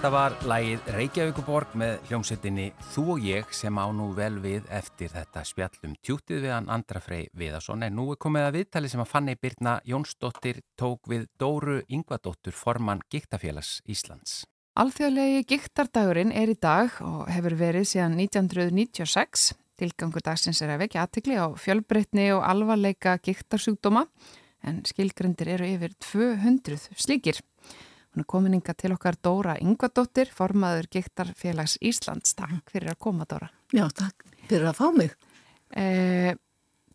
Þetta 0.00 0.16
var 0.16 0.34
lægið 0.48 0.86
Reykjavíkuborg 0.94 1.72
með 1.76 2.06
hljómsettinni 2.08 2.70
Þú 2.94 3.02
og 3.12 3.24
ég 3.28 3.50
sem 3.52 3.76
á 3.76 3.84
nú 3.92 4.06
vel 4.16 4.38
við 4.40 4.70
eftir 4.72 5.10
þetta 5.12 5.42
spjallum 5.44 5.92
tjútið 6.00 6.46
við 6.46 6.54
hann 6.54 6.70
Andra 6.72 7.02
Frey 7.04 7.26
Viðarsson 7.36 7.84
en 7.84 7.98
nú 7.98 8.06
er 8.14 8.20
komið 8.24 8.46
að 8.46 8.56
viðtali 8.56 8.88
sem 8.88 9.02
að 9.04 9.10
Fanni 9.10 9.34
Birna 9.36 9.74
Jónsdóttir 9.84 10.62
tók 10.80 11.04
við 11.12 11.28
Dóru 11.36 11.82
Yngvadóttur 11.84 12.56
formann 12.56 13.04
Giktafélags 13.12 13.82
Íslands. 13.84 14.46
Alþjóðlegi 14.80 15.44
Giktardagurinn 15.52 16.32
er 16.32 16.48
í 16.48 16.56
dag 16.56 16.96
og 17.04 17.28
hefur 17.28 17.60
verið 17.60 17.90
síðan 17.92 18.16
1996. 18.24 19.50
Tilgangur 19.84 20.24
dagsins 20.24 20.64
er 20.64 20.78
að 20.78 20.86
vekja 20.86 21.04
aðtikli 21.04 21.36
á 21.36 21.52
fjölbreytni 21.60 22.30
og 22.38 22.46
alvarleika 22.48 23.18
giktarsjúkdóma 23.20 24.08
en 24.64 24.80
skilgrendir 24.88 25.58
eru 25.58 25.68
yfir 25.76 25.92
200 26.08 26.88
slíkir. 26.96 27.44
Hún 28.10 28.24
er 28.24 28.26
komininga 28.26 28.74
til 28.74 28.90
okkar 28.96 29.14
Dóra 29.22 29.54
Yngvadóttir, 29.62 30.32
formaður 30.34 30.88
Giktarfélags 30.90 31.76
Íslands. 31.78 32.34
Takk 32.34 32.72
fyrir 32.72 32.90
að 32.90 33.02
koma 33.06 33.26
Dóra. 33.30 33.50
Já, 33.70 33.84
takk 33.94 34.24
fyrir 34.48 34.66
að 34.66 34.80
fá 34.80 34.86
mig. 34.96 35.14
Eh, 35.78 36.32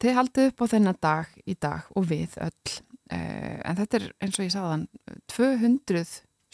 þið 0.03 0.17
haldið 0.17 0.49
upp 0.51 0.63
á 0.63 0.65
þennan 0.73 0.99
dag 0.99 1.37
í 1.47 1.55
dag 1.55 1.87
og 1.95 2.09
við 2.09 2.35
öll. 2.43 2.75
Eh, 3.15 3.61
en 3.63 3.79
þetta 3.79 4.01
er 4.01 4.07
eins 4.25 4.39
og 4.41 4.43
ég 4.43 4.51
sagðan 4.57 4.87
200 5.31 6.03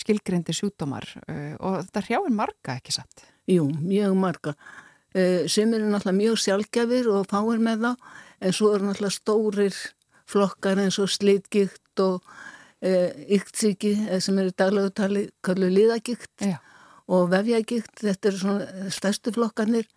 skilgrindi 0.01 0.53
sjútumar 0.55 1.09
eh, 1.25 1.55
og 1.57 1.81
þetta 1.87 2.05
hrjáir 2.05 2.37
marga 2.37 2.77
ekki 2.77 2.93
satt? 2.95 3.25
Jú, 3.49 3.65
mjög 3.81 4.15
marga. 4.19 4.55
Eh, 5.17 5.47
sem 5.49 5.73
eru 5.73 5.89
náttúrulega 5.89 6.19
mjög 6.19 6.39
sjálfgefir 6.45 7.09
og 7.11 7.25
fáir 7.31 7.61
með 7.63 7.87
þá 7.87 7.91
en 8.45 8.55
svo 8.55 8.75
eru 8.75 8.87
náttúrulega 8.87 9.17
stórir 9.17 9.81
flokkar 10.29 10.79
eins 10.85 11.01
og 11.01 11.09
slitgikt 11.11 12.03
og 12.05 12.21
yktsíki 12.81 13.93
eh, 14.09 14.19
sem 14.19 14.37
eru 14.41 14.53
daglegu 14.57 14.91
tali 14.97 15.25
kallu 15.45 15.69
liðagikt 15.69 16.47
og 17.11 17.27
vefjagikt, 17.31 17.97
þetta 18.01 18.29
eru 18.29 18.39
svona 18.39 18.91
stærstu 18.93 19.33
flokkanir 19.35 19.89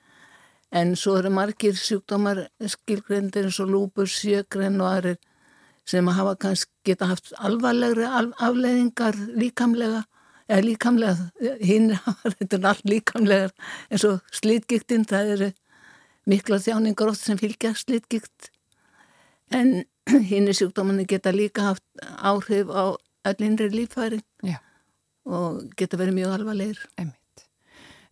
en 0.75 0.97
svo 0.99 1.19
eru 1.21 1.31
margir 1.31 1.77
sjúkdómar 1.79 2.49
skilgrendir 2.61 3.47
eins 3.47 3.61
og 3.63 3.71
lúpur, 3.71 4.11
sjögren 4.11 4.81
og 4.83 4.91
aðrir 4.91 5.21
sem 5.89 6.09
að 6.09 6.19
hafa 6.19 6.35
kannski 6.47 6.73
geta 6.91 7.09
haft 7.11 7.33
alvarlegri 7.39 8.09
afleiðingar 8.09 9.17
líkamlega 9.37 10.03
eða 10.49 10.65
líkamlega 10.65 11.55
hinn, 11.65 11.95
þetta 12.39 12.59
er 12.59 12.67
allt 12.69 12.89
líkamlegar. 12.89 13.53
Eins 13.89 14.05
og 14.09 14.21
slítgiktinn, 14.35 15.07
það 15.09 15.31
eru 15.37 15.51
mikla 16.29 16.61
þjáningar 16.61 17.13
oft 17.13 17.25
sem 17.25 17.41
fylgja 17.41 17.73
slítgikt 17.79 18.51
en 19.53 19.85
hinn 20.31 20.49
er 20.49 20.57
sjúkdómanni 20.57 21.07
geta 21.09 21.33
líka 21.35 21.71
haft 21.71 21.85
áhrif 22.21 22.71
á 22.71 22.97
lífæri 23.25 24.21
Já. 24.45 24.59
og 25.25 25.65
geta 25.77 25.97
verið 25.97 26.19
mjög 26.21 26.35
alvarlegur. 26.39 26.83
Einmitt. 26.99 27.47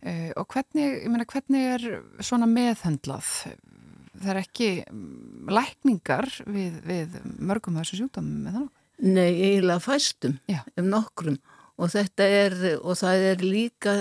Uh, 0.03 0.31
og 0.35 0.47
hvernig, 0.51 1.03
ég 1.05 1.11
meina, 1.11 1.25
hvernig 1.29 1.67
er 1.75 1.85
svona 2.19 2.49
meðhendlað? 2.49 3.29
Það 4.19 4.31
er 4.33 4.39
ekki 4.41 4.69
mm, 4.83 5.51
lækningar 5.53 6.27
við, 6.45 6.79
við 6.83 7.19
mörgum 7.39 7.77
þessu 7.79 8.01
sjúkdómum 8.01 8.43
með 8.43 8.57
þannig? 8.57 8.73
Nei, 9.03 9.31
eiginlega 9.31 9.83
fæstum, 9.83 10.37
Já. 10.47 10.61
ef 10.77 10.85
nokkrum 10.85 11.39
og 11.81 11.89
þetta 11.93 12.27
er, 12.29 12.53
og 12.81 12.97
það 12.99 13.23
er 13.31 13.41
líka 13.43 13.95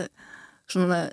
svona 0.70 1.06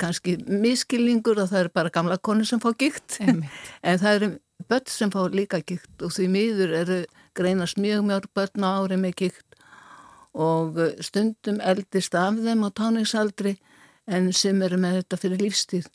kannski 0.00 0.36
miskilningur 0.48 1.40
og 1.42 1.50
það 1.50 1.66
er 1.66 1.70
bara 1.74 1.92
gamla 1.94 2.18
konu 2.18 2.46
sem 2.48 2.60
fá 2.62 2.72
gikt 2.78 3.18
en 3.22 4.00
það 4.02 4.16
eru 4.16 4.30
börn 4.68 4.90
sem 4.90 5.10
fá 5.12 5.20
líka 5.32 5.60
gikt 5.62 6.02
og 6.02 6.12
því 6.14 6.28
miður 6.32 6.76
eru 6.82 6.98
greinast 7.38 7.80
mjög 7.80 8.06
mjög 8.08 8.28
börn 8.36 8.66
á 8.66 8.70
ári 8.82 8.98
með 9.00 9.16
gikt 9.22 9.58
og 10.32 10.78
stundum 11.04 11.60
eldist 11.60 12.14
af 12.16 12.38
þeim 12.40 12.64
á 12.64 12.68
táningsaldri 12.72 13.56
en 14.06 14.32
sem 14.32 14.62
eru 14.62 14.78
með 14.80 15.00
þetta 15.00 15.18
fyrir 15.20 15.44
lífstíð. 15.44 15.90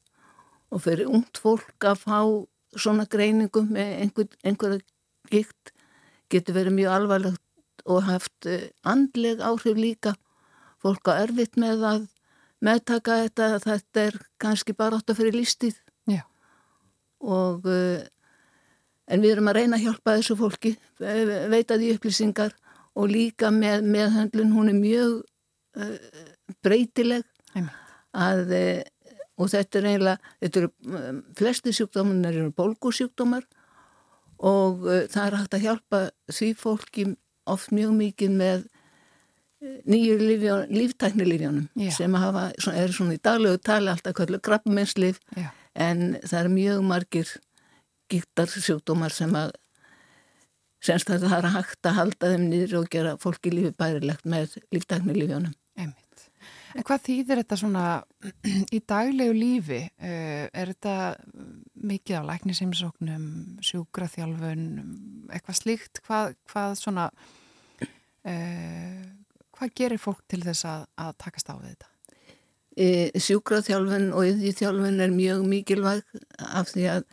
Og 0.72 0.84
fyrir 0.84 1.09
ungt 1.09 1.39
fólk 1.39 1.88
að 1.88 2.03
fá 2.03 2.20
svona 2.78 3.07
greiningum 3.09 3.70
með 3.72 3.93
einhver, 4.03 4.30
einhverja 4.43 4.84
gikt 5.32 5.74
getur 6.32 6.57
verið 6.59 6.78
mjög 6.78 6.93
alvarlegt 6.93 7.84
og 7.88 8.03
haft 8.03 8.47
eh, 8.49 8.70
andleg 8.84 9.41
áhrif 9.41 9.78
líka. 9.80 10.13
Fólk 10.84 11.07
á 11.09 11.24
erfitt 11.24 11.57
með 11.57 11.86
að 11.88 12.07
meðtaka 12.63 13.22
þetta 13.24 13.47
þetta 13.63 14.03
er 14.09 14.20
kannski 14.41 14.76
bara 14.78 14.99
átt 14.99 15.11
að 15.11 15.22
fyrir 15.22 15.38
lístíð 15.38 15.78
Já. 16.09 16.24
og 17.22 17.68
uh, 17.70 18.01
en 19.08 19.24
við 19.24 19.36
erum 19.36 19.49
að 19.51 19.60
reyna 19.62 19.78
að 19.78 19.86
hjálpa 19.88 20.16
þessu 20.18 20.38
fólki 20.39 20.74
veita 20.99 21.78
því 21.80 21.93
upplýsingar 21.95 22.55
og 22.97 23.12
líka 23.12 23.51
með 23.53 23.86
meðhandlun 23.88 24.53
hún 24.55 24.72
er 24.72 24.78
mjög 24.78 25.18
uh, 25.78 25.97
breytileg. 26.66 27.26
Að, 28.18 28.53
uh, 28.58 29.20
og 29.38 29.51
þetta 29.53 29.80
er 29.80 29.89
eiginlega 29.91 30.34
þetta 30.41 30.64
eru 30.64 30.72
um, 30.97 31.22
flesti 31.38 31.76
sjúkdómar 31.78 32.32
eru 32.32 32.49
bólgusjúkdómar 32.58 33.45
og 34.38 34.84
það 35.10 35.24
er 35.24 35.36
hægt 35.39 35.55
að 35.58 35.64
hjálpa 35.64 35.99
því 36.30 36.49
fólki 36.60 37.05
oft 37.49 37.72
mjög 37.74 37.95
mikið 37.97 38.36
með 38.38 38.68
nýju 39.89 40.18
líftæknilífjónum 40.70 41.89
sem 41.93 42.14
hafa, 42.14 42.51
er 42.74 42.93
svona 42.93 43.16
í 43.18 43.22
daglegu 43.24 43.58
tali 43.66 43.89
alltaf 43.89 44.14
kvöldu 44.18 44.39
grabbmennslif 44.45 45.18
en 45.74 46.20
það 46.22 46.39
er 46.43 46.49
mjög 46.53 46.84
margir 46.86 47.32
gíktarsjúkdómar 48.12 49.14
sem 49.14 49.34
að 49.38 49.53
semst 50.84 51.10
að 51.10 51.26
það 51.26 51.38
er 51.38 51.53
hægt 51.55 51.89
að 51.89 51.97
halda 51.97 52.34
þeim 52.34 52.49
niður 52.51 52.76
og 52.82 52.91
gera 52.93 53.16
fólki 53.22 53.51
lífi 53.53 53.74
bærilegt 53.78 54.28
með 54.30 54.60
líftæknilífjónum 54.76 55.55
Einmitt. 55.78 56.24
En 56.78 56.86
hvað 56.86 57.03
þýðir 57.08 57.41
þetta 57.41 57.58
svona 57.62 57.84
í 58.78 58.80
daglegu 58.89 59.36
lífi? 59.38 59.82
Eh, 59.97 60.47
er 60.49 60.74
þetta 60.74 60.95
mikið 61.88 62.22
á 62.22 62.30
læknisimsóknum, 62.32 63.28
sjúkraþjálfun, 63.66 64.64
eitthvað 65.32 65.62
slíkt? 65.62 66.01
Hvað, 66.08 66.36
hvað 66.51 66.82
svona... 66.82 67.12
Uh, 68.28 69.05
Hvað 69.58 69.72
gerir 69.74 69.97
fólk 69.97 70.20
til 70.30 70.43
þess 70.45 70.68
að, 70.70 70.82
að 71.01 71.14
takast 71.24 71.47
á 71.49 71.58
við 71.58 71.70
þetta? 71.72 71.88
E, 72.78 72.88
sjúkraþjálfun 73.26 74.12
og 74.14 74.28
yðvíþjálfun 74.28 75.01
er 75.01 75.14
mjög 75.16 75.39
mikilvæg 75.49 76.03
af 76.45 76.70
því 76.70 76.84
að 76.91 77.08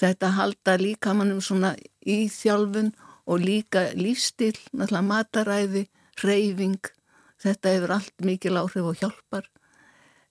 þetta 0.00 0.34
halda 0.38 0.76
líka 0.80 1.14
mannum 1.14 1.40
svona 1.44 1.74
í 2.00 2.24
þjálfun 2.32 2.92
og 3.24 3.40
líka 3.40 3.88
lífstil, 3.96 4.56
náttúrulega 4.72 5.08
mataræði, 5.08 5.84
reyfing, 6.22 6.80
þetta 7.40 7.74
hefur 7.74 7.94
allt 7.96 8.24
mikil 8.24 8.58
áhrif 8.60 8.90
og 8.90 9.00
hjálpar. 9.00 9.48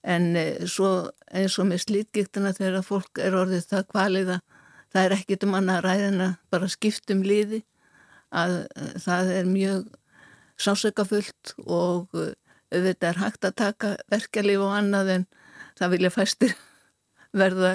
En 0.04 0.34
e, 0.36 0.46
svo, 0.68 1.10
eins 1.32 1.56
og 1.62 1.70
með 1.70 1.86
slítgiktina 1.86 2.52
þegar 2.54 2.86
fólk 2.86 3.22
er 3.24 3.38
orðið 3.40 3.70
það 3.72 3.90
kvaliða, 3.94 4.40
það 4.94 5.08
er 5.08 5.16
ekkit 5.18 5.46
um 5.48 5.58
annað 5.58 5.84
ræðina, 5.88 6.30
bara 6.52 6.70
skiptum 6.70 7.24
liði, 7.26 7.64
að 8.36 8.58
e, 8.76 8.90
það 9.02 9.32
er 9.40 9.50
mjög 9.50 9.92
sásökafullt 10.60 11.56
og 11.66 12.14
uh, 12.14 12.34
auðvitað 12.74 13.10
er 13.10 13.22
hægt 13.22 13.48
að 13.48 13.56
taka 13.62 13.94
verkelíf 14.12 14.64
og 14.64 14.76
annað 14.78 15.12
en 15.18 15.26
það 15.80 15.96
vilja 15.96 16.12
fæstir 16.14 16.54
verða 17.42 17.74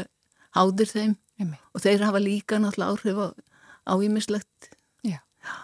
hádir 0.57 0.91
þeim 0.91 1.17
Emme. 1.39 1.59
og 1.75 1.85
þeir 1.85 2.05
hafa 2.07 2.21
líka 2.23 2.59
náttúrulega 2.59 2.93
áhrif 2.93 3.49
á 3.89 3.95
ímislegt. 4.03 4.71
Já. 5.07 5.19
Já. 5.43 5.55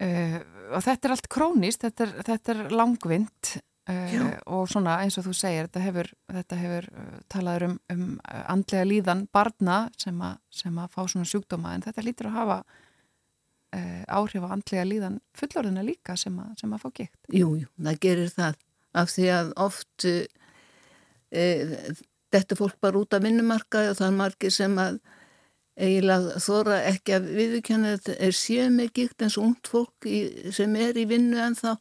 Uh, 0.00 0.40
og 0.74 0.82
þetta 0.84 1.08
er 1.08 1.14
allt 1.14 1.28
krónist, 1.32 1.84
þetta 1.84 2.06
er, 2.06 2.14
þetta 2.26 2.54
er 2.54 2.62
langvind 2.74 3.52
uh, 3.90 4.32
og 4.56 4.66
svona 4.70 4.98
eins 5.04 5.18
og 5.20 5.28
þú 5.28 5.34
segir, 5.36 5.68
þetta 5.68 5.84
hefur, 5.84 6.10
þetta 6.38 6.58
hefur 6.62 6.88
uh, 6.90 7.20
talaður 7.32 7.68
um, 7.68 7.76
um 7.94 8.08
andlega 8.24 8.88
líðan 8.88 9.26
barna 9.32 9.78
sem, 10.00 10.18
a, 10.20 10.34
sem 10.50 10.82
að 10.82 10.90
fá 10.96 11.00
svona 11.04 11.28
sjúkdóma 11.28 11.76
en 11.76 11.86
þetta 11.86 12.06
lítur 12.06 12.30
að 12.32 12.38
hafa 12.40 12.58
uh, 13.76 14.02
áhrif 14.18 14.46
á 14.46 14.48
andlega 14.56 14.88
líðan 14.88 15.20
fullorðina 15.38 15.86
líka 15.86 16.16
sem 16.18 16.36
að, 16.42 16.56
sem 16.60 16.74
að 16.74 16.82
fá 16.82 16.90
gikt. 17.02 17.20
Jú, 17.30 17.52
jú, 17.62 17.70
það 17.78 18.02
gerir 18.08 18.34
það 18.34 18.60
af 18.96 19.12
því 19.12 19.30
að 19.36 19.54
oft 19.66 20.08
uh, 20.08 20.24
þetta 22.36 22.58
fólk 22.60 22.80
bara 22.82 23.02
út 23.02 23.16
af 23.16 23.24
vinnumarka 23.24 23.84
og 23.90 23.98
það 23.98 24.08
er 24.08 24.16
margir 24.20 24.54
sem 24.54 24.78
að 24.80 24.98
eiginlega 25.76 26.40
þóra 26.40 26.80
ekki 26.88 27.16
að 27.18 27.28
viðkjöna 27.36 27.92
þetta 27.96 28.16
er 28.26 28.36
séu 28.36 28.68
með 28.72 28.92
gikt 28.96 29.24
eins 29.24 29.36
og 29.36 29.50
ungt 29.50 29.68
fólk 29.68 30.08
í, 30.08 30.20
sem 30.56 30.76
er 30.80 30.96
í 30.96 31.04
vinnu 31.08 31.40
en 31.42 31.56
þá 31.58 31.74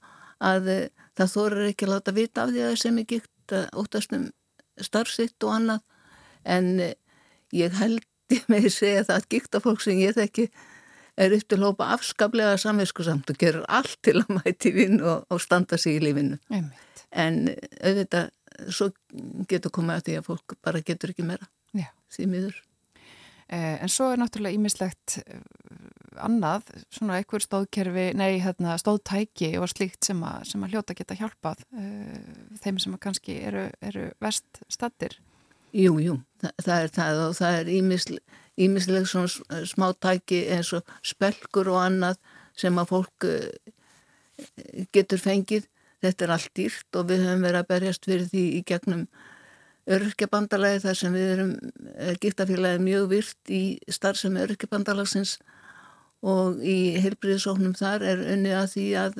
að 0.43 0.71
uh, 0.73 0.81
það 1.15 1.33
þóra 1.35 1.69
ekki 1.69 1.87
að 1.87 1.93
láta 1.93 2.15
vita 2.15 2.43
af 2.43 2.51
því 2.51 2.59
að 2.59 2.67
það 2.67 2.75
er 2.75 2.81
sem 2.83 2.99
er 2.99 3.09
gikt 3.13 3.55
óttast 3.77 4.15
um 4.17 4.25
starfsitt 4.81 5.45
og 5.47 5.53
annað 5.55 5.83
en 6.43 6.71
ég 7.55 7.77
held 7.79 8.03
með 8.51 8.69
að 8.69 8.73
segja 8.75 9.05
það 9.07 9.19
að 9.19 9.29
gikta 9.35 9.61
fólk 9.63 9.83
sem 9.85 10.01
ég 10.01 10.17
þekki 10.17 10.49
er 11.15 11.35
upp 11.35 11.47
til 11.47 11.61
hópa 11.63 11.91
afskaplega 11.95 12.57
samvinskusamt 12.59 13.29
og 13.31 13.37
gerur 13.39 13.67
allt 13.71 13.95
til 14.03 14.17
að 14.19 14.33
mæti 14.39 14.73
vinn 14.75 14.99
og, 14.99 15.23
og 15.31 15.39
standa 15.41 15.79
sig 15.79 15.99
í 15.99 16.03
lífinu. 16.03 16.39
Einmitt. 16.51 17.05
En 17.15 17.45
auðvitað, 17.79 18.33
svo 18.69 18.91
getur 19.49 19.73
komið 19.75 19.97
að 19.97 20.07
því 20.07 20.15
að 20.19 20.29
fólk 20.29 20.55
bara 20.65 20.83
getur 20.85 21.13
ekki 21.13 21.27
meira 21.27 21.49
Já. 21.75 21.89
því 22.13 22.29
miður. 22.31 22.61
Eh, 23.45 23.75
en 23.83 23.91
svo 23.93 24.09
er 24.09 24.21
náttúrulega 24.21 24.57
ímislegt 24.57 25.19
eh, 25.21 25.41
annað, 26.25 26.71
svona 26.89 27.19
einhver 27.19 27.43
stóðkerfi, 27.43 28.07
nei, 28.17 28.39
hérna, 28.41 28.77
stóðtæki 28.81 29.51
og 29.61 29.69
slíkt 29.69 30.07
sem 30.07 30.23
að, 30.25 30.47
sem 30.49 30.63
að 30.65 30.73
hljóta 30.73 30.95
geta 30.97 31.17
hjálpað 31.19 31.61
eh, 31.77 32.15
þeim 32.63 32.81
sem 32.81 32.95
að 32.97 33.03
kannski 33.05 33.37
eru, 33.45 33.67
eru 33.85 34.07
vest 34.23 34.63
stattir. 34.71 35.19
Jú, 35.75 35.99
jú, 35.99 36.17
Þa, 36.41 36.55
það 36.63 36.81
er 36.81 36.91
það 36.95 37.21
og 37.27 37.37
það 37.37 37.59
er 37.59 37.71
ímislega 37.75 38.41
ímislega 38.55 39.05
svona 39.09 39.61
smá 39.67 39.89
tæki 39.99 40.45
eins 40.55 40.71
og 40.75 40.87
spelkur 41.05 41.69
og 41.73 41.81
annað 41.83 42.19
sem 42.55 42.77
að 42.79 42.91
fólk 42.91 43.27
eh, 43.27 44.85
getur 44.95 45.21
fengið. 45.21 45.67
Þetta 46.03 46.25
er 46.25 46.33
allt 46.35 46.51
dýrt 46.57 46.99
og 46.99 47.07
við 47.09 47.23
höfum 47.25 47.45
verið 47.47 47.61
að 47.61 47.71
berjast 47.71 48.05
fyrir 48.07 48.27
því 48.31 48.43
í 48.57 48.61
gegnum 48.67 49.05
öryrkjabandalagi 49.95 50.81
þar 50.81 50.99
sem 50.99 51.13
við 51.13 51.31
erum 51.35 51.51
eh, 51.93 52.15
giftafélagi 52.21 52.81
mjög 52.81 53.07
virt 53.11 53.53
í 53.53 53.63
starfsemi 53.91 54.41
öryrkjabandalagsins 54.45 55.37
og 56.25 56.61
í 56.65 56.95
heilbriðisóknum 57.03 57.75
þar 57.77 58.05
er 58.13 58.23
unnið 58.33 58.55
að 58.57 58.69
því 58.71 58.85
að 58.97 59.19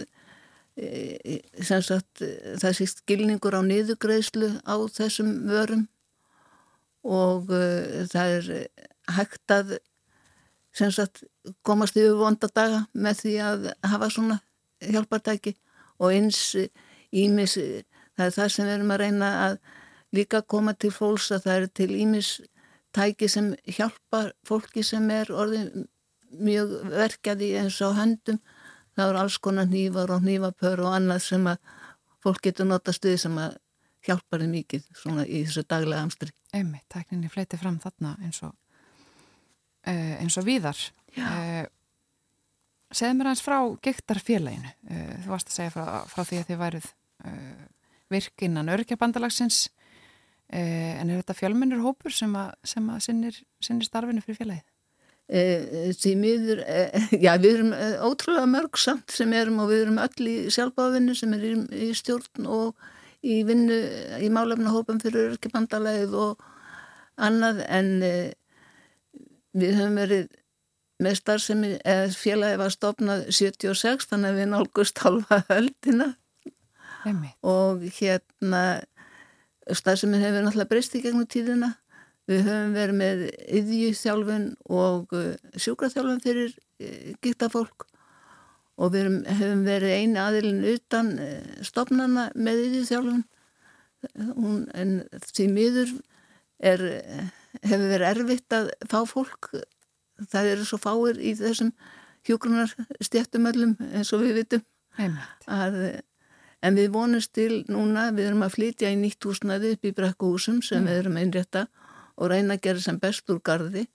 e, 0.75 1.35
sagt, 1.61 2.23
það 2.61 2.77
sést 2.79 3.03
gilningur 3.05 3.53
á 3.53 3.61
niðugreislu 3.61 4.55
á 4.65 4.75
þessum 4.89 5.35
vörum 5.49 5.85
og 7.05 7.51
uh, 7.53 8.05
það 8.09 8.31
er 8.39 8.47
hægt 9.13 9.53
að 9.53 9.75
sagt, 10.73 11.21
komast 11.61 11.97
yfir 11.99 12.17
vonda 12.17 12.49
daga 12.49 12.81
með 12.97 13.21
því 13.21 13.35
að 13.45 13.67
hafa 13.85 14.09
svona 14.09 14.39
hjálpartæki 14.81 15.53
og 15.99 16.11
eins 16.11 16.41
ímis, 17.15 17.55
það 18.15 18.27
er 18.27 18.35
það 18.37 18.51
sem 18.53 18.67
við 18.67 18.75
erum 18.77 18.93
að 18.95 19.01
reyna 19.03 19.31
að 19.45 19.57
líka 20.15 20.41
koma 20.41 20.73
til 20.73 20.91
fólks 20.95 21.31
að 21.35 21.47
það 21.47 21.57
eru 21.59 21.71
til 21.79 21.89
ímis 21.95 22.29
tæki 22.95 23.27
sem 23.31 23.51
hjálpa 23.67 24.29
fólki 24.47 24.83
sem 24.85 25.07
er 25.11 25.31
orðið 25.33 25.85
mjög 26.35 26.75
verkjaði 26.91 27.51
eins 27.59 27.79
á 27.83 27.91
höndum. 27.95 28.39
Það 28.95 29.09
eru 29.09 29.19
alls 29.19 29.37
konar 29.43 29.67
nývar 29.67 30.13
og 30.15 30.23
nývapör 30.23 30.83
og 30.85 30.95
annað 30.95 31.23
sem 31.25 31.47
að 31.51 31.59
fólk 32.23 32.43
getur 32.47 32.67
nota 32.69 32.93
stuði 32.95 33.19
sem 33.25 33.39
að 33.39 33.57
hjálpa 34.05 34.39
þið 34.39 34.51
mikið 34.53 34.85
svona 34.95 35.25
í 35.25 35.43
þessu 35.43 35.65
daglega 35.67 36.05
amstri. 36.05 36.31
Emmi, 36.55 36.79
tækninni 36.91 37.31
fleiti 37.31 37.59
fram 37.59 37.79
þarna 37.83 38.15
eins 38.23 38.39
og 38.45 38.53
uh, 38.53 40.13
eins 40.21 40.37
og 40.39 40.47
víðar. 40.47 40.79
Uh, 41.15 41.65
segð 42.93 43.17
mér 43.17 43.31
hans 43.31 43.43
frá 43.45 43.57
Giktarfélaginu 43.85 44.69
uh, 44.69 45.15
þú 45.23 45.33
varst 45.33 45.49
að 45.49 45.57
segja 45.59 45.73
frá, 45.73 45.87
frá 46.11 46.21
því 46.23 46.41
að 46.41 46.51
þið 46.51 46.61
værið 46.65 46.91
virkinnan 48.13 48.69
örkjabandalagsins 48.69 49.63
en 50.53 51.09
er 51.09 51.23
þetta 51.23 51.33
fjölmennur 51.33 51.81
hópur 51.81 52.13
sem 52.13 52.29
að, 52.37 52.51
sem 52.61 52.89
að 52.93 52.99
sinnir, 53.01 53.39
sinnir 53.63 53.87
starfinu 53.87 54.21
fyrir 54.21 54.37
félagið? 54.43 54.67
því 55.25 56.11
miður, 56.21 56.59
já 57.25 57.31
við 57.41 57.47
erum 57.49 57.71
ótrúlega 58.05 58.45
mörg 58.45 58.77
samt 58.77 59.09
sem 59.15 59.33
erum 59.33 59.63
og 59.63 59.71
við 59.71 59.87
erum 59.87 59.97
öll 60.03 60.27
í 60.29 60.35
sjálfbáfinnu 60.53 61.15
sem 61.17 61.33
er 61.33 61.47
í, 61.49 61.87
stjórn 61.97 62.45
og 62.45 62.85
í 63.25 63.39
vinnu 63.47 63.79
í 64.21 64.29
málefnahópum 64.29 65.01
fyrir 65.01 65.31
örkibandalegið 65.31 66.13
og 66.13 66.45
annað. 67.17 67.63
En 67.65 67.89
við 69.55 69.77
höfum 69.79 69.97
verið 70.03 70.29
með 71.03 71.17
starfsemi, 71.19 71.71
eða 71.83 72.11
félagi 72.15 72.59
var 72.61 72.73
stopnað 72.73 73.25
76 73.35 74.07
þannig 74.11 74.31
að 74.31 74.39
við 74.39 74.51
nálgust 74.51 75.01
halva 75.03 75.41
höldina 75.49 76.13
og 77.45 77.83
hérna 77.97 78.61
starfsemi 79.73 80.21
hefur 80.21 80.45
náttúrulega 80.45 80.71
breyst 80.71 80.95
í 80.97 81.01
gegnum 81.03 81.27
tíðina. 81.29 81.75
Við 82.25 82.47
höfum 82.47 82.71
verið 82.73 82.97
með 82.97 83.19
yðjúþjálfun 83.59 84.45
og 84.73 85.11
uh, 85.13 85.35
sjúkraþjálfun 85.61 86.23
fyrir 86.23 86.55
uh, 86.55 87.11
giktafólk 87.21 87.85
og 88.81 88.95
við 88.95 89.11
höfum 89.29 89.61
verið 89.67 89.93
eini 89.99 90.21
aðilin 90.21 90.63
utan 90.71 91.11
uh, 91.21 91.35
stopnana 91.65 92.31
með 92.33 92.63
yðjúþjálfun 92.63 93.23
en 94.73 94.97
því 95.33 95.45
miður 95.49 95.93
er, 96.61 96.81
hefur 97.63 97.87
verið 97.89 98.09
erfitt 98.11 98.53
að 98.53 98.67
fá 98.89 98.99
fólk. 99.09 99.49
Það 100.31 100.51
eru 100.53 100.67
svo 100.67 100.79
fáir 100.81 101.19
í 101.19 101.33
þessum 101.37 101.71
hjókrunar 102.25 102.71
stjættumöllum 103.03 103.75
eins 103.93 104.13
og 104.15 104.23
við 104.23 104.39
vitum. 104.41 104.65
Að, 105.51 105.79
en 106.65 106.77
við 106.79 106.93
vonumst 106.93 107.33
til 107.35 107.63
núna, 107.71 108.07
við 108.15 108.29
erum 108.29 108.45
að 108.45 108.55
flytja 108.55 108.93
í 108.93 108.99
nýtt 108.99 109.27
húsnaði 109.27 109.75
upp 109.75 109.85
í 109.85 109.93
brekkuhúsum 109.95 110.61
sem 110.65 110.81
mm. 110.81 110.87
við 110.89 111.01
erum 111.01 111.19
einrétta 111.21 111.65
og 112.15 112.31
reyna 112.31 112.55
að 112.55 112.63
gera 112.69 112.85
sem 112.85 112.99
best 113.01 113.29
úr 113.31 113.41
gardi 113.43 113.85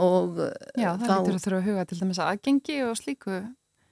og 0.00 0.38
Já, 0.78 0.94
það 1.00 1.26
lítur 1.26 1.36
að 1.36 1.42
þurfa 1.44 1.58
að 1.58 1.66
huga 1.68 1.86
til 1.88 1.98
dæmis 2.00 2.20
aðgengi 2.22 2.76
og 2.86 2.94
slíku 3.00 3.40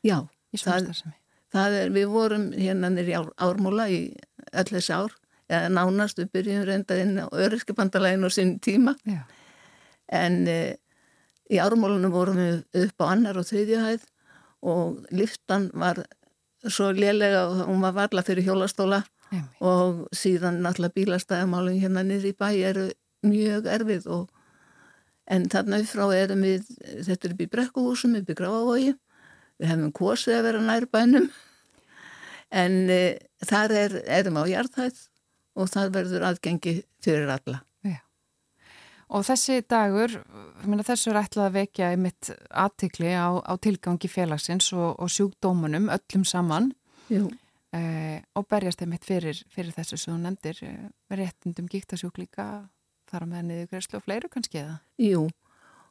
já, 0.06 0.18
í 0.52 0.60
er, 0.60 1.90
við 1.92 2.06
vorum 2.12 2.50
hérna 2.54 2.92
nýri 2.92 3.16
ár, 3.18 3.32
ármúla 3.36 3.88
í 3.90 4.00
öll 4.52 4.68
þessi 4.70 4.94
ár 4.94 5.16
eða 5.50 5.72
nánast 5.74 6.20
við 6.20 6.30
byrjum 6.36 6.64
reynda 6.68 6.96
inn 7.00 7.18
á 7.20 7.26
öryskipandalegin 7.28 8.24
og 8.28 8.32
sín 8.34 8.58
tíma 8.62 8.94
já. 9.04 9.24
en 10.08 10.46
e, 10.48 10.76
í 11.50 11.58
ármúlunum 11.62 12.12
vorum 12.14 12.38
við 12.38 12.86
upp 12.86 13.02
á 13.02 13.10
annar 13.10 13.38
og 13.40 13.48
þriðjuhæð 13.48 14.06
og 14.70 15.12
liftan 15.14 15.70
var 15.74 16.04
svo 16.68 16.90
lélega 16.92 17.46
og 17.48 17.64
hún 17.70 17.80
var 17.82 17.96
varla 17.96 18.22
fyrir 18.22 18.46
hjólastóla 18.46 19.02
Emi. 19.30 19.46
og 19.60 20.08
síðan 20.16 20.60
náttúrulega 20.64 20.96
bílastæðamálun 20.98 21.80
hérna 21.80 22.02
niður 22.04 22.32
í 22.32 22.36
bæ 22.36 22.48
eru 22.70 22.86
mjög 23.26 23.68
erfið 23.70 24.08
og 24.10 24.28
en 25.30 25.46
þarna 25.52 25.80
upp 25.80 25.92
frá 25.92 26.06
erum 26.16 26.42
við 26.44 26.66
þetta 27.06 27.28
er 27.28 27.34
upp 27.34 27.44
í 27.44 27.50
brekkuhúsum, 27.54 28.16
upp 28.18 28.30
í 28.30 28.36
gráavogi 28.36 28.92
við 29.60 29.70
hefum 29.70 29.92
kosið 29.94 30.38
að 30.38 30.46
vera 30.48 30.64
nær 30.66 30.86
bænum 30.90 31.30
en 32.50 32.76
e, 32.90 33.00
þar 33.46 33.76
er, 33.84 33.96
erum 34.10 34.40
á 34.42 34.44
hjartæð 34.50 35.06
og 35.60 35.70
það 35.70 35.92
verður 35.94 36.26
aðgengi 36.30 36.80
fyrir 37.02 37.30
alla. 37.30 37.60
Og 39.10 39.24
þessi 39.26 39.60
dagur 39.66 40.12
minna, 40.62 40.84
þessu 40.86 41.10
er 41.10 41.20
ætlað 41.24 41.48
að 41.48 41.56
vekja 41.56 41.92
einmitt 41.94 42.30
aðtikli 42.50 43.10
á, 43.10 43.42
á 43.42 43.54
tilgangi 43.58 44.10
félagsins 44.10 44.70
og, 44.76 45.00
og 45.02 45.10
sjúkdómunum 45.10 45.90
öllum 45.90 46.26
saman. 46.28 46.70
Eh, 47.10 48.18
og 48.34 48.46
berjast 48.50 48.82
einmitt 48.82 49.06
fyrir, 49.06 49.38
fyrir 49.50 49.74
þessu 49.74 49.98
sem 49.98 50.14
þú 50.14 50.20
nefndir 50.24 50.62
eh, 50.66 50.86
réttindum 51.14 51.68
gíktasjúk 51.70 52.16
líka 52.18 52.46
þar 53.10 53.26
með 53.30 53.44
niður 53.46 53.68
greiðslu 53.70 53.98
og 53.98 54.06
fleiru 54.06 54.30
kannski 54.30 54.62
eða? 54.62 54.78
Jú, 55.02 55.26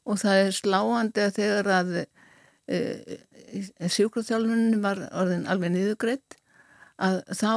og 0.08 0.20
það 0.20 0.42
er 0.46 0.58
sláandi 0.58 1.24
að 1.24 1.38
þegar 1.38 1.70
að 1.78 1.94
e, 2.00 2.80
e 2.80 3.92
sjúkráþjálfunin 3.96 4.84
var 4.84 5.06
orðin 5.12 5.48
alveg 5.52 5.74
niður 5.76 6.00
greitt 6.04 6.36
að 7.00 7.22
þá 7.32 7.52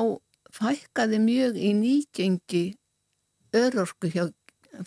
fækkaði 0.55 1.23
mjög 1.23 1.59
í 1.59 1.73
nýgengi 1.79 2.65
örorku 3.59 4.11
hjá 4.13 4.29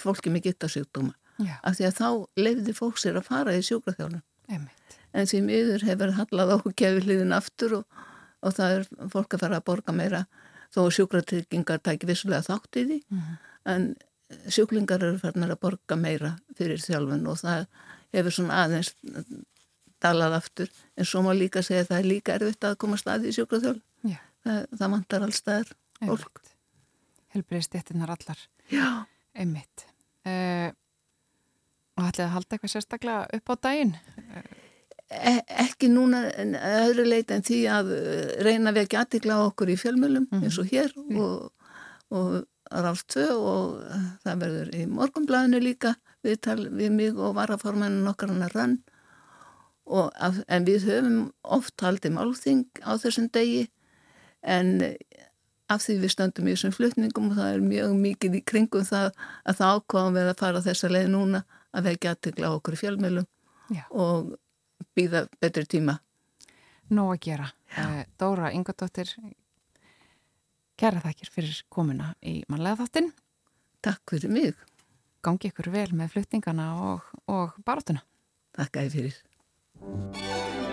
fólki 0.01 0.33
með 0.33 0.49
gittasjúkdóma 0.49 1.13
af 1.61 1.77
því 1.77 1.87
að 1.89 1.97
þá 1.99 2.09
lefði 2.39 2.75
fólk 2.77 2.99
sér 3.01 3.19
að 3.19 3.29
fara 3.29 3.55
í 3.55 3.63
sjúkráþjálfun 3.65 4.23
en 5.15 5.29
því 5.31 5.41
miður 5.45 5.85
hefur 5.87 6.15
hallað 6.19 6.53
á 6.55 6.57
kefiliðin 6.79 7.35
aftur 7.35 7.79
og, 7.81 7.99
og 8.45 8.55
það 8.55 8.77
er 8.77 9.09
fólk 9.11 9.35
að 9.35 9.45
fara 9.45 9.59
að 9.59 9.67
borga 9.67 9.95
meira 9.95 10.25
þó 10.75 10.85
sjúkratryggingar 10.91 11.83
tækir 11.83 12.09
vissulega 12.09 12.43
þátt 12.43 12.81
í 12.81 12.87
því. 12.89 12.97
Mm 13.13 13.35
en 13.65 13.89
sjúklingar 14.49 15.03
eru 15.03 15.19
farnar 15.21 15.53
að 15.53 15.61
borga 15.65 15.97
meira 15.99 16.35
fyrir 16.57 16.81
þjálfun 16.81 17.25
og 17.29 17.41
það 17.41 17.65
hefur 18.15 18.37
svona 18.37 18.61
aðeins 18.65 18.93
dalað 20.03 20.37
aftur. 20.39 20.71
En 20.97 21.07
svo 21.09 21.23
má 21.25 21.31
líka 21.33 21.63
segja 21.65 21.85
að 21.85 21.91
það 21.91 21.99
er 21.99 22.09
líka 22.11 22.37
erfitt 22.37 22.67
að 22.67 22.77
koma 22.83 22.99
staði 23.01 23.31
í 23.31 23.35
sjúkraþjálf 23.37 23.81
það, 24.45 24.61
það 24.77 24.93
vantar 24.95 25.27
allstaðar 25.27 25.73
fólk. 26.05 26.41
Helbriði 27.35 27.67
stettinnar 27.69 28.13
allar. 28.15 28.47
Já 28.71 29.05
Einmitt 29.35 29.85
uh, 30.27 30.71
Og 31.95 32.07
ætlið 32.09 32.25
að 32.25 32.33
halda 32.33 32.55
eitthvað 32.55 32.73
sérstaklega 32.73 33.37
upp 33.37 33.51
á 33.51 33.55
daginn? 33.67 33.93
E 35.05 35.35
ekki 35.63 35.87
núna 35.91 36.25
öðru 36.81 37.05
leita 37.07 37.37
en 37.37 37.45
því 37.45 37.59
að 37.71 37.91
eh, 37.93 38.31
reyna 38.43 38.71
að 38.71 38.79
vekja 38.81 39.03
aðtikla 39.03 39.37
okkur 39.45 39.69
í 39.71 39.77
fjölmjölum 39.79 40.25
mm 40.25 40.31
-hmm. 40.31 40.43
eins 40.43 40.57
og 40.59 40.71
hér 40.73 40.91
og, 40.97 41.53
og 42.09 42.33
Ráfstvö 42.71 43.27
og 43.37 43.77
það 44.25 44.41
verður 44.41 44.73
í 44.75 44.87
morgunblæðinu 44.89 45.61
líka 45.61 45.93
við, 46.25 46.49
við 46.73 46.91
mig 46.91 47.15
og 47.15 47.35
varaformennun 47.37 48.09
okkar 48.11 48.33
hann 48.33 48.47
að 48.47 48.55
rann 48.57 48.75
af, 49.85 50.41
en 50.47 50.65
við 50.65 50.87
höfum 50.89 51.19
oft 51.43 51.81
haldið 51.81 52.15
málþing 52.17 52.65
á 52.81 52.97
þessum 52.97 53.29
degi 53.29 53.67
en 54.41 54.95
af 55.71 55.81
því 55.81 55.97
við 56.03 56.13
stöndum 56.13 56.47
í 56.47 56.55
þessum 56.55 56.73
flutningum 56.75 57.29
og 57.31 57.39
það 57.39 57.53
er 57.53 57.63
mjög 57.65 57.93
mikið 58.01 58.39
í 58.39 58.41
kringum 58.45 58.85
það 58.85 59.07
að 59.43 59.59
það 59.59 59.79
ákváðum 59.79 60.17
við 60.19 60.31
að 60.31 60.41
fara 60.41 60.65
þessa 60.65 60.91
leið 60.91 61.07
núna 61.13 61.43
að 61.75 61.87
vekja 61.89 62.13
aðtegla 62.15 62.51
okkur 62.57 62.77
í 62.77 62.81
fjölmjölum 62.83 63.29
og 63.89 64.35
býða 64.97 65.25
betri 65.41 65.65
tíma 65.69 65.99
Nó 66.93 67.07
að 67.09 67.23
gera. 67.25 67.47
Já. 67.73 67.81
Eh, 67.81 68.05
Dóra 68.19 68.51
Ingadóttir 68.53 69.09
Kæra 70.75 70.99
þakkir 70.99 71.31
fyrir 71.31 71.61
komuna 71.71 72.09
í 72.19 72.41
manlega 72.51 72.83
þáttinn. 72.83 73.13
Takk 73.85 74.11
fyrir 74.11 74.33
mig. 74.33 74.59
Gangi 75.23 75.47
ykkur 75.47 75.71
vel 75.71 75.87
með 75.95 76.17
fluttingana 76.17 76.67
og, 76.91 77.07
og 77.31 77.55
barátuna. 77.63 78.03
Takk 78.59 78.83
að 78.83 78.91
þið 78.91 78.99
fyrir. 78.99 80.63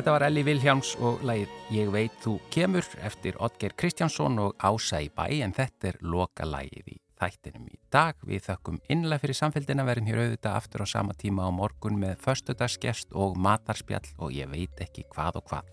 Þetta 0.00 0.12
var 0.14 0.22
Elli 0.24 0.40
Viljáms 0.46 0.90
og 1.04 1.18
lagið 1.28 1.50
Ég 1.76 1.90
veit 1.92 2.14
þú 2.22 2.38
kemur 2.48 2.86
eftir 3.04 3.36
Otger 3.36 3.74
Kristjánsson 3.76 4.40
og 4.40 4.54
Ása 4.56 5.02
í 5.04 5.10
bæ 5.12 5.26
en 5.44 5.52
þetta 5.52 5.90
er 5.90 5.98
loka 6.00 6.46
lagið 6.48 6.88
í 6.94 6.96
þættinum 7.20 7.68
í 7.68 7.76
dag. 7.92 8.16
Við 8.24 8.46
þökkum 8.48 8.80
innlega 8.88 9.26
fyrir 9.26 9.40
samfélgina 9.42 9.84
verðum 9.84 10.08
hér 10.08 10.22
auðvitað 10.22 10.56
aftur 10.56 10.88
á 10.88 10.92
sama 10.96 11.18
tíma 11.20 11.44
á 11.44 11.52
morgun 11.52 12.00
með 12.00 12.16
förstudagsgest 12.24 13.12
og 13.12 13.36
matarspjall 13.36 14.08
og 14.16 14.32
ég 14.32 14.48
veit 14.48 14.80
ekki 14.88 15.04
hvað 15.12 15.42
og 15.44 15.50
hvað. 15.52 15.72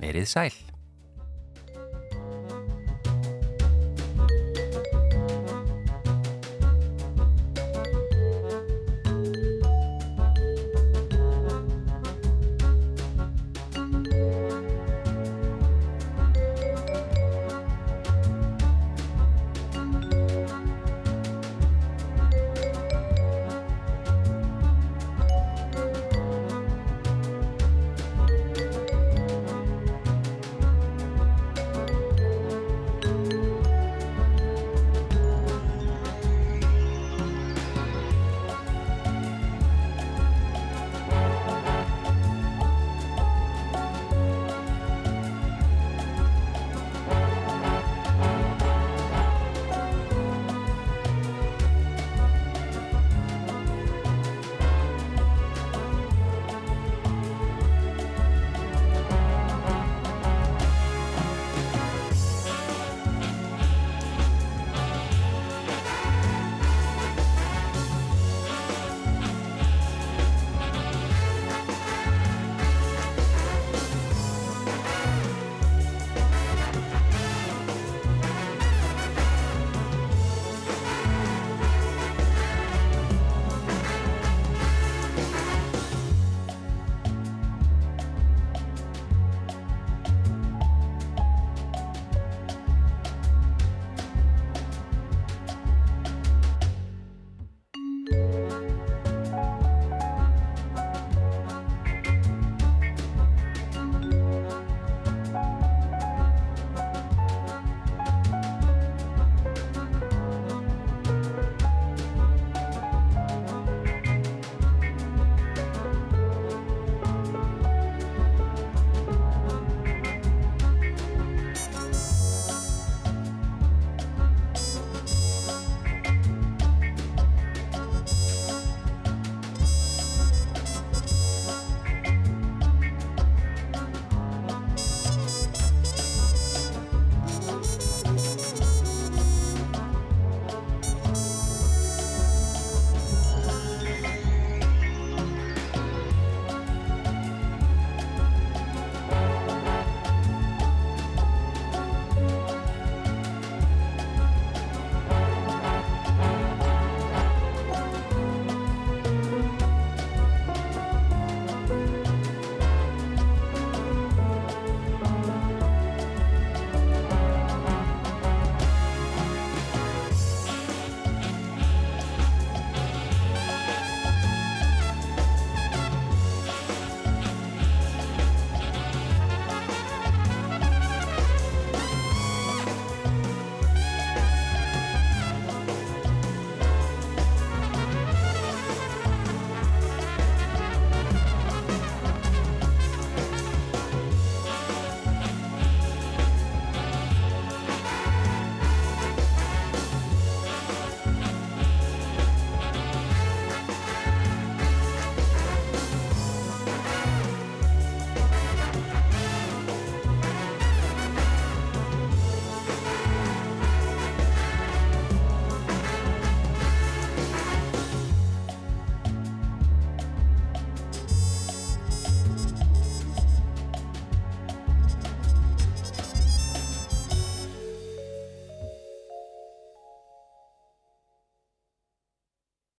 Verið 0.00 0.32
sæl! 0.32 0.79